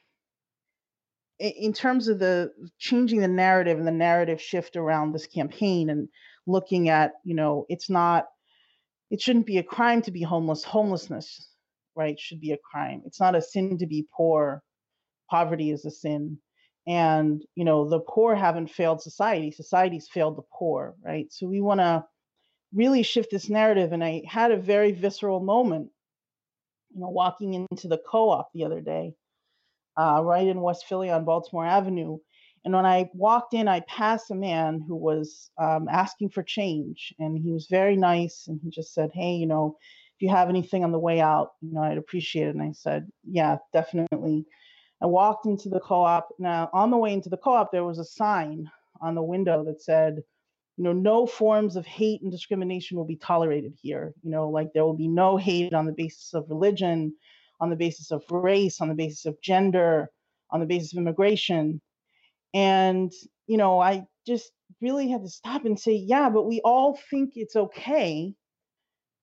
in 1.40 1.74
terms 1.74 2.08
of 2.08 2.20
the 2.20 2.52
changing 2.78 3.22
the 3.22 3.28
narrative 3.28 3.78
and 3.78 3.88
the 3.88 3.92
narrative 3.92 4.42
shift 4.42 4.76
around 4.76 5.14
this 5.14 5.28
campaign 5.28 5.90
and 5.90 6.10
looking 6.46 6.90
at 6.90 7.14
you 7.24 7.36
know 7.36 7.66
it's 7.70 7.90
not 7.90 8.26
it 9.10 9.22
shouldn't 9.22 9.46
be 9.46 9.58
a 9.58 9.64
crime 9.64 10.02
to 10.04 10.12
be 10.12 10.22
homeless. 10.22 10.64
Homelessness, 10.64 11.50
right, 11.96 12.20
should 12.20 12.40
be 12.40 12.52
a 12.52 12.58
crime. 12.58 13.02
It's 13.06 13.20
not 13.20 13.36
a 13.36 13.42
sin 13.42 13.78
to 13.80 13.88
be 13.88 14.08
poor. 14.16 14.64
Poverty 15.30 15.72
is 15.72 15.86
a 15.86 15.92
sin. 15.92 16.38
And, 16.88 17.44
you 17.56 17.66
know, 17.66 17.88
the 17.88 18.00
poor 18.00 18.36
haven't 18.36 18.72
failed 18.72 19.02
society. 19.02 19.52
Society's 19.52 20.08
failed 20.08 20.38
the 20.38 20.48
poor, 20.54 20.96
right? 21.04 21.32
So 21.32 21.48
we 21.48 21.62
want 21.62 21.80
to 21.82 22.06
really 22.74 23.04
shift 23.04 23.30
this 23.32 23.50
narrative. 23.50 23.92
And 23.92 24.04
I 24.04 24.24
had 24.28 24.52
a 24.52 24.58
very 24.58 24.92
visceral 24.92 25.40
moment, 25.40 25.90
you 26.94 27.02
know, 27.02 27.10
walking 27.10 27.54
into 27.54 27.88
the 27.88 28.00
co 28.10 28.30
op 28.30 28.52
the 28.54 28.66
other 28.66 28.82
day, 28.82 29.14
uh, 30.00 30.22
right 30.24 30.48
in 30.48 30.62
West 30.62 30.86
Philly 30.86 31.10
on 31.10 31.26
Baltimore 31.26 31.66
Avenue. 31.66 32.18
And 32.64 32.74
when 32.74 32.86
I 32.86 33.10
walked 33.14 33.54
in, 33.54 33.68
I 33.68 33.82
passed 33.82 34.32
a 34.32 34.36
man 34.36 34.84
who 34.86 34.96
was 34.96 35.50
um, 35.58 35.88
asking 35.90 36.30
for 36.30 36.44
change, 36.44 37.14
and 37.20 37.38
he 37.38 37.52
was 37.52 37.68
very 37.70 37.96
nice. 37.96 38.46
And 38.48 38.60
he 38.64 38.70
just 38.70 38.94
said, 38.94 39.12
"Hey, 39.14 39.34
you 39.34 39.46
know, 39.46 39.78
if 40.16 40.22
you 40.22 40.30
have 40.30 40.50
anything 40.50 40.84
on 40.84 40.92
the 40.92 41.00
way 41.00 41.20
out, 41.20 41.52
you 41.62 41.74
know, 41.74 41.82
I'd 41.82 41.98
appreciate 41.98 42.48
it." 42.48 42.56
And 42.56 42.62
I 42.62 42.72
said, 42.72 43.08
"Yeah, 43.24 43.58
definitely." 43.74 44.46
I 45.02 45.06
walked 45.06 45.46
into 45.46 45.70
the 45.70 45.80
co-op. 45.80 46.30
Now, 46.40 46.70
on 46.74 46.92
the 46.92 46.98
way 46.98 47.14
into 47.14 47.30
the 47.30 47.38
co-op, 47.38 47.72
there 47.72 47.86
was 47.86 48.00
a 48.00 48.06
sign 48.06 48.70
on 49.02 49.16
the 49.16 49.24
window 49.24 49.64
that 49.66 49.82
said, 49.82 50.22
"You 50.78 50.84
know, 50.84 50.94
no 50.94 51.26
forms 51.26 51.78
of 51.78 51.86
hate 51.86 52.22
and 52.22 52.32
discrimination 52.32 52.98
will 52.98 53.06
be 53.06 53.16
tolerated 53.18 53.74
here. 53.82 54.14
You 54.24 54.32
know, 54.32 54.50
like 54.50 54.74
there 54.74 54.86
will 54.86 54.98
be 54.98 55.08
no 55.08 55.38
hate 55.38 55.74
on 55.74 55.86
the 55.86 55.94
basis 55.94 56.34
of 56.34 56.50
religion, 56.50 57.16
on 57.60 57.70
the 57.70 57.76
basis 57.76 58.12
of 58.12 58.24
race, 58.30 58.82
on 58.82 58.90
the 58.90 58.96
basis 58.96 59.26
of 59.26 59.40
gender, 59.42 60.10
on 60.52 60.60
the 60.60 60.66
basis 60.66 60.94
of 60.94 61.00
immigration." 61.00 61.82
And, 62.54 63.12
you 63.48 63.58
know, 63.58 63.80
I 63.80 64.06
just 64.26 64.52
really 64.82 65.10
had 65.10 65.24
to 65.24 65.30
stop 65.30 65.66
and 65.66 65.80
say, 65.80 65.94
yeah, 65.94 66.30
but 66.30 66.48
we 66.48 66.62
all 66.64 66.98
think 67.10 67.34
it's 67.36 67.56
okay 67.56 68.34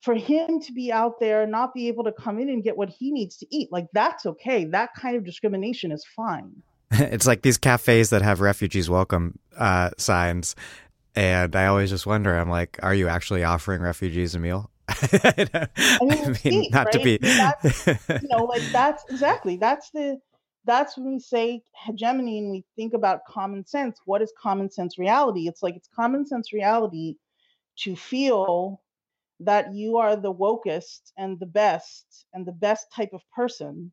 for 0.02 0.14
him 0.14 0.60
to 0.60 0.72
be 0.72 0.92
out 0.92 1.18
there 1.18 1.42
and 1.42 1.50
not 1.50 1.74
be 1.74 1.88
able 1.88 2.04
to 2.04 2.12
come 2.12 2.38
in 2.38 2.48
and 2.48 2.62
get 2.62 2.76
what 2.76 2.88
he 2.88 3.10
needs 3.10 3.36
to 3.38 3.46
eat. 3.50 3.68
Like, 3.72 3.86
that's 3.92 4.26
okay. 4.26 4.64
That 4.64 4.90
kind 4.94 5.16
of 5.16 5.24
discrimination 5.24 5.90
is 5.90 6.04
fine. 6.04 6.62
it's 6.92 7.26
like 7.26 7.42
these 7.42 7.58
cafes 7.58 8.10
that 8.10 8.22
have 8.22 8.40
refugees 8.40 8.88
welcome 8.88 9.38
uh, 9.56 9.90
signs. 9.98 10.54
And 11.14 11.56
I 11.56 11.66
always 11.66 11.90
just 11.90 12.06
wonder, 12.06 12.36
I'm 12.36 12.50
like, 12.50 12.78
are 12.82 12.94
you 12.94 13.08
actually 13.08 13.42
offering 13.42 13.80
refugees 13.80 14.34
a 14.34 14.38
meal? 14.38 14.70
I 14.88 15.98
mean, 16.00 16.36
I 16.46 16.50
mean 16.50 16.70
not 16.70 16.86
right? 16.86 16.92
to 16.92 16.98
be. 17.02 17.18
you 18.22 18.28
know, 18.28 18.44
like 18.44 18.62
that's 18.72 19.04
exactly 19.10 19.56
that's 19.56 19.90
the 19.90 20.18
that's 20.64 20.96
when 20.96 21.12
we 21.12 21.18
say 21.20 21.62
hegemony 21.84 22.38
and 22.38 22.50
we 22.50 22.64
think 22.74 22.92
about 22.92 23.24
common 23.28 23.64
sense. 23.66 24.00
What 24.04 24.22
is 24.22 24.32
common 24.40 24.70
sense 24.70 24.98
reality? 24.98 25.48
It's 25.48 25.62
like 25.62 25.76
it's 25.76 25.88
common 25.94 26.26
sense 26.26 26.52
reality 26.52 27.16
to 27.78 27.94
feel 27.94 28.82
that 29.40 29.74
you 29.74 29.98
are 29.98 30.16
the 30.16 30.32
wokest 30.32 31.12
and 31.18 31.38
the 31.38 31.46
best 31.46 32.26
and 32.32 32.46
the 32.46 32.52
best 32.52 32.86
type 32.94 33.10
of 33.12 33.22
person 33.34 33.92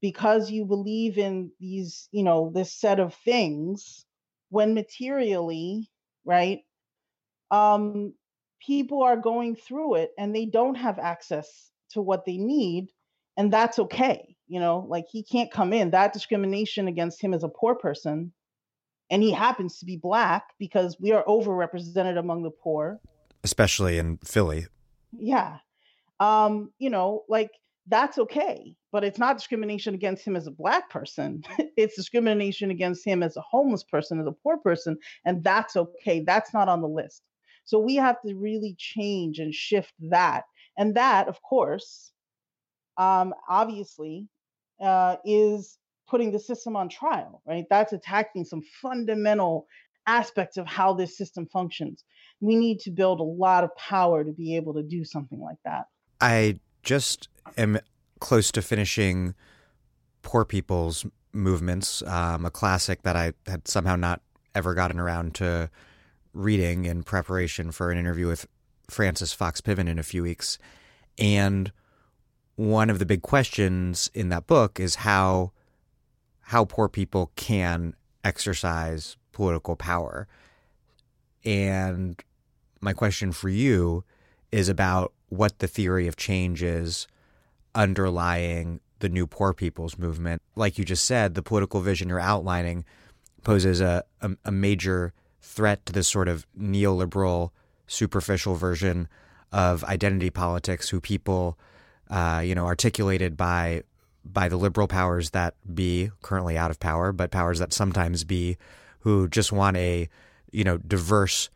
because 0.00 0.50
you 0.50 0.64
believe 0.64 1.16
in 1.16 1.50
these, 1.60 2.08
you 2.10 2.24
know, 2.24 2.50
this 2.52 2.74
set 2.74 2.98
of 2.98 3.14
things 3.24 4.04
when 4.50 4.74
materially, 4.74 5.88
right? 6.24 6.60
Um, 7.50 8.12
people 8.64 9.02
are 9.02 9.16
going 9.16 9.56
through 9.56 9.96
it 9.96 10.12
and 10.18 10.34
they 10.34 10.46
don't 10.46 10.76
have 10.76 10.98
access 10.98 11.70
to 11.90 12.00
what 12.00 12.24
they 12.24 12.38
need, 12.38 12.88
and 13.36 13.52
that's 13.52 13.78
okay 13.78 14.32
you 14.52 14.60
know 14.60 14.84
like 14.86 15.06
he 15.10 15.22
can't 15.22 15.50
come 15.50 15.72
in. 15.72 15.90
That 15.90 16.12
discrimination 16.12 16.86
against 16.86 17.22
him 17.22 17.32
as 17.32 17.42
a 17.42 17.48
poor 17.48 17.74
person 17.74 18.32
and 19.10 19.22
he 19.22 19.32
happens 19.32 19.78
to 19.78 19.86
be 19.86 19.96
black 19.96 20.44
because 20.58 20.98
we 21.00 21.12
are 21.12 21.24
overrepresented 21.24 22.18
among 22.18 22.42
the 22.42 22.50
poor. 22.50 23.00
Especially 23.42 23.96
in 23.96 24.18
philly. 24.18 24.66
Yeah. 25.12 25.56
Um 26.20 26.70
you 26.78 26.90
know 26.90 27.24
like 27.30 27.50
that's 27.86 28.18
okay 28.18 28.76
but 28.92 29.04
it's 29.04 29.18
not 29.18 29.38
discrimination 29.38 29.94
against 29.94 30.22
him 30.22 30.36
as 30.36 30.46
a 30.46 30.50
black 30.50 30.90
person. 30.90 31.42
It's 31.78 31.96
discrimination 31.96 32.70
against 32.70 33.06
him 33.06 33.22
as 33.22 33.38
a 33.38 33.40
homeless 33.40 33.82
person 33.82 34.20
as 34.20 34.26
a 34.26 34.32
poor 34.32 34.58
person 34.58 34.98
and 35.24 35.42
that's 35.42 35.76
okay. 35.76 36.20
That's 36.20 36.52
not 36.52 36.68
on 36.68 36.82
the 36.82 36.88
list 36.88 37.22
so 37.64 37.78
we 37.78 37.96
have 37.96 38.20
to 38.22 38.34
really 38.34 38.74
change 38.78 39.38
and 39.38 39.54
shift 39.54 39.92
that 40.00 40.44
and 40.76 40.94
that 40.94 41.28
of 41.28 41.40
course 41.42 42.12
um, 42.96 43.32
obviously 43.48 44.28
uh, 44.80 45.16
is 45.24 45.78
putting 46.08 46.32
the 46.32 46.38
system 46.38 46.76
on 46.76 46.88
trial, 46.88 47.42
right? 47.46 47.64
That's 47.70 47.92
attacking 47.92 48.44
some 48.44 48.62
fundamental 48.82 49.66
aspects 50.06 50.56
of 50.56 50.66
how 50.66 50.92
this 50.92 51.16
system 51.16 51.46
functions. 51.46 52.04
We 52.40 52.56
need 52.56 52.80
to 52.80 52.90
build 52.90 53.20
a 53.20 53.24
lot 53.24 53.64
of 53.64 53.74
power 53.76 54.24
to 54.24 54.32
be 54.32 54.56
able 54.56 54.74
to 54.74 54.82
do 54.82 55.04
something 55.04 55.40
like 55.40 55.58
that. 55.64 55.86
I 56.20 56.58
just 56.82 57.28
am 57.56 57.78
close 58.20 58.52
to 58.52 58.62
finishing 58.62 59.34
Poor 60.22 60.44
People's 60.44 61.06
Movements, 61.32 62.02
um, 62.02 62.44
a 62.44 62.50
classic 62.50 63.02
that 63.04 63.16
I 63.16 63.32
had 63.46 63.66
somehow 63.66 63.96
not 63.96 64.20
ever 64.54 64.74
gotten 64.74 65.00
around 65.00 65.34
to 65.36 65.70
reading 66.32 66.84
in 66.84 67.02
preparation 67.02 67.70
for 67.72 67.90
an 67.90 67.98
interview 67.98 68.26
with 68.26 68.46
Frances 68.88 69.32
Fox 69.32 69.60
Piven 69.60 69.88
in 69.88 69.98
a 69.98 70.02
few 70.02 70.22
weeks. 70.22 70.58
And 71.18 71.72
one 72.56 72.90
of 72.90 72.98
the 72.98 73.06
big 73.06 73.22
questions 73.22 74.10
in 74.14 74.28
that 74.30 74.46
book 74.46 74.78
is 74.78 74.96
how 74.96 75.52
how 76.46 76.64
poor 76.64 76.88
people 76.88 77.30
can 77.36 77.94
exercise 78.24 79.16
political 79.32 79.76
power. 79.76 80.28
And 81.44 82.22
my 82.80 82.92
question 82.92 83.32
for 83.32 83.48
you 83.48 84.04
is 84.50 84.68
about 84.68 85.12
what 85.28 85.60
the 85.60 85.68
theory 85.68 86.06
of 86.06 86.16
change 86.16 86.62
is 86.62 87.06
underlying 87.74 88.80
the 88.98 89.08
new 89.08 89.26
poor 89.26 89.54
people's 89.54 89.96
movement. 89.98 90.42
Like 90.56 90.78
you 90.78 90.84
just 90.84 91.04
said, 91.04 91.34
the 91.34 91.42
political 91.42 91.80
vision 91.80 92.08
you're 92.08 92.20
outlining 92.20 92.84
poses 93.42 93.80
a, 93.80 94.04
a, 94.20 94.30
a 94.44 94.52
major 94.52 95.12
threat 95.42 95.84
to 95.86 95.92
this 95.92 96.08
sort 96.08 96.28
of 96.28 96.46
neoliberal, 96.58 97.50
superficial 97.86 98.54
version 98.54 99.08
of 99.52 99.84
identity 99.84 100.30
politics, 100.30 100.88
who 100.88 101.00
people 101.00 101.58
uh, 102.12 102.42
you 102.44 102.54
know, 102.54 102.66
articulated 102.66 103.36
by 103.36 103.82
by 104.24 104.48
the 104.48 104.56
liberal 104.56 104.86
powers 104.86 105.30
that 105.30 105.54
be, 105.74 106.10
currently 106.20 106.56
out 106.56 106.70
of 106.70 106.78
power, 106.78 107.10
but 107.10 107.32
powers 107.32 107.58
that 107.58 107.72
sometimes 107.72 108.22
be, 108.22 108.56
who 109.00 109.26
just 109.26 109.50
want 109.50 109.76
a 109.78 110.08
you 110.52 110.62
know 110.62 110.76
diverse 110.76 111.48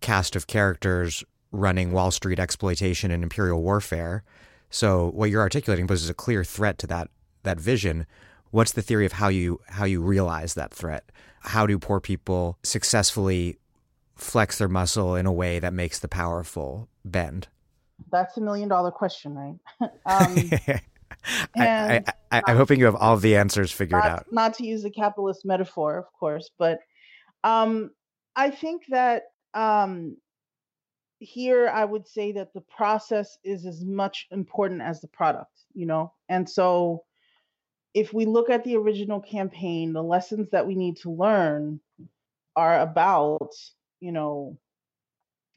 cast 0.00 0.34
of 0.34 0.46
characters 0.46 1.22
running 1.52 1.92
Wall 1.92 2.10
Street 2.10 2.38
exploitation 2.38 3.10
and 3.10 3.22
imperial 3.22 3.60
warfare. 3.62 4.24
So 4.70 5.10
what 5.10 5.28
you're 5.28 5.42
articulating 5.42 5.86
poses 5.86 6.08
a 6.08 6.14
clear 6.14 6.44
threat 6.44 6.78
to 6.78 6.86
that 6.86 7.08
that 7.42 7.60
vision. 7.60 8.06
What's 8.50 8.72
the 8.72 8.82
theory 8.82 9.04
of 9.04 9.12
how 9.12 9.28
you 9.28 9.60
how 9.68 9.84
you 9.84 10.00
realize 10.00 10.54
that 10.54 10.72
threat? 10.72 11.04
How 11.40 11.66
do 11.66 11.78
poor 11.78 12.00
people 12.00 12.58
successfully 12.62 13.58
flex 14.16 14.58
their 14.58 14.68
muscle 14.68 15.14
in 15.14 15.26
a 15.26 15.32
way 15.32 15.58
that 15.58 15.72
makes 15.72 15.98
the 15.98 16.08
powerful 16.08 16.88
bend? 17.04 17.48
That's 18.10 18.36
a 18.36 18.40
million 18.40 18.68
dollar 18.68 18.90
question, 18.90 19.34
right? 19.34 19.58
um, 20.06 20.50
I, 21.56 22.02
I, 22.30 22.42
am 22.48 22.56
hoping 22.56 22.78
you 22.78 22.86
have 22.86 22.96
all 22.96 23.16
the 23.16 23.36
answers 23.36 23.70
figured 23.70 24.02
not, 24.02 24.10
out. 24.10 24.26
Not 24.30 24.54
to 24.54 24.66
use 24.66 24.84
a 24.84 24.90
capitalist 24.90 25.44
metaphor, 25.44 25.98
of 25.98 26.06
course, 26.18 26.50
but 26.58 26.78
um, 27.44 27.90
I 28.36 28.50
think 28.50 28.82
that 28.88 29.24
um, 29.54 30.16
here 31.18 31.68
I 31.68 31.84
would 31.84 32.08
say 32.08 32.32
that 32.32 32.52
the 32.54 32.62
process 32.62 33.38
is 33.44 33.66
as 33.66 33.84
much 33.84 34.26
important 34.30 34.82
as 34.82 35.00
the 35.00 35.08
product, 35.08 35.52
you 35.74 35.86
know? 35.86 36.12
And 36.28 36.48
so 36.48 37.04
if 37.94 38.12
we 38.12 38.24
look 38.24 38.50
at 38.50 38.64
the 38.64 38.76
original 38.76 39.20
campaign, 39.20 39.92
the 39.92 40.02
lessons 40.02 40.48
that 40.50 40.66
we 40.66 40.74
need 40.74 40.96
to 40.98 41.10
learn 41.10 41.80
are 42.56 42.80
about, 42.80 43.52
you 44.00 44.12
know, 44.12 44.58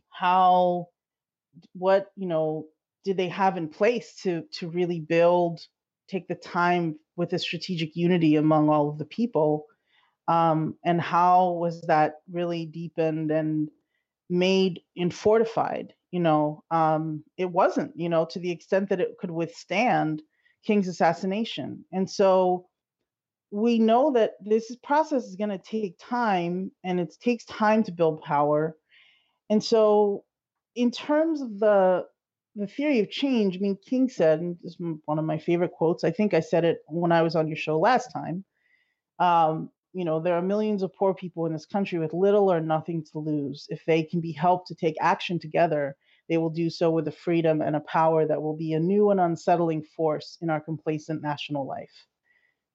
how 0.10 0.88
what 1.74 2.12
you 2.16 2.28
know 2.28 2.66
did 3.04 3.18
they 3.18 3.28
have 3.28 3.58
in 3.58 3.68
place 3.68 4.16
to 4.24 4.44
to 4.52 4.70
really 4.70 5.00
build 5.00 5.62
take 6.08 6.28
the 6.28 6.36
time 6.36 6.98
with 7.16 7.32
a 7.34 7.40
strategic 7.40 7.96
unity 7.96 8.36
among 8.36 8.70
all 8.70 8.90
of 8.90 8.98
the 8.98 9.06
people 9.06 9.68
um, 10.28 10.76
and 10.84 11.00
how 11.00 11.52
was 11.52 11.82
that 11.82 12.22
really 12.32 12.66
deepened 12.66 13.30
and 13.30 13.70
made 14.30 14.82
and 14.98 15.14
fortified 15.14 15.94
you 16.14 16.20
know, 16.20 16.64
um, 16.70 17.24
it 17.38 17.50
wasn't, 17.50 18.00
you 18.00 18.08
know, 18.08 18.26
to 18.26 18.38
the 18.38 18.52
extent 18.52 18.90
that 18.90 19.02
it 19.02 19.18
could 19.18 19.32
withstand 19.32 20.22
King's 20.66 20.88
assassination. 20.88 21.86
And 21.92 22.10
so 22.10 22.68
we 23.52 23.78
know 23.78 24.12
that 24.14 24.32
this 24.44 24.76
process 24.84 25.26
is 25.26 25.36
going 25.36 25.52
to 25.52 25.60
take 25.60 25.96
time 26.00 26.72
and 26.84 27.00
it 27.00 27.16
takes 27.22 27.46
time 27.46 27.84
to 27.84 27.92
build 27.92 28.22
power. 28.22 28.76
And 29.50 29.64
so, 29.64 30.24
in 30.76 30.90
terms 30.90 31.42
of 31.42 31.60
the 31.60 32.06
the 32.56 32.68
theory 32.68 33.00
of 33.00 33.10
change, 33.10 33.58
I 33.58 33.60
mean, 33.60 33.78
King 33.88 34.10
said, 34.10 34.40
and 34.40 34.58
this 34.64 34.74
is 34.74 34.78
one 35.06 35.20
of 35.20 35.26
my 35.26 35.38
favorite 35.38 35.72
quotes. 35.72 36.04
I 36.04 36.12
think 36.12 36.34
I 36.34 36.40
said 36.40 36.66
it 36.66 36.80
when 36.88 37.12
I 37.12 37.22
was 37.24 37.36
on 37.36 37.48
your 37.48 37.58
show 37.58 37.80
last 37.80 38.12
time. 38.12 38.44
Um, 39.20 39.70
you 39.94 40.06
know, 40.06 40.20
there 40.20 40.36
are 40.36 40.42
millions 40.42 40.82
of 40.82 40.94
poor 40.94 41.14
people 41.14 41.46
in 41.46 41.54
this 41.54 41.66
country 41.66 42.00
with 42.00 42.14
little 42.14 42.52
or 42.52 42.60
nothing 42.60 43.04
to 43.12 43.20
lose. 43.20 43.68
If 43.70 43.84
they 43.86 44.04
can 44.04 44.22
be 44.22 44.32
helped 44.32 44.68
to 44.68 44.76
take 44.76 44.96
action 45.00 45.40
together, 45.40 45.96
they 46.30 46.38
will 46.38 46.50
do 46.50 46.70
so 46.70 46.90
with 46.92 47.08
a 47.08 47.12
freedom 47.12 47.62
and 47.62 47.76
a 47.76 47.82
power 47.82 48.26
that 48.26 48.42
will 48.42 48.56
be 48.56 48.74
a 48.74 48.80
new 48.80 49.12
and 49.12 49.20
unsettling 49.20 49.84
force 49.84 50.38
in 50.42 50.50
our 50.50 50.62
complacent 50.62 51.22
national 51.22 51.68
life. 51.68 51.92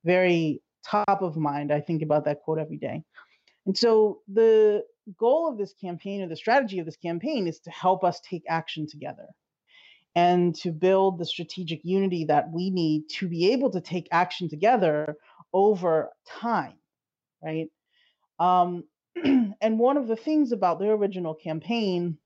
Very 0.05 0.63
top 0.85 1.23
of 1.23 1.37
mind. 1.37 1.73
I 1.73 1.81
think 1.81 2.03
about 2.03 2.25
that 2.27 2.43
quote 2.43 2.59
every 2.59 2.77
day. 2.77 3.03
And 3.67 3.77
so 3.77 4.21
the 4.33 4.85
goal 5.19 5.51
of 5.51 5.59
this 5.59 5.75
campaign 5.75 6.23
or 6.23 6.29
the 6.29 6.37
strategy 6.37 6.79
of 6.79 6.87
this 6.87 6.97
campaign 6.97 7.47
is 7.47 7.61
to 7.61 7.71
help 7.71 8.05
us 8.05 8.21
take 8.21 8.43
action 8.49 8.87
together 8.87 9.27
and 10.15 10.55
to 10.57 10.73
build 10.73 11.19
the 11.19 11.27
strategic 11.27 11.81
unity 11.85 12.25
that 12.27 12.51
we 12.51 12.71
need 12.71 13.09
to 13.11 13.29
be 13.29 13.53
able 13.53 13.71
to 13.71 13.81
take 13.81 14.09
action 14.11 14.49
together 14.49 15.17
over 15.53 16.11
time 16.27 16.75
right? 17.43 17.69
Um, 18.39 18.85
and 19.25 19.79
one 19.79 19.97
of 19.97 20.09
the 20.09 20.17
things 20.17 20.53
about 20.53 20.79
the 20.79 20.87
original 20.87 21.35
campaign. 21.35 22.19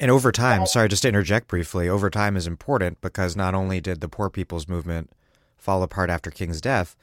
And 0.00 0.10
over 0.10 0.32
time, 0.32 0.64
sorry, 0.64 0.88
just 0.88 1.02
to 1.02 1.08
interject 1.08 1.46
briefly, 1.46 1.86
over 1.86 2.08
time 2.08 2.34
is 2.34 2.46
important 2.46 3.02
because 3.02 3.36
not 3.36 3.54
only 3.54 3.82
did 3.82 4.00
the 4.00 4.08
Poor 4.08 4.30
People's 4.30 4.66
Movement 4.66 5.10
fall 5.58 5.82
apart 5.82 6.08
after 6.08 6.30
King's 6.30 6.62
death, 6.62 6.96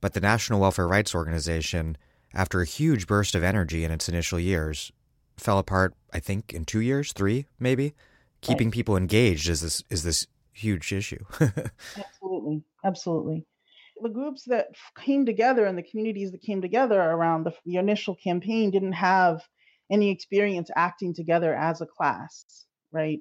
but 0.00 0.14
the 0.14 0.20
National 0.20 0.58
Welfare 0.58 0.88
Rights 0.88 1.14
Organization, 1.14 1.98
after 2.32 2.62
a 2.62 2.66
huge 2.66 3.06
burst 3.06 3.34
of 3.34 3.42
energy 3.42 3.84
in 3.84 3.90
its 3.90 4.08
initial 4.08 4.40
years, 4.40 4.90
fell 5.36 5.58
apart, 5.58 5.92
I 6.10 6.20
think, 6.20 6.54
in 6.54 6.64
two 6.64 6.80
years, 6.80 7.12
three, 7.12 7.46
maybe. 7.60 7.94
Keeping 8.40 8.68
right. 8.68 8.74
people 8.74 8.96
engaged 8.96 9.48
is 9.48 9.60
this 9.60 9.82
is 9.90 10.02
this 10.02 10.26
huge 10.52 10.90
issue. 10.90 11.22
absolutely. 11.96 12.62
Absolutely 12.82 13.46
the 14.00 14.08
groups 14.08 14.44
that 14.44 14.68
came 14.96 15.26
together 15.26 15.66
and 15.66 15.76
the 15.76 15.82
communities 15.82 16.30
that 16.30 16.40
came 16.40 16.62
together 16.62 17.00
around 17.00 17.44
the, 17.44 17.52
the 17.64 17.76
initial 17.76 18.14
campaign 18.14 18.70
didn't 18.70 18.92
have 18.92 19.42
any 19.90 20.10
experience 20.10 20.70
acting 20.76 21.14
together 21.14 21.54
as 21.54 21.80
a 21.80 21.86
class, 21.86 22.44
right? 22.92 23.20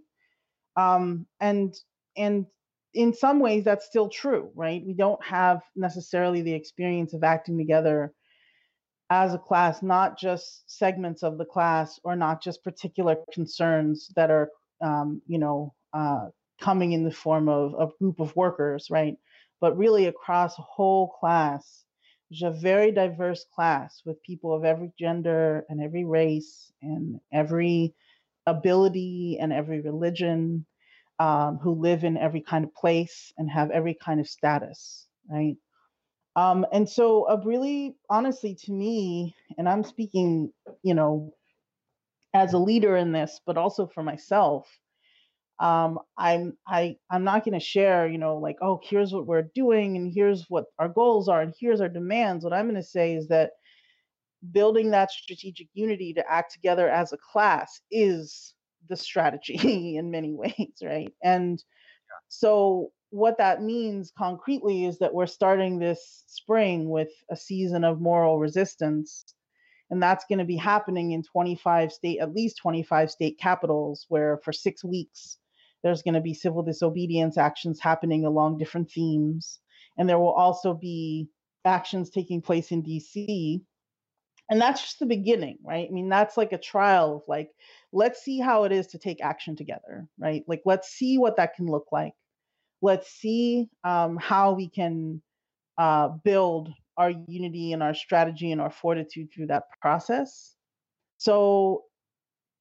Um, 0.76 1.26
and 1.39 1.76
and 2.15 2.45
in 2.93 3.13
some 3.13 3.39
ways 3.39 3.63
that's 3.63 3.86
still 3.86 4.09
true, 4.09 4.51
right? 4.55 4.84
We 4.86 4.93
don't 4.93 5.24
have 5.24 5.61
necessarily 5.76 6.41
the 6.41 6.53
experience 6.53 7.13
of 7.13 7.24
acting 7.24 7.57
together 7.57 8.13
as 9.09 9.34
a 9.34 9.38
class, 9.39 9.82
not 9.82 10.18
just 10.18 10.63
segments 10.68 11.24
of 11.24 11.38
the 11.38 11.45
class 11.45 11.99
or 12.03 12.15
not 12.15 12.41
just 12.41 12.63
particular 12.63 13.18
concerns 13.32 14.11
that 14.15 14.32
are, 14.32 14.49
um, 14.82 15.22
you 15.28 15.38
know, 15.39 15.74
uh, 15.93 16.28
coming 16.59 16.91
in 16.91 17.03
the 17.03 17.11
form 17.11 17.47
of 17.47 17.74
a 17.80 17.88
group 17.99 18.20
of 18.20 18.36
workers, 18.36 18.88
right? 18.89 19.15
but 19.59 19.78
really 19.78 20.05
across 20.05 20.57
a 20.57 20.61
whole 20.61 21.09
class. 21.20 21.84
It's 22.30 22.43
a 22.43 22.51
very 22.51 22.91
diverse 22.91 23.45
class 23.55 24.01
with 24.05 24.21
people 24.23 24.53
of 24.53 24.65
every 24.65 24.91
gender 24.99 25.65
and 25.69 25.82
every 25.82 26.03
race 26.05 26.71
and 26.82 27.19
every 27.32 27.95
ability 28.45 29.38
and 29.39 29.53
every 29.53 29.82
religion 29.82 30.65
um, 31.19 31.57
who 31.57 31.71
live 31.73 32.03
in 32.03 32.17
every 32.17 32.41
kind 32.41 32.65
of 32.65 32.73
place 32.75 33.34
and 33.38 33.49
have 33.49 33.71
every 33.71 33.93
kind 33.95 34.19
of 34.19 34.28
status, 34.28 35.07
right? 35.30 35.55
Um, 36.36 36.65
and 36.71 36.88
so, 36.88 37.23
uh, 37.23 37.41
really, 37.43 37.95
honestly, 38.09 38.55
to 38.65 38.71
me, 38.71 39.36
and 39.57 39.67
I'm 39.67 39.84
speaking, 39.84 40.51
you 40.84 40.93
know, 40.93 41.34
as 42.34 42.53
a 42.53 42.59
leader 42.59 42.95
in 42.97 43.11
this, 43.11 43.41
but 43.45 43.57
also 43.57 43.88
for 43.88 44.03
myself, 44.03 44.67
um, 45.60 45.99
I'm 46.18 46.58
I 46.68 46.97
I'm 47.10 47.24
not 47.24 47.43
going 47.43 47.60
to 47.60 47.66
share, 47.66 48.08
you 48.08 48.18
know, 48.18 48.38
like 48.38 48.58
oh 48.62 48.80
here's 48.84 49.12
what 49.14 49.26
we're 49.26 49.49
doing 49.55 49.95
and 49.97 50.12
here's 50.14 50.45
what 50.49 50.66
our 50.80 50.89
goals 50.89 51.28
are 51.28 51.41
and 51.41 51.53
here's 51.60 51.82
our 51.82 51.89
demands. 51.89 52.43
What 52.43 52.53
I'm 52.53 52.66
going 52.66 52.76
to 52.76 52.84
say 52.84 53.16
is 53.16 53.28
that 53.30 53.51
building 54.51 54.91
that 54.91 55.12
strategic 55.12 55.68
unity 55.74 56.14
to 56.14 56.32
act 56.32 56.53
together 56.53 56.89
as 56.89 57.12
a 57.12 57.18
class 57.32 57.82
is 57.91 58.53
the 58.89 58.95
strategy 58.95 59.97
in 59.97 60.12
many 60.12 60.34
ways, 60.34 60.74
right? 60.84 61.12
And 61.24 61.64
so 62.28 62.91
what 63.10 63.38
that 63.38 63.64
means 63.64 64.12
concretely 64.18 64.86
is 64.86 64.99
that 64.99 65.14
we're 65.14 65.26
starting 65.26 65.80
this 65.80 66.24
spring 66.28 66.89
with 66.89 67.10
a 67.32 67.36
season 67.36 67.84
of 67.84 68.01
moral 68.01 68.38
resistance 68.38 69.34
and 69.89 70.03
that's 70.03 70.26
going 70.28 70.39
to 70.39 70.45
be 70.45 70.58
happening 70.58 71.12
in 71.12 71.24
25 71.24 71.91
state 71.91 72.20
at 72.20 72.34
least 72.34 72.58
25 72.62 73.10
state 73.12 73.39
capitals 73.39 74.05
where 74.10 74.39
for 74.43 74.51
6 74.51 74.84
weeks 74.84 75.38
there's 75.88 76.04
going 76.04 76.16
to 76.16 76.22
be 76.22 76.34
civil 76.34 76.64
disobedience 76.64 77.38
actions 77.38 77.80
happening 77.80 78.26
along 78.26 78.58
different 78.58 78.92
themes. 78.92 79.60
And 79.98 80.08
there 80.08 80.20
will 80.20 80.34
also 80.34 80.74
be 80.74 81.30
actions 81.64 82.10
taking 82.10 82.42
place 82.42 82.74
in 82.74 82.84
DC. 82.84 83.62
And 84.50 84.60
that's 84.60 84.82
just 84.82 85.00
the 85.00 85.06
beginning, 85.06 85.60
right? 85.64 85.88
I 85.90 85.94
mean, 85.94 86.10
that's 86.10 86.36
like 86.36 86.52
a 86.52 86.58
trial 86.58 87.16
of 87.16 87.22
like, 87.30 87.52
let's 87.94 88.22
see 88.22 88.38
how 88.38 88.66
it 88.66 88.74
is 88.74 88.88
to 88.88 88.98
take 88.98 89.24
action 89.24 89.56
together, 89.56 90.06
right? 90.20 90.44
Like, 90.46 90.62
let's 90.66 90.90
see 90.90 91.18
what 91.18 91.38
that 91.38 91.56
can 91.56 91.68
look 91.68 91.88
like. 91.90 92.14
Let's 92.82 93.10
see 93.10 93.70
um, 93.86 94.18
how 94.18 94.52
we 94.52 94.68
can 94.70 95.22
uh, 95.78 96.10
build 96.10 96.70
our 96.98 97.14
unity 97.30 97.72
and 97.72 97.82
our 97.82 97.94
strategy 97.94 98.52
and 98.52 98.60
our 98.60 98.72
fortitude 98.72 99.30
through 99.34 99.48
that 99.48 99.64
process. 99.82 100.54
So, 101.18 101.84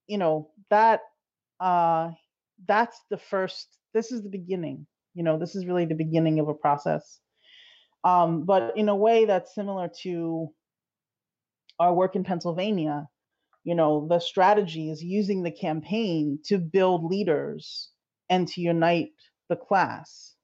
you 0.07 0.17
know, 0.17 0.51
that 0.69 1.01
uh, 1.59 2.11
that's 2.65 2.99
the 3.09 3.17
first 3.17 3.67
this 3.93 4.11
is 4.11 4.23
the 4.23 4.29
beginning 4.29 4.87
you 5.13 5.23
know 5.23 5.37
this 5.37 5.55
is 5.55 5.65
really 5.65 5.85
the 5.85 5.95
beginning 5.95 6.39
of 6.39 6.47
a 6.47 6.53
process. 6.53 7.19
Um, 8.03 8.45
but 8.45 8.77
in 8.77 8.87
a 8.89 8.95
way 8.95 9.25
that's 9.25 9.55
similar 9.55 9.89
to 10.03 10.49
our 11.79 11.93
work 11.93 12.15
in 12.15 12.23
pennsylvania 12.23 13.07
you 13.63 13.75
know 13.75 14.07
the 14.09 14.19
strategy 14.19 14.89
is 14.89 15.03
using 15.03 15.43
the 15.43 15.51
campaign 15.51 16.39
to 16.45 16.57
build 16.57 17.03
leaders 17.03 17.89
and 18.29 18.47
to 18.47 18.61
unite 18.61 19.11
the 19.49 19.55
class. 19.55 20.35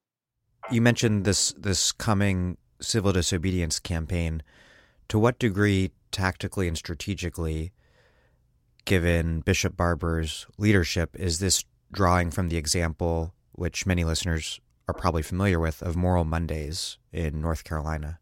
You 0.71 0.81
mentioned 0.81 1.25
this 1.25 1.53
this 1.57 1.91
coming 1.91 2.57
civil 2.81 3.13
disobedience 3.13 3.79
campaign. 3.79 4.43
To 5.09 5.19
what 5.19 5.39
degree 5.39 5.91
tactically 6.11 6.67
and 6.67 6.77
strategically 6.77 7.71
given 8.85 9.39
bishop 9.39 9.77
barber's 9.77 10.45
leadership 10.57 11.15
is 11.17 11.39
this 11.39 11.63
drawing 11.93 12.31
from 12.31 12.49
the 12.49 12.57
example, 12.57 13.33
which 13.53 13.85
many 13.85 14.03
listeners 14.03 14.59
are 14.87 14.93
probably 14.93 15.21
familiar 15.21 15.59
with, 15.59 15.81
of 15.81 15.95
Moral 15.95 16.25
Mondays 16.25 16.97
in 17.11 17.39
North 17.39 17.63
Carolina? 17.63 18.19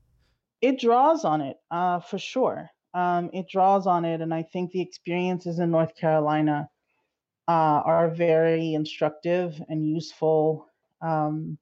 It 0.62 0.80
draws 0.80 1.26
on 1.26 1.42
it 1.42 1.58
uh, 1.72 2.02
for 2.02 2.20
sure. 2.20 2.70
Um, 2.94 3.32
it 3.34 3.48
draws 3.50 3.88
on 3.88 4.06
it, 4.06 4.22
and 4.22 4.34
I 4.34 4.44
think 4.44 4.72
the 4.72 4.82
experiences 4.82 5.60
in 5.60 5.72
North 5.72 5.96
Carolina 5.96 6.70
uh, 7.48 7.82
are 7.86 8.10
very 8.10 8.74
instructive 8.74 9.60
and 9.70 9.88
useful 9.88 10.68
um, 11.02 11.58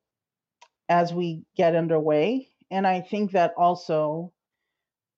as 0.90 1.14
we 1.14 1.44
get 1.56 1.76
underway. 1.76 2.50
And 2.72 2.86
I 2.86 3.02
think 3.02 3.32
that 3.32 3.54
also 3.58 4.34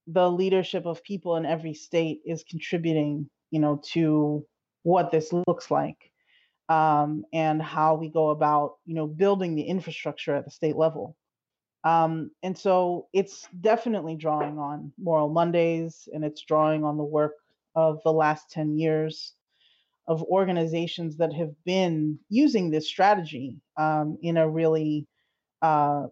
the 0.05 0.29
leadership 0.29 0.85
of 0.85 1.03
people 1.03 1.37
in 1.37 1.45
every 1.45 1.73
state 1.73 2.21
is 2.25 2.43
contributing, 2.43 3.29
you 3.49 3.59
know, 3.59 3.81
to 3.93 4.45
what 4.83 5.11
this 5.11 5.31
looks 5.47 5.71
like 5.71 6.10
um, 6.71 7.25
and 7.33 7.61
how 7.61 7.95
we 7.95 8.07
go 8.07 8.29
about, 8.29 8.77
you 8.85 8.95
know, 8.95 9.05
building 9.05 9.55
the 9.55 9.63
infrastructure 9.63 10.33
at 10.33 10.45
the 10.45 10.51
state 10.51 10.77
level. 10.77 11.17
Um, 11.83 12.31
and 12.43 12.57
so 12.57 13.07
it's 13.11 13.45
definitely 13.59 14.15
drawing 14.15 14.57
on 14.57 14.93
Moral 14.97 15.27
Mondays 15.27 16.07
and 16.13 16.23
it's 16.23 16.43
drawing 16.43 16.85
on 16.85 16.95
the 16.95 17.03
work 17.03 17.33
of 17.75 17.99
the 18.05 18.13
last 18.13 18.51
10 18.51 18.77
years 18.77 19.33
of 20.07 20.23
organizations 20.23 21.17
that 21.17 21.33
have 21.33 21.53
been 21.65 22.17
using 22.29 22.71
this 22.71 22.87
strategy 22.87 23.57
um, 23.77 24.17
in 24.21 24.37
a 24.37 24.49
really 24.49 25.07
uh, 25.61 26.05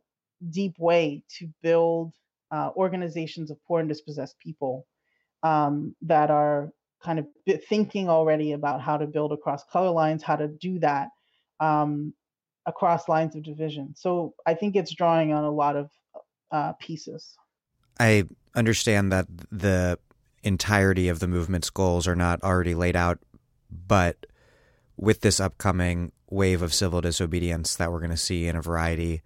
deep 0.49 0.77
way 0.77 1.23
to 1.37 1.47
build 1.61 2.13
uh, 2.51 2.71
organizations 2.75 3.49
of 3.49 3.63
poor 3.65 3.79
and 3.79 3.87
dispossessed 3.87 4.37
people 4.39 4.85
um, 5.43 5.95
that 6.01 6.29
are 6.29 6.73
kind 7.03 7.19
of 7.19 7.27
thinking 7.67 8.09
already 8.09 8.51
about 8.51 8.81
how 8.81 8.97
to 8.97 9.07
build 9.07 9.31
across 9.31 9.63
color 9.65 9.91
lines, 9.91 10.23
how 10.23 10.35
to 10.35 10.47
do 10.47 10.79
that 10.79 11.09
um, 11.59 12.13
across 12.65 13.07
lines 13.07 13.35
of 13.35 13.43
division. 13.43 13.93
So 13.95 14.33
I 14.45 14.53
think 14.53 14.75
it's 14.75 14.93
drawing 14.93 15.33
on 15.33 15.43
a 15.43 15.51
lot 15.51 15.75
of 15.75 15.89
uh, 16.51 16.73
pieces. 16.73 17.37
I 17.99 18.25
understand 18.55 19.11
that 19.11 19.27
the 19.51 19.99
entirety 20.43 21.09
of 21.09 21.19
the 21.19 21.27
movement's 21.27 21.69
goals 21.69 22.07
are 22.07 22.15
not 22.15 22.41
already 22.43 22.75
laid 22.75 22.95
out, 22.95 23.19
but 23.69 24.25
with 24.97 25.21
this 25.21 25.39
upcoming 25.39 26.11
wave 26.29 26.61
of 26.61 26.73
civil 26.73 27.01
disobedience 27.01 27.75
that 27.75 27.91
we're 27.91 27.99
going 27.99 28.09
to 28.11 28.17
see 28.17 28.47
in 28.47 28.55
a 28.55 28.61
variety 28.61 29.21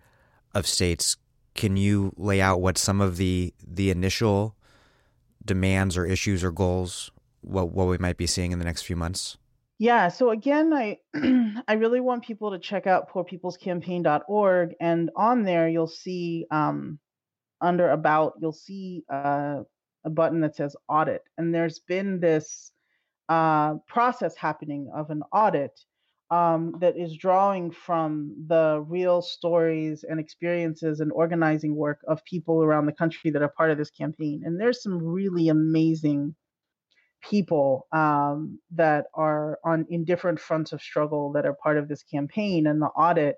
of 0.54 0.68
states, 0.68 1.18
can 1.56 1.78
you 1.78 2.14
lay 2.18 2.42
out 2.42 2.62
what 2.62 2.78
some 2.78 3.02
of 3.02 3.18
the 3.18 3.54
the 3.66 3.90
initial 3.90 4.56
demands 5.46 5.98
or 5.98 6.06
issues 6.06 6.44
or 6.44 6.52
goals 6.52 7.12
what 7.44 7.72
what 7.72 7.88
we 7.88 7.98
might 7.98 8.18
be 8.18 8.28
seeing 8.28 8.52
in 8.52 8.60
the 8.60 8.66
next 8.66 8.84
few 8.84 8.96
months? 8.96 9.38
Yeah, 9.80 10.08
so 10.08 10.30
again, 10.30 10.74
I 10.74 11.00
I 11.68 11.74
really 11.74 12.00
want 12.00 12.24
people 12.24 12.52
to 12.52 12.60
check 12.60 12.88
out 12.88 13.12
poorpeoplescampaign.org, 13.12 14.76
and 14.80 15.12
on 15.16 15.44
there 15.44 15.68
you'll 15.68 15.88
see 15.88 16.46
um, 16.52 17.00
under 17.62 17.90
about 17.90 18.34
you'll 18.40 18.54
see 18.54 19.04
uh, 19.12 19.62
a 20.06 20.10
button 20.10 20.42
that 20.42 20.56
says 20.56 20.76
audit, 20.88 21.24
and 21.38 21.54
there's 21.54 21.80
been 21.80 22.20
this 22.20 22.72
uh, 23.30 23.76
process 23.88 24.36
happening 24.36 24.92
of 24.96 25.10
an 25.10 25.24
audit 25.32 25.80
um, 26.32 26.76
that 26.80 26.98
is 26.98 27.16
drawing 27.16 27.72
from 27.72 28.34
the 28.48 28.84
real 28.88 29.22
stories 29.22 30.04
and 30.08 30.20
experiences 30.20 31.00
and 31.00 31.12
organizing 31.12 31.76
work 31.76 32.00
of 32.08 32.24
people 32.26 32.64
around 32.64 32.86
the 32.86 32.92
country 32.92 33.30
that 33.32 33.42
are 33.42 33.54
part 33.56 33.70
of 33.70 33.78
this 33.78 33.92
campaign. 33.92 34.42
And 34.44 34.60
there's 34.60 34.82
some 34.82 34.98
really 34.98 35.50
amazing 35.50 36.36
people 37.30 37.88
um, 37.92 38.60
that 38.72 39.06
are 39.14 39.60
on 39.64 39.86
in 39.90 40.04
different 40.04 40.40
fronts 40.40 40.72
of 40.72 40.82
struggle 40.82 41.32
that 41.34 41.46
are 41.46 41.54
part 41.54 41.78
of 41.78 41.88
this 41.88 42.04
campaign. 42.04 42.68
And 42.68 42.82
the 42.82 42.88
audit 42.88 43.38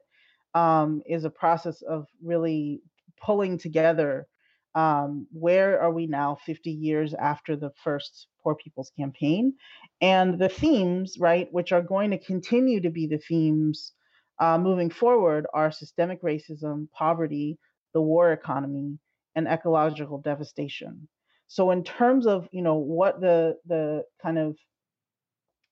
um, 0.53 1.01
is 1.05 1.23
a 1.23 1.29
process 1.29 1.81
of 1.81 2.07
really 2.23 2.81
pulling 3.21 3.57
together 3.57 4.27
um, 4.75 5.25
where 5.31 5.81
are 5.81 5.91
we 5.91 6.05
now 6.05 6.37
50 6.45 6.69
years 6.69 7.13
after 7.13 7.55
the 7.55 7.71
first 7.81 8.27
Poor 8.43 8.55
People's 8.55 8.91
Campaign? 8.99 9.53
And 10.01 10.37
the 10.37 10.49
themes, 10.49 11.17
right, 11.17 11.47
which 11.51 11.71
are 11.71 11.81
going 11.81 12.11
to 12.11 12.17
continue 12.17 12.81
to 12.81 12.89
be 12.89 13.07
the 13.07 13.17
themes 13.17 13.93
uh, 14.39 14.57
moving 14.57 14.89
forward 14.89 15.45
are 15.53 15.71
systemic 15.71 16.21
racism, 16.21 16.91
poverty, 16.91 17.57
the 17.93 18.01
war 18.01 18.33
economy, 18.33 18.99
and 19.35 19.47
ecological 19.47 20.17
devastation. 20.17 21.07
So, 21.47 21.71
in 21.71 21.83
terms 21.83 22.27
of 22.27 22.47
you 22.51 22.61
know 22.61 22.75
what 22.75 23.21
the 23.21 23.57
the 23.65 24.03
kind 24.21 24.37
of 24.37 24.57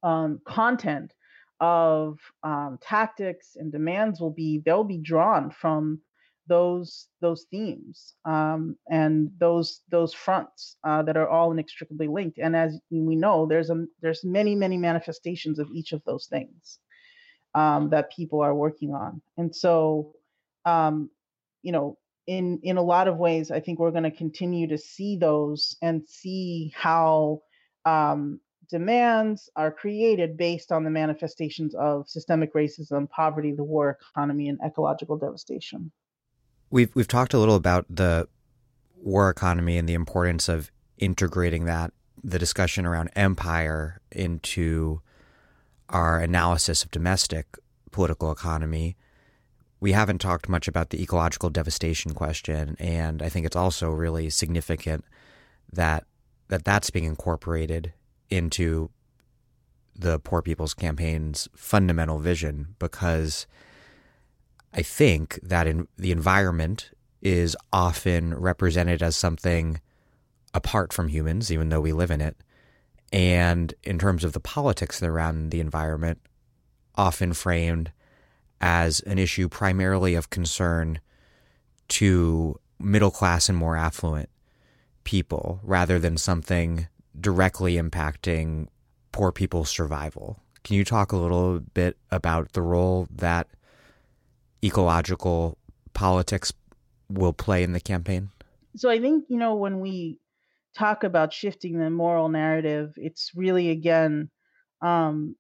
um, 0.04 0.40
content 0.46 1.14
of 1.60 2.20
um, 2.44 2.78
tactics 2.82 3.56
and 3.56 3.72
demands 3.72 4.20
will 4.20 4.32
be, 4.32 4.62
they'll 4.66 4.84
be 4.84 4.98
drawn 4.98 5.50
from 5.50 6.02
those 6.48 7.08
those 7.22 7.46
themes 7.50 8.16
um, 8.26 8.76
and 8.90 9.32
those 9.40 9.82
those 9.90 10.14
fronts 10.14 10.76
uh, 10.84 11.02
that 11.04 11.16
are 11.16 11.30
all 11.30 11.52
inextricably 11.52 12.08
linked. 12.08 12.38
And 12.38 12.56
as 12.56 12.80
we 12.90 13.16
know, 13.16 13.46
there's 13.46 13.70
a 13.70 13.86
there's 14.02 14.24
many 14.26 14.56
many 14.56 14.78
manifestations 14.78 15.60
of 15.60 15.70
each 15.72 15.94
of 15.94 16.04
those 16.06 16.28
things 16.28 16.80
um, 17.56 17.90
that 17.92 18.12
people 18.12 18.42
are 18.42 18.56
working 18.56 18.94
on. 18.94 19.22
And 19.38 19.56
so, 19.56 20.14
um, 20.66 21.10
you 21.62 21.72
know, 21.72 21.98
in 22.28 22.60
in 22.64 22.78
a 22.78 22.82
lot 22.82 23.08
of 23.08 23.18
ways, 23.18 23.52
I 23.52 23.60
think 23.60 23.80
we're 23.80 23.92
going 23.92 24.04
to 24.04 24.12
continue 24.12 24.68
to 24.68 24.78
see 24.78 25.18
those 25.18 25.76
and 25.82 26.08
see 26.08 26.74
how 26.76 27.42
um, 27.86 28.40
demands 28.70 29.50
are 29.56 29.72
created 29.72 30.38
based 30.38 30.72
on 30.72 30.84
the 30.84 30.90
manifestations 30.90 31.76
of 31.76 32.08
systemic 32.08 32.54
racism, 32.54 33.10
poverty, 33.10 33.52
the 33.52 33.64
war 33.64 33.98
economy, 34.12 34.50
and 34.50 34.60
ecological 34.66 35.18
devastation. 35.18 35.92
We've 36.70 36.94
we've 36.96 37.08
talked 37.08 37.34
a 37.34 37.38
little 37.38 37.56
about 37.56 37.86
the 37.90 38.28
war 38.96 39.30
economy 39.30 39.78
and 39.78 39.88
the 39.88 39.94
importance 39.94 40.48
of 40.48 40.72
integrating 40.98 41.66
that, 41.66 41.92
the 42.24 42.40
discussion 42.40 42.86
around 42.86 43.10
empire 43.16 44.00
into 44.12 45.02
our 45.90 46.20
analysis 46.20 46.84
of 46.84 46.92
domestic 46.92 47.46
political 47.92 48.32
economy. 48.32 48.96
We 49.84 49.92
haven't 49.92 50.20
talked 50.20 50.48
much 50.48 50.70
about 50.70 50.92
the 50.92 51.04
ecological 51.04 51.50
devastation 51.50 52.14
question, 52.14 52.78
and 52.80 53.22
I 53.22 53.28
think 53.28 53.46
it's 53.46 53.58
also 53.58 53.90
really 53.90 54.30
significant 54.30 55.04
that 55.74 56.06
that 56.48 56.64
that's 56.64 56.90
being 56.90 57.04
incorporated 57.04 57.92
into 58.30 58.92
the 59.94 60.20
Poor 60.20 60.42
People's 60.42 60.74
Campaign's 60.74 61.50
fundamental 61.54 62.18
vision 62.20 62.78
because 62.80 63.46
I 64.72 64.84
think 64.84 65.38
that 65.44 65.68
in 65.68 65.90
the 65.98 66.14
environment 66.14 66.92
is 67.22 67.58
often 67.74 68.34
represented 68.36 69.04
as 69.04 69.18
something 69.18 69.82
apart 70.54 70.94
from 70.94 71.10
humans, 71.10 71.52
even 71.52 71.68
though 71.68 71.82
we 71.82 71.92
live 71.92 72.10
in 72.10 72.22
it. 72.22 72.38
And 73.12 73.74
in 73.84 74.00
terms 74.00 74.24
of 74.24 74.32
the 74.32 74.40
politics 74.40 75.04
around 75.04 75.50
the 75.50 75.60
environment, 75.60 76.22
often 76.96 77.34
framed 77.34 77.92
as 78.66 79.02
an 79.02 79.20
issue 79.20 79.50
primarily 79.50 80.16
of 80.16 80.30
concern 80.30 80.98
to 81.90 82.58
middle 82.80 83.12
class 83.12 83.50
and 83.50 83.58
more 83.58 83.76
affluent 83.76 84.30
people 85.04 85.60
rather 85.64 86.00
than 86.00 86.16
something 86.16 86.88
directly 87.20 87.76
impacting 87.76 88.68
poor 89.12 89.34
people's 89.34 89.70
survival. 89.70 90.40
Can 90.64 90.78
you 90.78 90.86
talk 90.86 91.12
a 91.12 91.18
little 91.18 91.60
bit 91.60 91.98
about 92.10 92.54
the 92.54 92.62
role 92.62 93.06
that 93.14 93.50
ecological 94.64 95.58
politics 95.94 96.54
will 97.10 97.34
play 97.34 97.64
in 97.64 97.74
the 97.74 97.82
campaign? 97.82 98.30
So 98.78 98.90
I 98.90 98.98
think, 99.02 99.26
you 99.28 99.38
know, 99.38 99.56
when 99.56 99.82
we 99.82 100.20
talk 100.74 101.04
about 101.04 101.34
shifting 101.34 101.80
the 101.80 101.90
moral 101.90 102.30
narrative, 102.30 102.94
it's 102.96 103.32
really, 103.36 103.72
again, 103.72 104.30
um, 104.82 105.36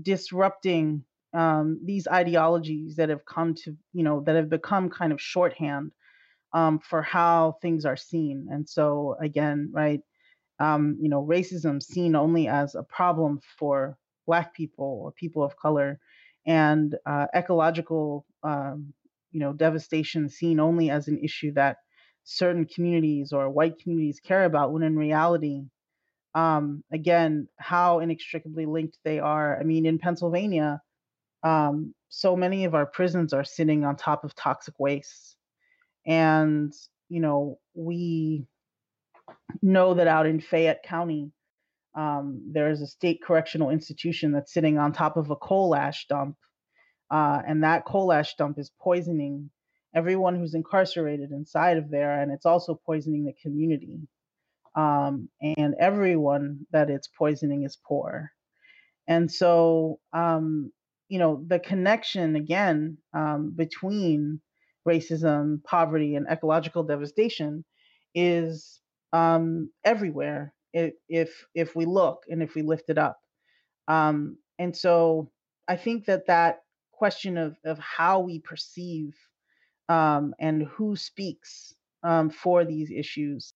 disrupting 0.00 1.04
um, 1.34 1.80
these 1.84 2.06
ideologies 2.08 2.96
that 2.96 3.08
have 3.08 3.24
come 3.24 3.54
to, 3.54 3.76
you 3.92 4.02
know, 4.02 4.22
that 4.22 4.36
have 4.36 4.50
become 4.50 4.90
kind 4.90 5.12
of 5.12 5.20
shorthand 5.20 5.92
um, 6.52 6.78
for 6.78 7.02
how 7.02 7.56
things 7.62 7.84
are 7.84 7.96
seen. 7.96 8.48
And 8.50 8.68
so, 8.68 9.16
again, 9.20 9.70
right, 9.72 10.00
um, 10.60 10.98
you 11.00 11.08
know, 11.08 11.24
racism 11.24 11.82
seen 11.82 12.14
only 12.14 12.48
as 12.48 12.74
a 12.74 12.82
problem 12.82 13.40
for 13.58 13.96
Black 14.26 14.54
people 14.54 15.00
or 15.02 15.12
people 15.12 15.42
of 15.42 15.56
color 15.56 15.98
and 16.46 16.96
uh, 17.06 17.26
ecological 17.34 18.26
um, 18.42 18.92
you 19.30 19.40
know 19.40 19.52
devastation 19.52 20.28
seen 20.28 20.60
only 20.60 20.90
as 20.90 21.08
an 21.08 21.18
issue 21.22 21.52
that 21.52 21.78
certain 22.24 22.64
communities 22.66 23.32
or 23.32 23.50
white 23.50 23.78
communities 23.78 24.20
care 24.20 24.44
about 24.44 24.72
when 24.72 24.82
in 24.82 24.96
reality 24.96 25.62
um, 26.34 26.82
again 26.92 27.48
how 27.58 28.00
inextricably 28.00 28.66
linked 28.66 28.98
they 29.04 29.18
are 29.18 29.58
i 29.58 29.64
mean 29.64 29.86
in 29.86 29.98
pennsylvania 29.98 30.80
um, 31.42 31.94
so 32.08 32.36
many 32.36 32.64
of 32.64 32.74
our 32.74 32.86
prisons 32.86 33.32
are 33.32 33.44
sitting 33.44 33.84
on 33.84 33.96
top 33.96 34.24
of 34.24 34.34
toxic 34.34 34.74
waste 34.78 35.36
and 36.06 36.72
you 37.08 37.20
know 37.20 37.58
we 37.74 38.44
know 39.62 39.94
that 39.94 40.06
out 40.06 40.26
in 40.26 40.40
fayette 40.40 40.82
county 40.82 41.32
um, 41.94 42.42
there 42.50 42.70
is 42.70 42.80
a 42.80 42.86
state 42.86 43.20
correctional 43.22 43.70
institution 43.70 44.32
that's 44.32 44.52
sitting 44.52 44.78
on 44.78 44.92
top 44.92 45.16
of 45.16 45.30
a 45.30 45.36
coal 45.36 45.74
ash 45.74 46.06
dump, 46.08 46.36
uh, 47.10 47.42
and 47.46 47.64
that 47.64 47.84
coal 47.84 48.12
ash 48.12 48.34
dump 48.36 48.58
is 48.58 48.70
poisoning 48.80 49.50
everyone 49.94 50.36
who's 50.36 50.54
incarcerated 50.54 51.32
inside 51.32 51.76
of 51.76 51.90
there, 51.90 52.22
and 52.22 52.32
it's 52.32 52.46
also 52.46 52.80
poisoning 52.86 53.24
the 53.24 53.34
community. 53.42 54.00
Um, 54.74 55.28
and 55.42 55.74
everyone 55.78 56.66
that 56.70 56.88
it's 56.88 57.08
poisoning 57.08 57.64
is 57.64 57.76
poor. 57.86 58.30
And 59.06 59.30
so, 59.30 59.98
um, 60.14 60.72
you 61.12 61.18
know, 61.18 61.44
the 61.46 61.58
connection 61.58 62.36
again 62.36 62.96
um, 63.12 63.52
between 63.54 64.40
racism, 64.88 65.62
poverty, 65.62 66.16
and 66.16 66.26
ecological 66.26 66.84
devastation 66.84 67.66
is 68.14 68.80
um, 69.12 69.70
everywhere 69.84 70.54
if 70.72 71.44
if 71.54 71.76
we 71.76 71.84
look 71.84 72.22
and 72.30 72.42
if 72.42 72.54
we 72.54 72.62
lift 72.62 72.84
it 72.88 72.96
up. 72.96 73.20
Um, 73.88 74.38
and 74.58 74.74
so 74.74 75.30
I 75.68 75.76
think 75.76 76.06
that 76.06 76.28
that 76.28 76.60
question 76.92 77.36
of 77.36 77.58
of 77.62 77.78
how 77.78 78.20
we 78.20 78.38
perceive 78.38 79.12
um, 79.90 80.34
and 80.40 80.62
who 80.62 80.96
speaks 80.96 81.74
um, 82.04 82.30
for 82.30 82.64
these 82.64 82.90
issues 82.90 83.52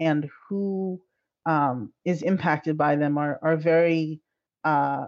and 0.00 0.28
who 0.48 1.00
um, 1.46 1.92
is 2.04 2.22
impacted 2.22 2.76
by 2.76 2.96
them 2.96 3.16
are 3.16 3.38
are 3.44 3.56
very 3.56 4.20
uh, 4.64 5.06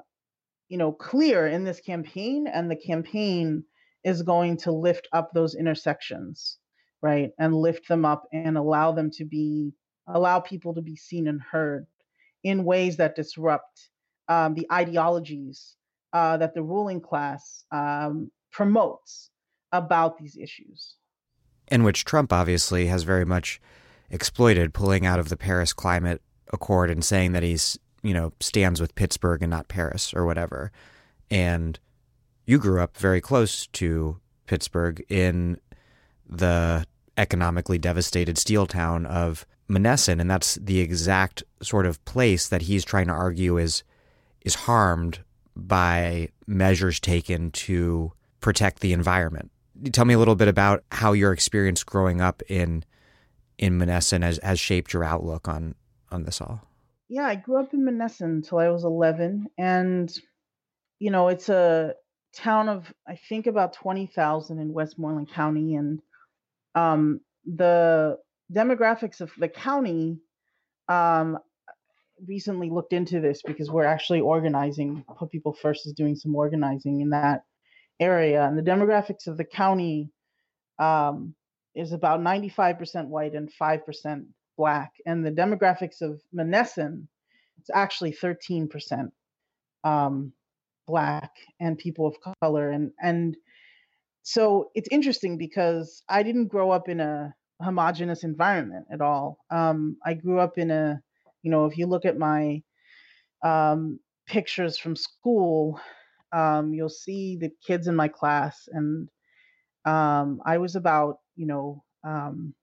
you 0.69 0.79
know 0.79 0.93
clear 0.93 1.47
in 1.47 1.65
this 1.65 1.81
campaign, 1.81 2.47
and 2.47 2.71
the 2.71 2.77
campaign 2.77 3.65
is 4.05 4.23
going 4.23 4.57
to 4.59 4.73
lift 4.73 5.09
up 5.13 5.31
those 5.33 5.55
intersections, 5.55 6.59
right, 7.03 7.31
and 7.39 7.55
lift 7.55 7.89
them 7.89 8.05
up 8.05 8.25
and 8.33 8.57
allow 8.57 8.93
them 8.93 9.11
to 9.13 9.25
be 9.25 9.73
allow 10.07 10.41
people 10.41 10.75
to 10.75 10.83
be 10.83 10.97
seen 10.97 11.29
and 11.29 11.41
heard 11.41 11.87
in 12.43 12.65
ways 12.65 12.97
that 12.97 13.17
disrupt 13.17 13.91
um, 14.29 14.55
the 14.55 14.67
ideologies 14.73 15.77
uh, 16.13 16.37
that 16.37 16.55
the 16.55 16.63
ruling 16.63 17.01
class 17.01 17.65
um, 17.73 18.31
promotes 18.51 19.31
about 19.73 20.19
these 20.19 20.37
issues. 20.37 20.95
In 21.71 21.83
which 21.83 22.05
Trump 22.05 22.33
obviously 22.33 22.87
has 22.87 23.03
very 23.03 23.27
much 23.27 23.61
exploited, 24.11 24.73
pulling 24.73 25.05
out 25.05 25.19
of 25.19 25.29
the 25.29 25.37
Paris 25.37 25.73
Climate 25.73 26.23
Accord 26.53 26.91
and 26.91 27.05
saying 27.05 27.33
that 27.33 27.43
he's, 27.43 27.79
you 28.09 28.15
know, 28.15 28.33
stands 28.41 28.81
with 28.81 28.95
Pittsburgh 28.95 29.43
and 29.43 29.51
not 29.51 29.69
Paris 29.69 30.15
or 30.15 30.25
whatever. 30.25 30.73
And 31.31 31.79
you 32.47 32.59
grew 32.59 32.81
up 32.81 32.97
very 32.97 33.21
close 33.21 33.67
to 33.67 34.19
Pittsburgh 34.47 35.05
in 35.11 35.61
the 36.27 36.87
economically 37.19 37.77
devastated 37.77 38.39
steel 38.39 38.67
town 38.67 39.05
of 39.05 39.45
Monessen, 39.69 40.21
and 40.23 40.31
that's 40.31 40.55
the 40.55 40.81
exact 40.81 41.43
sort 41.63 41.85
of 41.85 42.03
place 42.07 42.49
that 42.49 42.63
he's 42.63 42.83
trying 42.83 43.09
to 43.09 43.13
argue 43.13 43.59
is 43.59 43.83
is 44.41 44.55
harmed 44.55 45.19
by 45.55 46.29
measures 46.47 46.99
taken 46.99 47.51
to 47.51 48.11
protect 48.41 48.81
the 48.81 48.95
environment. 48.95 49.51
Tell 49.93 50.07
me 50.07 50.15
a 50.15 50.19
little 50.19 50.37
bit 50.37 50.49
about 50.49 50.85
how 50.93 51.13
your 51.13 51.33
experience 51.33 51.85
growing 51.85 52.23
up 52.23 52.43
in 52.49 52.85
in 53.59 53.79
Monessen 53.79 54.23
has, 54.23 54.41
has 54.43 54.59
shaped 54.59 54.95
your 54.95 55.05
outlook 55.05 55.47
on 55.47 55.75
on 56.11 56.23
this 56.23 56.41
all. 56.41 56.63
Yeah, 57.09 57.27
I 57.27 57.37
grew 57.37 57.59
up 57.59 57.73
in 57.73 57.85
Monessen 57.85 58.37
until 58.37 58.59
I 58.59 58.69
was 58.69 58.85
11, 58.85 59.47
and 59.57 60.13
you 60.99 61.11
know 61.11 61.29
it's 61.29 61.49
a 61.49 61.95
town 62.35 62.69
of 62.69 62.93
I 63.09 63.17
think 63.29 63.47
about 63.47 63.73
20,000 63.73 64.59
in 64.59 64.73
Westmoreland 64.73 65.31
County, 65.33 65.77
and 65.77 66.01
um, 66.75 67.21
the 67.47 68.19
demographics 68.53 69.23
of 69.23 69.31
the 69.39 69.49
county 69.49 70.19
um, 70.89 71.39
recently 72.27 72.69
looked 72.69 72.93
into 72.93 73.21
this 73.21 73.41
because 73.43 73.71
we're 73.71 73.85
actually 73.85 74.21
organizing. 74.21 75.03
Put 75.19 75.31
People 75.31 75.55
First 75.55 75.87
is 75.87 75.95
doing 75.95 76.15
some 76.15 76.37
organizing 76.37 77.01
in 77.01 77.11
that 77.11 77.45
area, 77.99 78.45
and 78.47 78.59
the 78.59 78.71
demographics 78.71 79.27
of 79.27 79.39
the 79.39 79.45
county 79.45 80.11
um, 80.79 81.35
is 81.75 81.93
about 81.93 82.21
95% 82.21 83.07
white 83.09 83.35
and 83.35 83.51
5% 83.61 84.27
black, 84.59 84.93
and 85.07 85.25
the 85.25 85.31
demographics 85.31 86.03
of 86.03 86.21
Monessen 86.37 87.07
it's 87.59 87.71
actually 87.75 88.13
13% 88.13 89.11
um, 89.85 90.33
black 90.87 91.31
and 91.61 91.77
people 91.79 92.07
of 92.07 92.17
color, 92.43 92.71
and 92.71 92.93
and 93.01 93.37
so 94.23 94.71
it's 94.75 94.89
interesting 94.91 95.39
because 95.39 96.03
I 96.09 96.23
didn't 96.23 96.49
grow 96.49 96.71
up 96.71 96.89
in 96.89 97.01
a 97.01 97.35
homogenous 97.63 98.25
environment 98.25 98.87
at 98.93 99.01
all. 99.01 99.39
Um, 99.51 99.97
I 100.05 100.15
grew 100.15 100.39
up 100.39 100.59
in 100.59 100.71
a, 100.71 101.01
you 101.43 101.51
know, 101.51 101.67
if 101.67 101.79
you 101.79 101.87
look 101.87 102.05
at 102.05 102.19
my 102.19 102.63
um, 103.43 103.99
pictures 104.27 104.79
from 104.79 104.97
school, 104.97 105.81
um, 106.33 106.75
you'll 106.75 106.91
see 106.91 107.37
the 107.37 107.51
kids 107.67 107.89
in 107.89 107.97
my 107.97 108.09
class, 108.09 108.69
and 108.71 109.09
um, 109.85 110.41
I 110.45 110.59
was 110.59 110.77
about, 110.77 111.19
you 111.37 111.47
know, 111.47 111.83
um, 112.05 112.55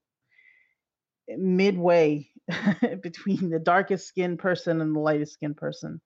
midway 1.28 2.30
between 3.02 3.50
the 3.50 3.60
darkest 3.60 4.08
skinned 4.08 4.40
person 4.40 4.82
and 4.82 4.96
the 4.96 5.00
lightest 5.00 5.34
skinned 5.34 5.58
person 5.58 6.02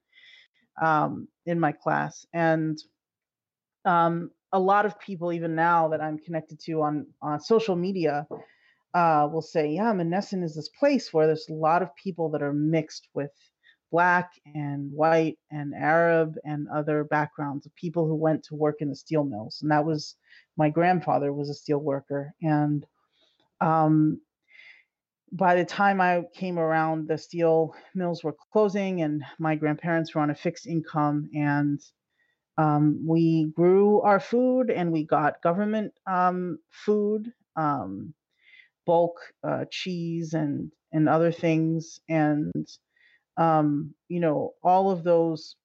um, 0.80 1.28
in 1.46 1.60
my 1.60 1.72
class, 1.72 2.26
and 2.32 2.78
um, 3.84 4.30
a 4.52 4.58
lot 4.58 4.86
of 4.86 4.98
people, 4.98 5.32
even 5.32 5.54
now 5.54 5.88
that 5.88 6.00
I'm 6.00 6.18
connected 6.18 6.60
to 6.66 6.82
on 6.82 7.06
on 7.22 7.40
social 7.40 7.76
media, 7.76 8.26
uh, 8.94 9.28
will 9.32 9.42
say, 9.42 9.70
yeah, 9.70 9.92
Monessen 9.92 10.42
is 10.42 10.54
this 10.54 10.68
place 10.68 11.12
where 11.12 11.26
there's 11.26 11.48
a 11.48 11.54
lot 11.54 11.82
of 11.82 11.94
people 11.96 12.30
that 12.30 12.42
are 12.42 12.52
mixed 12.52 13.08
with 13.14 13.30
black 13.92 14.32
and 14.54 14.92
white 14.92 15.38
and 15.50 15.74
Arab 15.74 16.36
and 16.44 16.68
other 16.68 17.04
backgrounds 17.04 17.66
of 17.66 17.74
people 17.74 18.06
who 18.06 18.14
went 18.14 18.44
to 18.44 18.54
work 18.54 18.76
in 18.80 18.88
the 18.88 18.96
steel 18.96 19.24
mills. 19.24 19.58
And 19.62 19.70
that 19.70 19.84
was 19.84 20.16
my 20.56 20.70
grandfather 20.70 21.32
was 21.32 21.50
a 21.50 21.54
steel 21.54 21.78
worker. 21.78 22.32
And 22.42 22.86
um, 23.60 24.20
by 25.32 25.54
the 25.54 25.64
time 25.64 26.00
I 26.00 26.24
came 26.34 26.58
around, 26.58 27.08
the 27.08 27.18
steel 27.18 27.74
mills 27.94 28.24
were 28.24 28.36
closing 28.52 29.02
and 29.02 29.22
my 29.38 29.54
grandparents 29.54 30.14
were 30.14 30.20
on 30.22 30.30
a 30.30 30.34
fixed 30.34 30.66
income 30.66 31.30
and 31.34 31.80
um, 32.58 33.04
we 33.06 33.52
grew 33.56 34.00
our 34.02 34.20
food 34.20 34.70
and 34.70 34.92
we 34.92 35.04
got 35.04 35.42
government 35.42 35.92
um, 36.06 36.58
food. 36.70 37.32
Um, 37.56 38.14
bulk 38.86 39.20
uh, 39.44 39.64
cheese 39.70 40.34
and 40.34 40.72
and 40.92 41.08
other 41.08 41.30
things 41.30 42.00
and 42.08 42.52
um, 43.36 43.94
you 44.08 44.20
know 44.20 44.52
all 44.62 44.90
of 44.90 45.04
those 45.04 45.56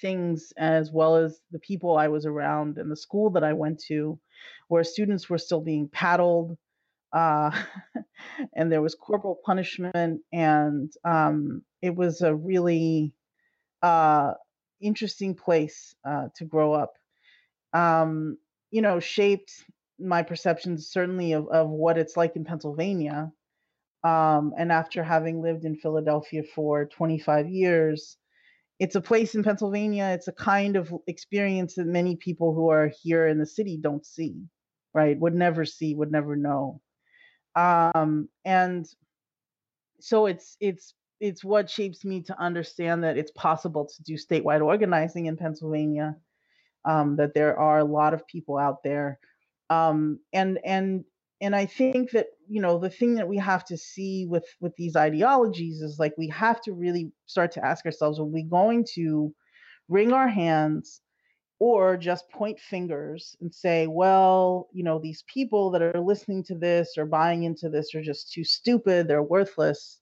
things 0.00 0.52
as 0.56 0.90
well 0.92 1.16
as 1.16 1.40
the 1.50 1.58
people 1.58 1.96
I 1.96 2.08
was 2.08 2.26
around 2.26 2.78
and 2.78 2.90
the 2.90 2.96
school 2.96 3.30
that 3.30 3.44
I 3.44 3.52
went 3.52 3.80
to 3.88 4.18
where 4.68 4.84
students 4.84 5.28
were 5.28 5.38
still 5.38 5.60
being 5.60 5.88
paddled 5.88 6.56
uh, 7.12 7.50
and 8.54 8.70
there 8.70 8.82
was 8.82 8.94
corporal 8.94 9.38
punishment 9.44 10.20
and 10.32 10.92
um, 11.04 11.62
it 11.82 11.94
was 11.94 12.20
a 12.22 12.34
really 12.34 13.12
uh, 13.82 14.32
interesting 14.80 15.34
place 15.34 15.94
uh, 16.08 16.28
to 16.36 16.44
grow 16.44 16.72
up 16.72 16.92
um, 17.72 18.36
you 18.70 18.82
know 18.82 19.00
shaped 19.00 19.52
my 20.00 20.22
perceptions 20.22 20.88
certainly 20.88 21.32
of, 21.32 21.48
of 21.48 21.68
what 21.68 21.98
it's 21.98 22.16
like 22.16 22.36
in 22.36 22.44
Pennsylvania. 22.44 23.30
Um, 24.02 24.54
and 24.58 24.72
after 24.72 25.02
having 25.02 25.42
lived 25.42 25.64
in 25.64 25.76
Philadelphia 25.76 26.42
for 26.54 26.86
25 26.86 27.50
years, 27.50 28.16
it's 28.78 28.94
a 28.94 29.00
place 29.00 29.34
in 29.34 29.42
Pennsylvania. 29.44 30.12
It's 30.14 30.28
a 30.28 30.32
kind 30.32 30.76
of 30.76 30.90
experience 31.06 31.74
that 31.74 31.86
many 31.86 32.16
people 32.16 32.54
who 32.54 32.70
are 32.70 32.90
here 33.02 33.26
in 33.28 33.38
the 33.38 33.46
city 33.46 33.78
don't 33.80 34.06
see, 34.06 34.36
right? 34.94 35.18
Would 35.20 35.34
never 35.34 35.66
see, 35.66 35.94
would 35.94 36.10
never 36.10 36.34
know. 36.34 36.80
Um, 37.56 38.28
and 38.44 38.86
so 40.00 40.26
it's 40.26 40.56
it's 40.60 40.94
it's 41.20 41.44
what 41.44 41.68
shapes 41.68 42.04
me 42.04 42.22
to 42.22 42.40
understand 42.40 43.04
that 43.04 43.18
it's 43.18 43.32
possible 43.32 43.86
to 43.86 44.02
do 44.02 44.14
statewide 44.14 44.64
organizing 44.64 45.26
in 45.26 45.36
Pennsylvania. 45.36 46.16
Um, 46.86 47.16
that 47.16 47.34
there 47.34 47.58
are 47.58 47.78
a 47.78 47.84
lot 47.84 48.14
of 48.14 48.26
people 48.26 48.56
out 48.56 48.82
there 48.82 49.18
um, 49.70 50.18
and 50.32 50.58
and 50.64 51.04
and 51.40 51.56
I 51.56 51.64
think 51.64 52.10
that 52.10 52.26
you 52.48 52.60
know 52.60 52.78
the 52.78 52.90
thing 52.90 53.14
that 53.14 53.28
we 53.28 53.38
have 53.38 53.64
to 53.66 53.78
see 53.78 54.26
with 54.26 54.44
with 54.60 54.74
these 54.76 54.96
ideologies 54.96 55.80
is 55.80 55.98
like 55.98 56.12
we 56.18 56.28
have 56.28 56.60
to 56.62 56.72
really 56.72 57.12
start 57.26 57.52
to 57.52 57.64
ask 57.64 57.86
ourselves: 57.86 58.18
Are 58.18 58.24
we 58.24 58.42
going 58.42 58.84
to 58.94 59.32
wring 59.88 60.12
our 60.12 60.28
hands? 60.28 61.00
Or 61.60 61.98
just 61.98 62.30
point 62.30 62.58
fingers 62.58 63.36
and 63.42 63.54
say, 63.54 63.86
well, 63.86 64.68
you 64.72 64.82
know, 64.82 64.98
these 64.98 65.22
people 65.32 65.70
that 65.72 65.82
are 65.82 66.00
listening 66.00 66.42
to 66.44 66.54
this 66.54 66.94
or 66.96 67.04
buying 67.04 67.44
into 67.44 67.68
this 67.68 67.94
are 67.94 68.02
just 68.02 68.32
too 68.32 68.44
stupid, 68.44 69.06
they're 69.06 69.22
worthless. 69.22 70.00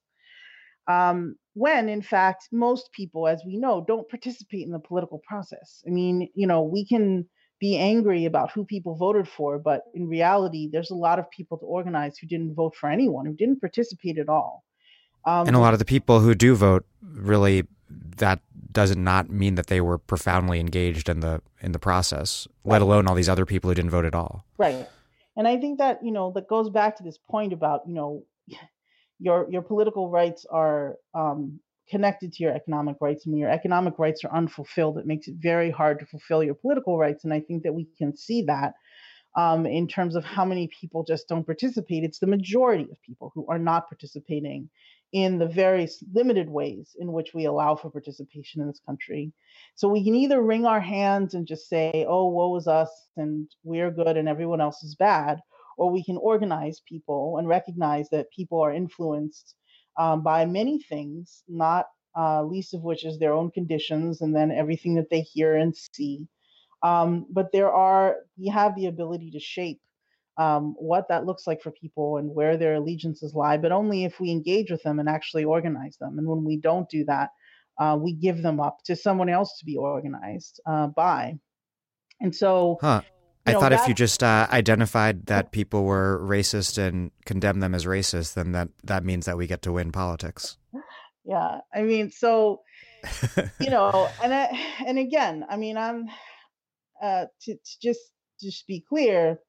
Um, 0.87 1.35
when 1.53 1.89
in 1.89 2.01
fact, 2.01 2.47
most 2.53 2.91
people, 2.93 3.27
as 3.27 3.43
we 3.45 3.57
know, 3.57 3.83
don't 3.85 4.09
participate 4.09 4.65
in 4.65 4.71
the 4.71 4.79
political 4.79 5.21
process. 5.27 5.83
I 5.85 5.89
mean, 5.89 6.29
you 6.33 6.47
know, 6.47 6.63
we 6.63 6.85
can 6.85 7.27
be 7.59 7.77
angry 7.77 8.23
about 8.23 8.51
who 8.51 8.63
people 8.63 8.95
voted 8.95 9.27
for, 9.27 9.59
but 9.59 9.83
in 9.93 10.07
reality, 10.07 10.69
there's 10.71 10.91
a 10.91 10.95
lot 10.95 11.19
of 11.19 11.29
people 11.29 11.57
to 11.57 11.65
organize 11.65 12.17
who 12.17 12.27
didn't 12.27 12.55
vote 12.55 12.73
for 12.75 12.89
anyone, 12.89 13.25
who 13.25 13.35
didn't 13.35 13.59
participate 13.59 14.17
at 14.17 14.29
all. 14.29 14.63
Um, 15.25 15.47
and 15.47 15.55
a 15.55 15.59
lot 15.59 15.73
of 15.73 15.79
the 15.79 15.85
people 15.85 16.21
who 16.21 16.33
do 16.33 16.55
vote 16.55 16.85
really 17.01 17.67
that 18.17 18.41
does 18.71 18.95
not 18.95 19.29
mean 19.29 19.55
that 19.55 19.67
they 19.67 19.81
were 19.81 19.97
profoundly 19.97 20.59
engaged 20.59 21.09
in 21.09 21.19
the 21.21 21.41
in 21.61 21.71
the 21.71 21.79
process, 21.79 22.47
right. 22.63 22.73
let 22.73 22.81
alone 22.81 23.07
all 23.07 23.15
these 23.15 23.29
other 23.29 23.45
people 23.45 23.69
who 23.69 23.75
didn't 23.75 23.91
vote 23.91 24.05
at 24.05 24.15
all. 24.15 24.45
Right. 24.57 24.87
And 25.35 25.47
I 25.47 25.57
think 25.57 25.79
that, 25.79 26.03
you 26.03 26.11
know, 26.11 26.31
that 26.35 26.47
goes 26.47 26.69
back 26.69 26.97
to 26.97 27.03
this 27.03 27.17
point 27.17 27.53
about, 27.53 27.81
you 27.87 27.93
know, 27.93 28.23
your 29.19 29.47
your 29.49 29.61
political 29.61 30.09
rights 30.09 30.45
are 30.49 30.97
um, 31.13 31.59
connected 31.89 32.33
to 32.33 32.43
your 32.43 32.53
economic 32.53 32.97
rights. 33.01 33.25
And 33.25 33.33
when 33.33 33.39
your 33.39 33.49
economic 33.49 33.97
rights 33.97 34.23
are 34.23 34.35
unfulfilled, 34.35 34.97
it 34.97 35.05
makes 35.05 35.27
it 35.27 35.35
very 35.39 35.71
hard 35.71 35.99
to 35.99 36.05
fulfill 36.05 36.43
your 36.43 36.55
political 36.55 36.97
rights. 36.97 37.23
And 37.23 37.33
I 37.33 37.39
think 37.39 37.63
that 37.63 37.73
we 37.73 37.87
can 37.97 38.15
see 38.15 38.43
that 38.43 38.73
um, 39.35 39.65
in 39.65 39.87
terms 39.87 40.15
of 40.15 40.23
how 40.23 40.45
many 40.45 40.69
people 40.79 41.03
just 41.03 41.27
don't 41.27 41.45
participate. 41.45 42.03
It's 42.03 42.19
the 42.19 42.27
majority 42.27 42.83
of 42.83 43.01
people 43.01 43.31
who 43.33 43.45
are 43.47 43.59
not 43.59 43.89
participating 43.89 44.69
in 45.11 45.39
the 45.39 45.47
very 45.47 45.87
limited 46.13 46.49
ways 46.49 46.95
in 46.99 47.11
which 47.11 47.33
we 47.33 47.45
allow 47.45 47.75
for 47.75 47.89
participation 47.89 48.61
in 48.61 48.67
this 48.67 48.81
country. 48.85 49.31
So 49.75 49.87
we 49.87 50.03
can 50.03 50.15
either 50.15 50.41
wring 50.41 50.65
our 50.65 50.79
hands 50.81 51.33
and 51.33 51.47
just 51.47 51.67
say, 51.67 52.05
oh, 52.07 52.27
woe 52.27 52.55
is 52.57 52.67
us, 52.67 52.91
and 53.17 53.47
we're 53.63 53.91
good 53.91 54.17
and 54.17 54.27
everyone 54.29 54.61
else 54.61 54.83
is 54.83 54.95
bad, 54.95 55.39
or 55.77 55.91
we 55.91 56.03
can 56.03 56.17
organize 56.17 56.81
people 56.87 57.37
and 57.37 57.47
recognize 57.47 58.09
that 58.09 58.31
people 58.31 58.61
are 58.61 58.73
influenced 58.73 59.55
um, 59.97 60.21
by 60.21 60.45
many 60.45 60.81
things, 60.81 61.43
not 61.47 61.87
uh, 62.17 62.43
least 62.43 62.73
of 62.73 62.81
which 62.81 63.05
is 63.05 63.17
their 63.17 63.33
own 63.33 63.49
conditions 63.51 64.21
and 64.21 64.35
then 64.35 64.51
everything 64.51 64.95
that 64.95 65.09
they 65.09 65.21
hear 65.21 65.55
and 65.55 65.75
see. 65.75 66.27
Um, 66.83 67.25
but 67.29 67.51
there 67.51 67.71
are, 67.71 68.17
we 68.37 68.47
have 68.49 68.75
the 68.75 68.87
ability 68.87 69.31
to 69.31 69.39
shape 69.39 69.81
um, 70.39 70.73
what 70.79 71.09
that 71.09 71.25
looks 71.25 71.45
like 71.45 71.61
for 71.61 71.71
people 71.71 72.17
and 72.17 72.33
where 72.33 72.55
their 72.55 72.75
allegiances 72.75 73.35
lie, 73.35 73.57
but 73.57 73.73
only 73.73 74.05
if 74.05 74.21
we 74.21 74.31
engage 74.31 74.71
with 74.71 74.81
them 74.83 74.97
and 74.97 75.09
actually 75.09 75.43
organize 75.43 75.97
them. 75.97 76.17
And 76.17 76.25
when 76.25 76.45
we 76.45 76.55
don't 76.55 76.89
do 76.89 77.03
that, 77.05 77.29
uh, 77.77 77.97
we 77.99 78.13
give 78.13 78.41
them 78.41 78.61
up 78.61 78.77
to 78.85 78.95
someone 78.95 79.27
else 79.29 79.57
to 79.59 79.65
be 79.65 79.75
organized 79.75 80.61
uh, 80.65 80.87
by. 80.87 81.37
And 82.21 82.33
so, 82.33 82.77
huh. 82.79 83.01
I 83.45 83.53
know, 83.53 83.59
thought 83.59 83.73
if 83.73 83.87
you 83.87 83.93
just 83.93 84.23
uh, 84.23 84.47
identified 84.49 85.25
that 85.25 85.51
people 85.51 85.83
were 85.83 86.19
racist 86.23 86.77
and 86.77 87.11
condemned 87.25 87.61
them 87.61 87.75
as 87.75 87.85
racist, 87.85 88.35
then 88.35 88.53
that 88.53 88.69
that 88.83 89.03
means 89.03 89.25
that 89.25 89.37
we 89.37 89.47
get 89.47 89.61
to 89.63 89.71
win 89.71 89.91
politics. 89.91 90.57
Yeah, 91.25 91.59
I 91.73 91.81
mean, 91.81 92.11
so 92.11 92.61
you 93.59 93.69
know, 93.69 94.09
and 94.23 94.33
I, 94.33 94.59
and 94.87 94.99
again, 94.99 95.45
I 95.49 95.57
mean, 95.57 95.77
I'm 95.77 96.05
uh, 97.01 97.25
to, 97.41 97.53
to 97.53 97.79
just 97.81 98.01
just 98.41 98.67
be 98.67 98.83
clear, 98.87 99.39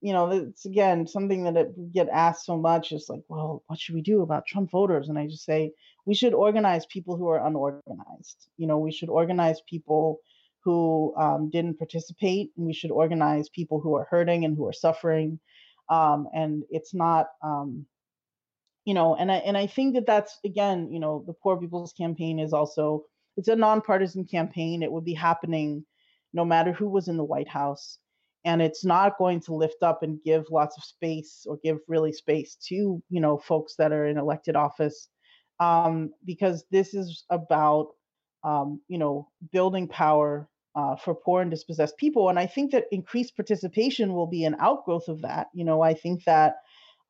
you 0.00 0.12
know, 0.12 0.30
it's 0.30 0.64
again 0.64 1.06
something 1.06 1.44
that 1.44 1.56
it 1.56 1.92
get 1.92 2.08
asked 2.08 2.46
so 2.46 2.56
much 2.56 2.92
is 2.92 3.06
like, 3.08 3.22
well, 3.28 3.62
what 3.66 3.78
should 3.78 3.94
we 3.94 4.02
do 4.02 4.22
about 4.22 4.46
Trump 4.46 4.70
voters? 4.70 5.08
And 5.08 5.18
I 5.18 5.26
just 5.26 5.44
say 5.44 5.72
we 6.06 6.14
should 6.14 6.34
organize 6.34 6.86
people 6.86 7.16
who 7.16 7.28
are 7.28 7.46
unorganized. 7.46 8.48
You 8.56 8.66
know, 8.66 8.78
we 8.78 8.92
should 8.92 9.10
organize 9.10 9.60
people 9.68 10.20
who 10.64 11.14
um, 11.16 11.50
didn't 11.50 11.78
participate, 11.78 12.50
and 12.56 12.66
we 12.66 12.72
should 12.72 12.90
organize 12.90 13.48
people 13.48 13.80
who 13.80 13.94
are 13.94 14.06
hurting 14.10 14.44
and 14.44 14.56
who 14.56 14.66
are 14.66 14.72
suffering. 14.72 15.38
Um, 15.88 16.28
and 16.34 16.62
it's 16.70 16.94
not, 16.94 17.26
um, 17.42 17.86
you 18.84 18.94
know, 18.94 19.16
and 19.16 19.30
I 19.30 19.36
and 19.36 19.56
I 19.56 19.66
think 19.66 19.94
that 19.94 20.06
that's 20.06 20.38
again, 20.44 20.90
you 20.90 21.00
know, 21.00 21.24
the 21.26 21.34
Poor 21.34 21.58
People's 21.58 21.92
Campaign 21.92 22.38
is 22.38 22.52
also 22.52 23.04
it's 23.36 23.48
a 23.48 23.56
nonpartisan 23.56 24.24
campaign. 24.24 24.82
It 24.82 24.92
would 24.92 25.04
be 25.04 25.14
happening 25.14 25.84
no 26.32 26.44
matter 26.44 26.72
who 26.72 26.88
was 26.88 27.08
in 27.08 27.16
the 27.16 27.24
White 27.24 27.48
House, 27.48 27.98
and 28.44 28.62
it's 28.62 28.84
not 28.84 29.18
going 29.18 29.40
to 29.40 29.54
lift 29.54 29.82
up 29.82 30.02
and 30.02 30.22
give 30.22 30.46
lots 30.50 30.76
of 30.76 30.84
space 30.84 31.44
or 31.46 31.58
give 31.62 31.78
really 31.88 32.12
space 32.12 32.56
to 32.68 33.02
you 33.08 33.20
know 33.20 33.38
folks 33.38 33.74
that 33.76 33.92
are 33.92 34.06
in 34.06 34.18
elected 34.18 34.56
office, 34.56 35.08
um, 35.58 36.10
because 36.24 36.64
this 36.70 36.94
is 36.94 37.24
about 37.30 37.88
um, 38.44 38.80
you 38.88 38.98
know 38.98 39.28
building 39.52 39.86
power 39.86 40.48
uh, 40.74 40.96
for 40.96 41.14
poor 41.14 41.42
and 41.42 41.50
dispossessed 41.50 41.96
people. 41.98 42.28
And 42.28 42.38
I 42.38 42.46
think 42.46 42.72
that 42.72 42.86
increased 42.92 43.36
participation 43.36 44.14
will 44.14 44.26
be 44.26 44.44
an 44.44 44.56
outgrowth 44.60 45.08
of 45.08 45.22
that. 45.22 45.48
You 45.52 45.64
know, 45.64 45.82
I 45.82 45.94
think 45.94 46.24
that 46.24 46.56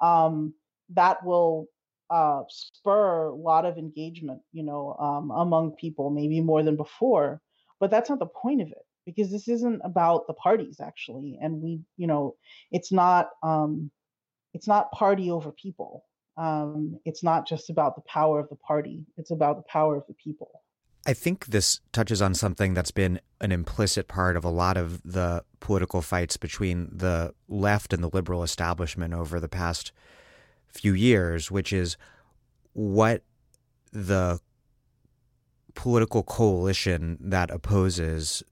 um, 0.00 0.54
that 0.90 1.24
will 1.24 1.66
uh, 2.10 2.42
spur 2.48 3.26
a 3.28 3.34
lot 3.34 3.64
of 3.66 3.78
engagement, 3.78 4.40
you 4.52 4.64
know, 4.64 4.96
um, 4.98 5.30
among 5.30 5.72
people, 5.72 6.10
maybe 6.10 6.40
more 6.40 6.62
than 6.62 6.76
before. 6.76 7.40
But 7.78 7.90
that's 7.90 8.10
not 8.10 8.18
the 8.18 8.26
point 8.26 8.60
of 8.62 8.68
it 8.68 8.84
because 9.04 9.30
this 9.30 9.48
isn't 9.48 9.80
about 9.84 10.26
the 10.26 10.34
parties 10.34 10.80
actually, 10.80 11.38
and 11.40 11.62
we, 11.62 11.80
you 11.96 12.06
know, 12.06 12.36
it's 12.70 12.92
not 12.92 13.30
um, 13.42 13.90
it's 14.54 14.68
not 14.68 14.92
party 14.92 15.30
over 15.30 15.52
people. 15.52 16.04
Um, 16.36 16.98
it's 17.04 17.22
not 17.22 17.46
just 17.46 17.70
about 17.70 17.96
the 17.96 18.02
power 18.02 18.40
of 18.40 18.48
the 18.48 18.56
party; 18.56 19.06
it's 19.16 19.30
about 19.30 19.56
the 19.56 19.70
power 19.70 19.96
of 19.96 20.04
the 20.06 20.14
people. 20.14 20.62
I 21.06 21.14
think 21.14 21.46
this 21.46 21.80
touches 21.92 22.20
on 22.20 22.34
something 22.34 22.74
that's 22.74 22.90
been 22.90 23.20
an 23.40 23.52
implicit 23.52 24.06
part 24.06 24.36
of 24.36 24.44
a 24.44 24.50
lot 24.50 24.76
of 24.76 25.02
the 25.02 25.44
political 25.58 26.02
fights 26.02 26.36
between 26.36 26.90
the 26.92 27.34
left 27.48 27.94
and 27.94 28.02
the 28.02 28.10
liberal 28.12 28.42
establishment 28.42 29.14
over 29.14 29.40
the 29.40 29.48
past 29.48 29.92
few 30.68 30.92
years, 30.92 31.50
which 31.50 31.72
is 31.72 31.96
what 32.74 33.22
the 33.92 34.40
political 35.74 36.22
coalition 36.22 37.16
that 37.20 37.50
opposes 37.50 38.42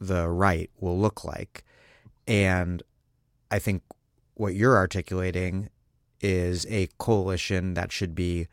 the 0.00 0.28
right 0.28 0.70
will 0.78 0.98
look 0.98 1.24
like. 1.24 1.64
And 2.26 2.82
I 3.50 3.58
think 3.58 3.82
what 4.34 4.54
you're 4.54 4.76
articulating 4.76 5.70
is 6.20 6.66
a 6.68 6.88
coalition 6.98 7.74
that 7.74 7.92
should 7.92 8.14
be 8.14 8.48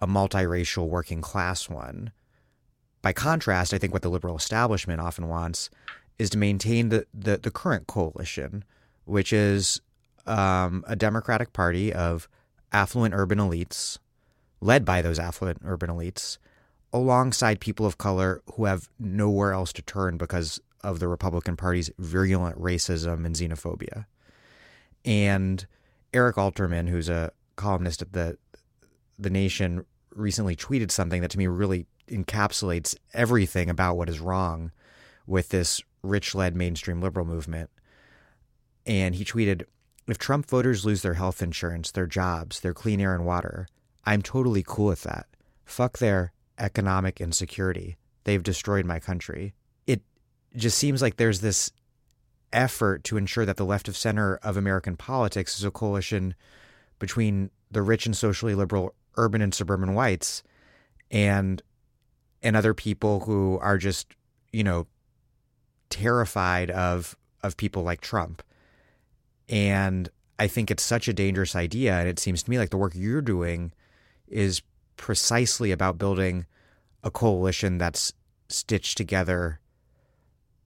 a 0.00 0.06
multiracial 0.06 0.88
working 0.88 1.20
class 1.20 1.68
one 1.68 2.12
by 3.06 3.12
contrast, 3.12 3.72
I 3.72 3.78
think 3.78 3.92
what 3.92 4.02
the 4.02 4.08
liberal 4.10 4.36
establishment 4.36 5.00
often 5.00 5.28
wants 5.28 5.70
is 6.18 6.28
to 6.30 6.38
maintain 6.38 6.88
the, 6.88 7.06
the, 7.14 7.36
the 7.36 7.52
current 7.52 7.86
coalition, 7.86 8.64
which 9.04 9.32
is 9.32 9.80
um, 10.26 10.84
a 10.88 10.96
Democratic 10.96 11.52
Party 11.52 11.92
of 11.92 12.28
affluent 12.72 13.14
urban 13.14 13.38
elites, 13.38 13.98
led 14.60 14.84
by 14.84 15.02
those 15.02 15.20
affluent 15.20 15.60
urban 15.64 15.88
elites, 15.88 16.38
alongside 16.92 17.60
people 17.60 17.86
of 17.86 17.96
color 17.96 18.42
who 18.54 18.64
have 18.64 18.88
nowhere 18.98 19.52
else 19.52 19.72
to 19.74 19.82
turn 19.82 20.16
because 20.16 20.60
of 20.86 21.00
the 21.00 21.08
Republican 21.08 21.56
Party's 21.56 21.90
virulent 21.98 22.56
racism 22.60 23.26
and 23.26 23.34
xenophobia. 23.34 24.06
And 25.04 25.66
Eric 26.14 26.36
Alterman, 26.36 26.88
who's 26.88 27.08
a 27.08 27.32
columnist 27.56 28.02
at 28.02 28.12
the 28.12 28.38
the 29.18 29.30
Nation, 29.30 29.84
recently 30.14 30.54
tweeted 30.54 30.92
something 30.92 31.22
that 31.22 31.30
to 31.32 31.38
me 31.38 31.48
really 31.48 31.86
encapsulates 32.08 32.94
everything 33.12 33.68
about 33.68 33.96
what 33.96 34.08
is 34.08 34.20
wrong 34.20 34.70
with 35.26 35.48
this 35.48 35.82
rich 36.02 36.34
led 36.36 36.54
mainstream 36.54 37.00
liberal 37.00 37.26
movement. 37.26 37.68
And 38.86 39.16
he 39.16 39.24
tweeted 39.24 39.64
If 40.06 40.18
Trump 40.18 40.48
voters 40.48 40.86
lose 40.86 41.02
their 41.02 41.14
health 41.14 41.42
insurance, 41.42 41.90
their 41.90 42.06
jobs, 42.06 42.60
their 42.60 42.74
clean 42.74 43.00
air 43.00 43.12
and 43.14 43.26
water, 43.26 43.66
I'm 44.04 44.22
totally 44.22 44.62
cool 44.64 44.86
with 44.86 45.02
that. 45.02 45.26
Fuck 45.64 45.98
their 45.98 46.32
economic 46.58 47.20
insecurity. 47.20 47.96
They've 48.22 48.42
destroyed 48.42 48.84
my 48.84 49.00
country. 49.00 49.54
Just 50.56 50.78
seems 50.78 51.02
like 51.02 51.16
there's 51.16 51.40
this 51.40 51.70
effort 52.52 53.04
to 53.04 53.16
ensure 53.16 53.44
that 53.44 53.56
the 53.56 53.64
left 53.64 53.88
of 53.88 53.96
center 53.96 54.36
of 54.36 54.56
American 54.56 54.96
politics 54.96 55.58
is 55.58 55.64
a 55.64 55.70
coalition 55.70 56.34
between 56.98 57.50
the 57.70 57.82
rich 57.82 58.06
and 58.06 58.16
socially 58.16 58.54
liberal 58.54 58.94
urban 59.16 59.42
and 59.42 59.54
suburban 59.54 59.94
whites 59.94 60.42
and 61.10 61.62
and 62.42 62.56
other 62.56 62.74
people 62.74 63.20
who 63.20 63.58
are 63.60 63.78
just, 63.78 64.14
you 64.52 64.62
know, 64.62 64.86
terrified 65.90 66.70
of 66.70 67.16
of 67.42 67.56
people 67.56 67.82
like 67.82 68.00
Trump. 68.00 68.42
And 69.48 70.08
I 70.38 70.48
think 70.48 70.70
it's 70.70 70.82
such 70.82 71.08
a 71.08 71.12
dangerous 71.12 71.54
idea 71.54 71.94
and 71.94 72.08
it 72.08 72.18
seems 72.18 72.42
to 72.42 72.50
me 72.50 72.58
like 72.58 72.70
the 72.70 72.76
work 72.76 72.92
you're 72.94 73.22
doing 73.22 73.72
is 74.28 74.62
precisely 74.96 75.70
about 75.70 75.98
building 75.98 76.46
a 77.04 77.10
coalition 77.10 77.78
that's 77.78 78.12
stitched 78.48 78.96
together 78.96 79.60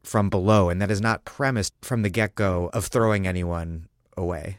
from 0.03 0.31
below 0.31 0.69
and 0.69 0.81
that 0.81 0.91
is 0.91 1.01
not 1.01 1.25
premised 1.25 1.75
from 1.83 2.03
the 2.03 2.11
get-go 2.11 2.71
of 2.73 2.87
throwing 2.87 3.27
anyone 3.27 3.87
away 4.17 4.59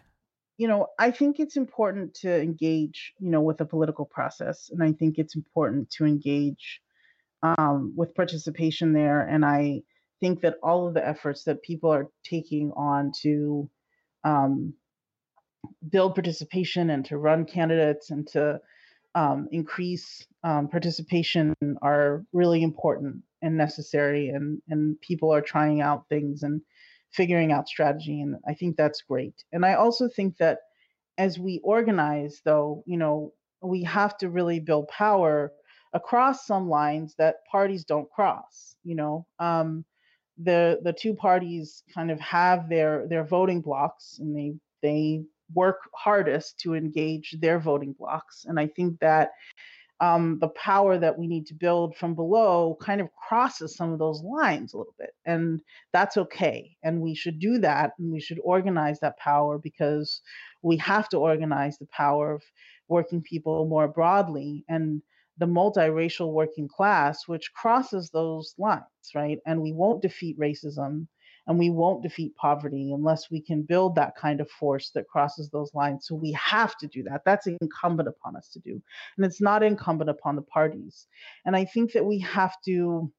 you 0.58 0.68
know 0.68 0.88
i 1.00 1.10
think 1.12 1.40
it's 1.40 1.58
important 1.58 2.14
to 2.14 2.42
engage 2.42 3.14
you 3.20 3.30
know 3.30 3.42
with 3.42 3.58
the 3.58 3.66
political 3.66 4.06
process 4.06 4.70
and 4.72 4.84
i 4.84 4.92
think 4.92 5.18
it's 5.18 5.36
important 5.36 5.90
to 5.90 6.06
engage 6.06 6.82
um, 7.44 7.94
with 7.96 8.16
participation 8.16 8.94
there. 8.94 9.22
And 9.22 9.46
I 9.46 9.82
think 10.20 10.42
that 10.42 10.56
all 10.62 10.88
of 10.88 10.94
the 10.94 11.06
efforts 11.06 11.44
that 11.46 11.64
people 11.64 11.92
are 11.92 12.10
taking 12.24 12.72
on 12.76 13.12
to 13.22 13.70
um, 14.24 14.74
build 15.90 16.16
participation 16.16 16.90
and 16.90 17.06
to 17.06 17.18
run 17.18 17.46
candidates 17.46 18.12
and 18.12 18.28
to 18.28 18.62
um, 19.16 19.48
increase 19.52 20.26
um, 20.44 20.68
participation 20.68 21.54
are 21.82 22.24
really 22.34 22.64
important 22.64 23.24
and 23.42 23.58
necessary. 23.58 24.30
And, 24.30 24.62
and 24.70 25.00
people 25.02 25.34
are 25.34 25.42
trying 25.42 25.82
out 25.82 26.08
things 26.10 26.44
and 26.44 26.62
figuring 27.12 27.52
out 27.52 27.68
strategy. 27.68 28.22
And 28.22 28.36
I 28.48 28.54
think 28.54 28.78
that's 28.78 29.02
great. 29.02 29.44
And 29.52 29.66
I 29.66 29.74
also 29.74 30.08
think 30.08 30.38
that 30.38 30.60
as 31.18 31.38
we 31.38 31.60
organize, 31.64 32.42
though, 32.46 32.84
you 32.86 32.98
know, 32.98 33.34
we 33.62 33.84
have 33.84 34.18
to 34.20 34.30
really 34.30 34.60
build 34.60 34.88
power 34.88 35.52
across 35.94 36.48
some 36.48 36.70
lines 36.70 37.16
that 37.18 37.46
parties 37.52 37.84
don't 37.84 38.10
cross. 38.10 38.76
You 38.84 38.96
know, 38.96 39.28
um, 39.40 39.86
the 40.42 40.80
the 40.84 40.94
two 40.94 41.14
parties 41.14 41.84
kind 41.94 42.10
of 42.12 42.20
have 42.20 42.70
their 42.70 43.08
their 43.08 43.24
voting 43.24 43.62
blocks, 43.62 44.18
and 44.20 44.36
they 44.36 44.54
they 44.82 45.24
work 45.54 45.78
hardest 45.96 46.60
to 46.62 46.76
engage 46.76 47.36
their 47.40 47.60
voting 47.60 47.94
blocks. 47.94 48.46
And 48.48 48.60
I 48.60 48.68
think 48.68 49.00
that 49.00 49.32
um, 50.02 50.40
the 50.40 50.50
power 50.50 50.98
that 50.98 51.18
we 51.18 51.28
need 51.28 51.46
to 51.48 51.54
build 51.54 51.96
from 51.96 52.16
below 52.16 52.76
kind 52.82 53.02
of 53.02 53.10
crosses 53.14 53.76
some 53.76 53.94
of 53.94 54.00
those 54.00 54.24
lines 54.24 54.74
a 54.74 54.78
little 54.78 54.96
bit. 54.98 55.12
And 55.26 55.62
that's 55.94 56.18
okay. 56.18 56.76
And 56.84 57.02
we 57.02 57.14
should 57.14 57.40
do 57.40 57.60
that. 57.60 57.92
And 58.00 58.12
we 58.12 58.20
should 58.20 58.40
organize 58.44 59.00
that 59.02 59.20
power 59.20 59.60
because 59.60 60.22
we 60.64 60.78
have 60.78 61.08
to 61.10 61.18
organize 61.18 61.78
the 61.78 61.88
power 61.88 62.34
of 62.34 62.42
working 62.88 63.22
people 63.22 63.68
more 63.68 63.88
broadly. 63.88 64.66
And 64.68 65.04
the 65.38 65.46
multiracial 65.46 66.34
working 66.34 66.68
class, 66.68 67.28
which 67.28 67.54
crosses 67.54 68.10
those 68.10 68.56
lines, 68.58 68.84
right? 69.14 69.40
And 69.46 69.62
we 69.62 69.72
won't 69.72 70.02
defeat 70.02 70.40
racism 70.40 71.08
and 71.48 71.58
we 71.58 71.70
won't 71.70 72.04
defeat 72.04 72.36
poverty 72.36 72.92
unless 72.94 73.30
we 73.32 73.42
can 73.42 73.64
build 73.64 73.96
that 73.96 74.16
kind 74.16 74.42
of 74.42 74.50
force 74.50 74.92
that 74.92 75.08
crosses 75.08 75.50
those 75.50 75.74
lines. 75.74 76.06
So 76.08 76.16
we 76.16 76.32
have 76.34 76.78
to 76.78 76.88
do 76.88 77.04
that. 77.04 77.22
That's 77.26 77.48
incumbent 77.48 78.10
upon 78.10 78.36
us 78.36 78.50
to 78.50 78.60
do. 78.60 78.82
And 79.18 79.26
it's 79.26 79.42
not 79.42 79.64
incumbent 79.64 80.10
upon 80.10 80.36
the 80.36 80.42
parties. 80.44 81.08
And 81.46 81.56
I 81.56 81.66
think 81.66 81.94
that 81.94 82.06
we 82.06 82.20
have 82.20 82.56
to 82.66 83.12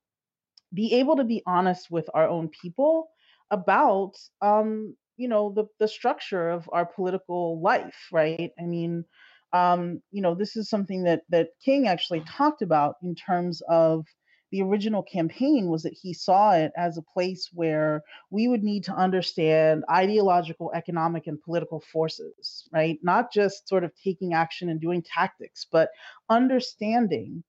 be 0.72 0.94
able 0.94 1.16
to 1.16 1.24
be 1.24 1.42
honest 1.46 1.90
with 1.90 2.08
our 2.14 2.28
own 2.28 2.48
people 2.48 3.08
about 3.50 4.12
um, 4.40 4.96
you 5.16 5.28
know, 5.28 5.52
the 5.54 5.64
the 5.78 5.88
structure 5.88 6.50
of 6.50 6.68
our 6.72 6.86
political 6.86 7.60
life, 7.60 8.08
right? 8.12 8.50
I 8.58 8.62
mean, 8.62 9.04
um, 9.52 10.02
you 10.10 10.22
know, 10.22 10.34
this 10.34 10.56
is 10.56 10.68
something 10.68 11.04
that 11.04 11.22
that 11.28 11.50
King 11.64 11.86
actually 11.86 12.22
talked 12.22 12.62
about 12.62 12.96
in 13.02 13.14
terms 13.14 13.62
of 13.68 14.06
the 14.52 14.62
original 14.62 15.02
campaign 15.02 15.68
was 15.68 15.82
that 15.82 15.96
he 16.00 16.12
saw 16.12 16.52
it 16.52 16.70
as 16.76 16.98
a 16.98 17.02
place 17.02 17.48
where 17.52 18.02
we 18.30 18.46
would 18.46 18.62
need 18.62 18.84
to 18.84 18.92
understand 18.92 19.82
ideological, 19.90 20.70
economic, 20.74 21.26
and 21.26 21.42
political 21.42 21.82
forces, 21.92 22.68
right? 22.70 22.98
Not 23.02 23.32
just 23.32 23.66
sort 23.66 23.82
of 23.82 23.92
taking 24.04 24.34
action 24.34 24.68
and 24.68 24.80
doing 24.80 25.02
tactics, 25.02 25.66
but 25.72 25.88
understanding 26.28 27.42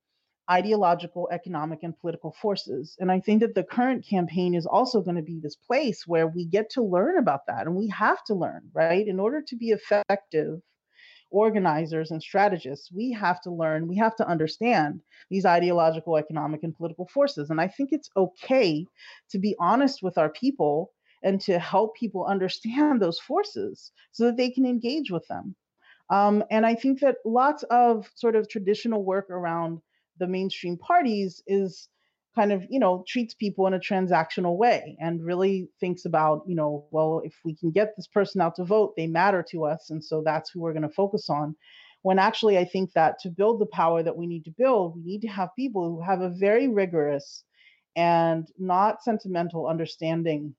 ideological, 0.49 1.29
economic, 1.31 1.79
and 1.83 1.97
political 1.99 2.33
forces. 2.41 2.95
And 2.99 3.11
I 3.11 3.19
think 3.19 3.41
that 3.41 3.55
the 3.55 3.63
current 3.63 4.05
campaign 4.05 4.55
is 4.55 4.65
also 4.65 5.01
going 5.01 5.15
to 5.17 5.21
be 5.21 5.39
this 5.39 5.55
place 5.55 6.03
where 6.07 6.27
we 6.27 6.45
get 6.45 6.69
to 6.71 6.81
learn 6.81 7.17
about 7.17 7.41
that. 7.47 7.65
And 7.65 7.75
we 7.75 7.87
have 7.89 8.23
to 8.25 8.33
learn, 8.33 8.69
right? 8.73 9.07
In 9.07 9.19
order 9.19 9.41
to 9.41 9.55
be 9.55 9.69
effective 9.69 10.61
organizers 11.33 12.11
and 12.11 12.21
strategists, 12.21 12.91
we 12.91 13.11
have 13.11 13.41
to 13.41 13.51
learn, 13.51 13.87
we 13.87 13.97
have 13.97 14.15
to 14.15 14.27
understand 14.27 15.01
these 15.29 15.45
ideological, 15.45 16.17
economic, 16.17 16.63
and 16.63 16.77
political 16.77 17.07
forces. 17.07 17.49
And 17.49 17.59
I 17.59 17.67
think 17.67 17.89
it's 17.91 18.09
okay 18.15 18.85
to 19.31 19.39
be 19.39 19.55
honest 19.59 20.01
with 20.01 20.17
our 20.17 20.29
people 20.29 20.91
and 21.23 21.41
to 21.41 21.57
help 21.57 21.95
people 21.95 22.25
understand 22.25 23.01
those 23.01 23.19
forces 23.19 23.91
so 24.11 24.25
that 24.25 24.37
they 24.37 24.51
can 24.51 24.65
engage 24.65 25.09
with 25.09 25.27
them. 25.27 25.55
Um, 26.09 26.43
and 26.51 26.65
I 26.65 26.75
think 26.75 26.99
that 26.99 27.17
lots 27.25 27.63
of 27.71 28.07
sort 28.15 28.35
of 28.35 28.47
traditional 28.47 29.03
work 29.03 29.29
around 29.29 29.79
the 30.19 30.27
mainstream 30.27 30.77
parties 30.77 31.41
is 31.47 31.87
kind 32.35 32.51
of 32.51 32.65
you 32.69 32.79
know 32.79 33.03
treats 33.07 33.33
people 33.33 33.67
in 33.67 33.73
a 33.73 33.79
transactional 33.79 34.57
way 34.57 34.97
and 34.99 35.23
really 35.23 35.69
thinks 35.79 36.05
about 36.05 36.43
you 36.47 36.55
know 36.55 36.85
well 36.91 37.21
if 37.23 37.33
we 37.45 37.55
can 37.55 37.71
get 37.71 37.95
this 37.95 38.07
person 38.07 38.41
out 38.41 38.55
to 38.55 38.63
vote 38.63 38.93
they 38.95 39.07
matter 39.07 39.43
to 39.47 39.65
us 39.65 39.89
and 39.89 40.03
so 40.03 40.21
that's 40.23 40.49
who 40.49 40.61
we're 40.61 40.73
going 40.73 40.81
to 40.81 40.89
focus 40.89 41.29
on. 41.29 41.55
When 42.01 42.19
actually 42.19 42.57
i 42.57 42.65
think 42.65 42.91
that 42.93 43.19
to 43.19 43.29
build 43.29 43.61
the 43.61 43.65
power 43.67 44.03
that 44.03 44.17
we 44.17 44.27
need 44.27 44.45
to 44.45 44.51
build 44.51 44.97
we 44.97 45.03
need 45.03 45.21
to 45.21 45.27
have 45.29 45.49
people 45.55 45.89
who 45.89 46.01
have 46.01 46.21
a 46.21 46.29
very 46.29 46.67
rigorous 46.67 47.43
and 47.95 48.47
not 48.57 49.03
sentimental 49.03 49.67
understanding 49.67 50.55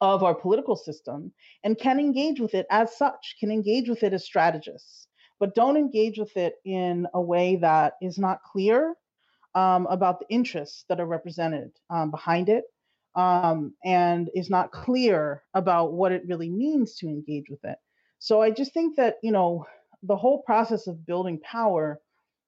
of 0.00 0.22
our 0.22 0.34
political 0.34 0.76
system 0.76 1.32
and 1.64 1.78
can 1.78 1.98
engage 1.98 2.40
with 2.40 2.54
it 2.54 2.66
as 2.70 2.96
such 2.96 3.36
can 3.40 3.50
engage 3.50 3.88
with 3.88 4.02
it 4.02 4.12
as 4.14 4.24
strategists 4.24 5.08
but 5.38 5.54
don't 5.54 5.76
engage 5.76 6.18
with 6.18 6.34
it 6.36 6.54
in 6.64 7.06
a 7.12 7.20
way 7.20 7.56
that 7.56 7.94
is 8.00 8.18
not 8.18 8.42
clear 8.42 8.94
um, 9.56 9.86
about 9.86 10.20
the 10.20 10.26
interests 10.28 10.84
that 10.88 11.00
are 11.00 11.06
represented 11.06 11.70
um, 11.90 12.10
behind 12.12 12.48
it 12.48 12.64
um, 13.16 13.74
and 13.84 14.28
is 14.34 14.50
not 14.50 14.70
clear 14.70 15.42
about 15.54 15.94
what 15.94 16.12
it 16.12 16.22
really 16.28 16.50
means 16.50 16.94
to 16.96 17.06
engage 17.08 17.48
with 17.48 17.64
it. 17.64 17.78
So 18.18 18.42
I 18.42 18.50
just 18.50 18.74
think 18.74 18.96
that, 18.96 19.16
you 19.22 19.32
know, 19.32 19.66
the 20.02 20.16
whole 20.16 20.42
process 20.42 20.86
of 20.86 21.06
building 21.06 21.40
power 21.40 21.98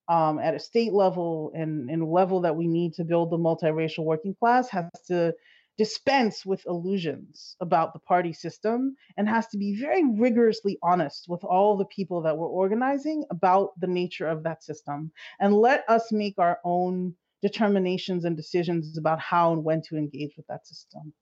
um, 0.08 0.38
at 0.38 0.54
a 0.54 0.60
state 0.60 0.92
level 0.92 1.50
and, 1.54 1.90
and 1.90 2.12
level 2.12 2.42
that 2.42 2.56
we 2.56 2.66
need 2.66 2.92
to 2.94 3.04
build 3.04 3.30
the 3.30 3.38
multiracial 3.38 4.04
working 4.04 4.34
class 4.38 4.68
has 4.68 4.84
to 5.06 5.34
dispense 5.78 6.44
with 6.44 6.66
illusions 6.66 7.56
about 7.60 7.92
the 7.92 8.00
party 8.00 8.32
system 8.32 8.96
and 9.16 9.28
has 9.28 9.46
to 9.46 9.56
be 9.56 9.80
very 9.80 10.02
rigorously 10.04 10.76
honest 10.82 11.26
with 11.28 11.44
all 11.44 11.76
the 11.76 11.84
people 11.86 12.20
that 12.20 12.36
we're 12.36 12.48
organizing 12.48 13.24
about 13.30 13.70
the 13.80 13.86
nature 13.86 14.26
of 14.26 14.42
that 14.42 14.62
system 14.62 15.10
and 15.38 15.54
let 15.54 15.88
us 15.88 16.10
make 16.10 16.34
our 16.38 16.58
own 16.64 17.14
determinations 17.40 18.24
and 18.24 18.36
decisions 18.36 18.98
about 18.98 19.20
how 19.20 19.52
and 19.52 19.62
when 19.62 19.80
to 19.80 19.96
engage 19.96 20.36
with 20.36 20.46
that 20.48 20.66
system. 20.66 21.12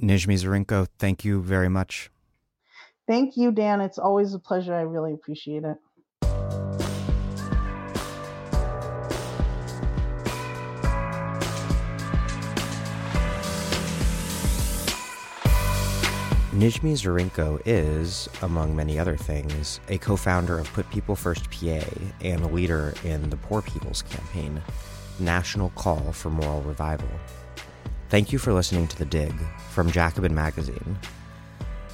Nijmie 0.00 0.38
Dzurinko, 0.38 0.86
thank 0.98 1.24
you 1.24 1.42
very 1.42 1.68
much. 1.68 2.10
Thank 3.08 3.36
you, 3.36 3.50
Dan. 3.50 3.80
It's 3.80 3.98
always 3.98 4.34
a 4.34 4.38
pleasure. 4.38 4.72
I 4.72 4.82
really 4.82 5.12
appreciate 5.12 5.64
it. 5.64 5.76
Nijmie 16.52 16.94
Dzurinko 16.94 17.62
is, 17.64 18.28
among 18.42 18.74
many 18.74 18.98
other 18.98 19.16
things, 19.16 19.78
a 19.88 19.98
co 19.98 20.16
founder 20.16 20.58
of 20.58 20.72
Put 20.72 20.90
People 20.90 21.14
First 21.14 21.48
PA 21.48 21.84
and 22.22 22.42
a 22.42 22.48
leader 22.48 22.92
in 23.04 23.30
the 23.30 23.36
Poor 23.36 23.62
People's 23.62 24.02
Campaign, 24.02 24.60
National 25.20 25.70
Call 25.76 26.10
for 26.10 26.28
Moral 26.28 26.60
Revival. 26.62 27.08
Thank 28.08 28.32
you 28.32 28.40
for 28.40 28.52
listening 28.52 28.88
to 28.88 28.98
The 28.98 29.04
Dig 29.04 29.32
from 29.70 29.92
Jacobin 29.92 30.34
Magazine. 30.34 30.98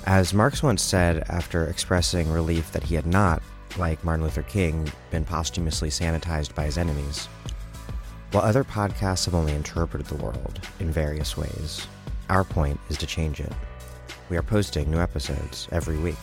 As 0.06 0.32
Marx 0.32 0.62
once 0.62 0.80
said 0.80 1.24
after 1.28 1.66
expressing 1.66 2.32
relief 2.32 2.72
that 2.72 2.84
he 2.84 2.94
had 2.94 3.06
not, 3.06 3.42
like 3.76 4.02
Martin 4.04 4.24
Luther 4.24 4.42
King, 4.42 4.90
been 5.10 5.26
posthumously 5.26 5.90
sanitized 5.90 6.54
by 6.54 6.64
his 6.64 6.78
enemies, 6.78 7.26
while 8.32 8.42
other 8.42 8.64
podcasts 8.64 9.26
have 9.26 9.34
only 9.34 9.52
interpreted 9.52 10.06
the 10.06 10.14
world 10.24 10.60
in 10.80 10.90
various 10.90 11.36
ways, 11.36 11.86
our 12.30 12.42
point 12.42 12.80
is 12.88 12.96
to 12.96 13.06
change 13.06 13.38
it. 13.38 13.52
We 14.28 14.36
are 14.36 14.42
posting 14.42 14.90
new 14.90 14.98
episodes 14.98 15.68
every 15.70 15.96
week. 15.98 16.16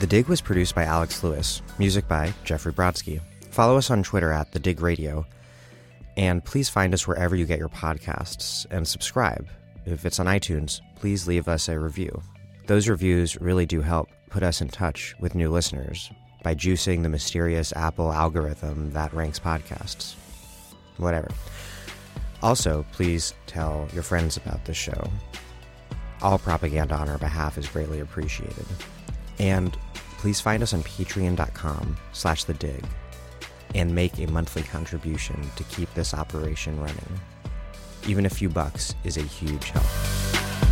The 0.00 0.06
Dig 0.06 0.26
was 0.26 0.40
produced 0.40 0.74
by 0.74 0.84
Alex 0.84 1.22
Lewis, 1.22 1.62
music 1.78 2.08
by 2.08 2.34
Jeffrey 2.44 2.72
Brodsky. 2.72 3.20
Follow 3.50 3.76
us 3.76 3.90
on 3.90 4.02
Twitter 4.02 4.32
at 4.32 4.52
The 4.52 4.58
Dig 4.58 4.80
Radio, 4.80 5.24
and 6.16 6.44
please 6.44 6.68
find 6.68 6.92
us 6.92 7.06
wherever 7.06 7.36
you 7.36 7.46
get 7.46 7.58
your 7.58 7.68
podcasts 7.68 8.66
and 8.70 8.86
subscribe. 8.86 9.48
If 9.84 10.04
it's 10.04 10.18
on 10.18 10.26
iTunes, 10.26 10.80
please 10.96 11.26
leave 11.28 11.48
us 11.48 11.68
a 11.68 11.78
review. 11.78 12.20
Those 12.66 12.88
reviews 12.88 13.40
really 13.40 13.64
do 13.64 13.80
help 13.80 14.08
put 14.28 14.42
us 14.42 14.60
in 14.60 14.68
touch 14.68 15.14
with 15.20 15.36
new 15.36 15.50
listeners 15.50 16.10
by 16.42 16.54
juicing 16.54 17.02
the 17.02 17.08
mysterious 17.08 17.72
Apple 17.76 18.12
algorithm 18.12 18.92
that 18.92 19.14
ranks 19.14 19.38
podcasts. 19.38 20.14
Whatever. 20.96 21.28
Also, 22.42 22.84
please 22.92 23.34
tell 23.46 23.88
your 23.94 24.02
friends 24.02 24.36
about 24.36 24.64
this 24.64 24.76
show. 24.76 25.10
All 26.22 26.38
propaganda 26.38 26.94
on 26.94 27.08
our 27.08 27.18
behalf 27.18 27.58
is 27.58 27.68
greatly 27.68 28.00
appreciated. 28.00 28.66
And 29.38 29.76
please 30.18 30.40
find 30.40 30.62
us 30.62 30.72
on 30.72 30.82
patreon.com 30.82 31.96
slash 32.12 32.44
the 32.44 32.54
dig 32.54 32.84
and 33.74 33.94
make 33.94 34.18
a 34.18 34.26
monthly 34.26 34.62
contribution 34.62 35.40
to 35.56 35.64
keep 35.64 35.92
this 35.94 36.14
operation 36.14 36.80
running. 36.80 37.20
Even 38.06 38.26
a 38.26 38.30
few 38.30 38.48
bucks 38.48 38.94
is 39.04 39.16
a 39.16 39.22
huge 39.22 39.70
help. 39.70 40.65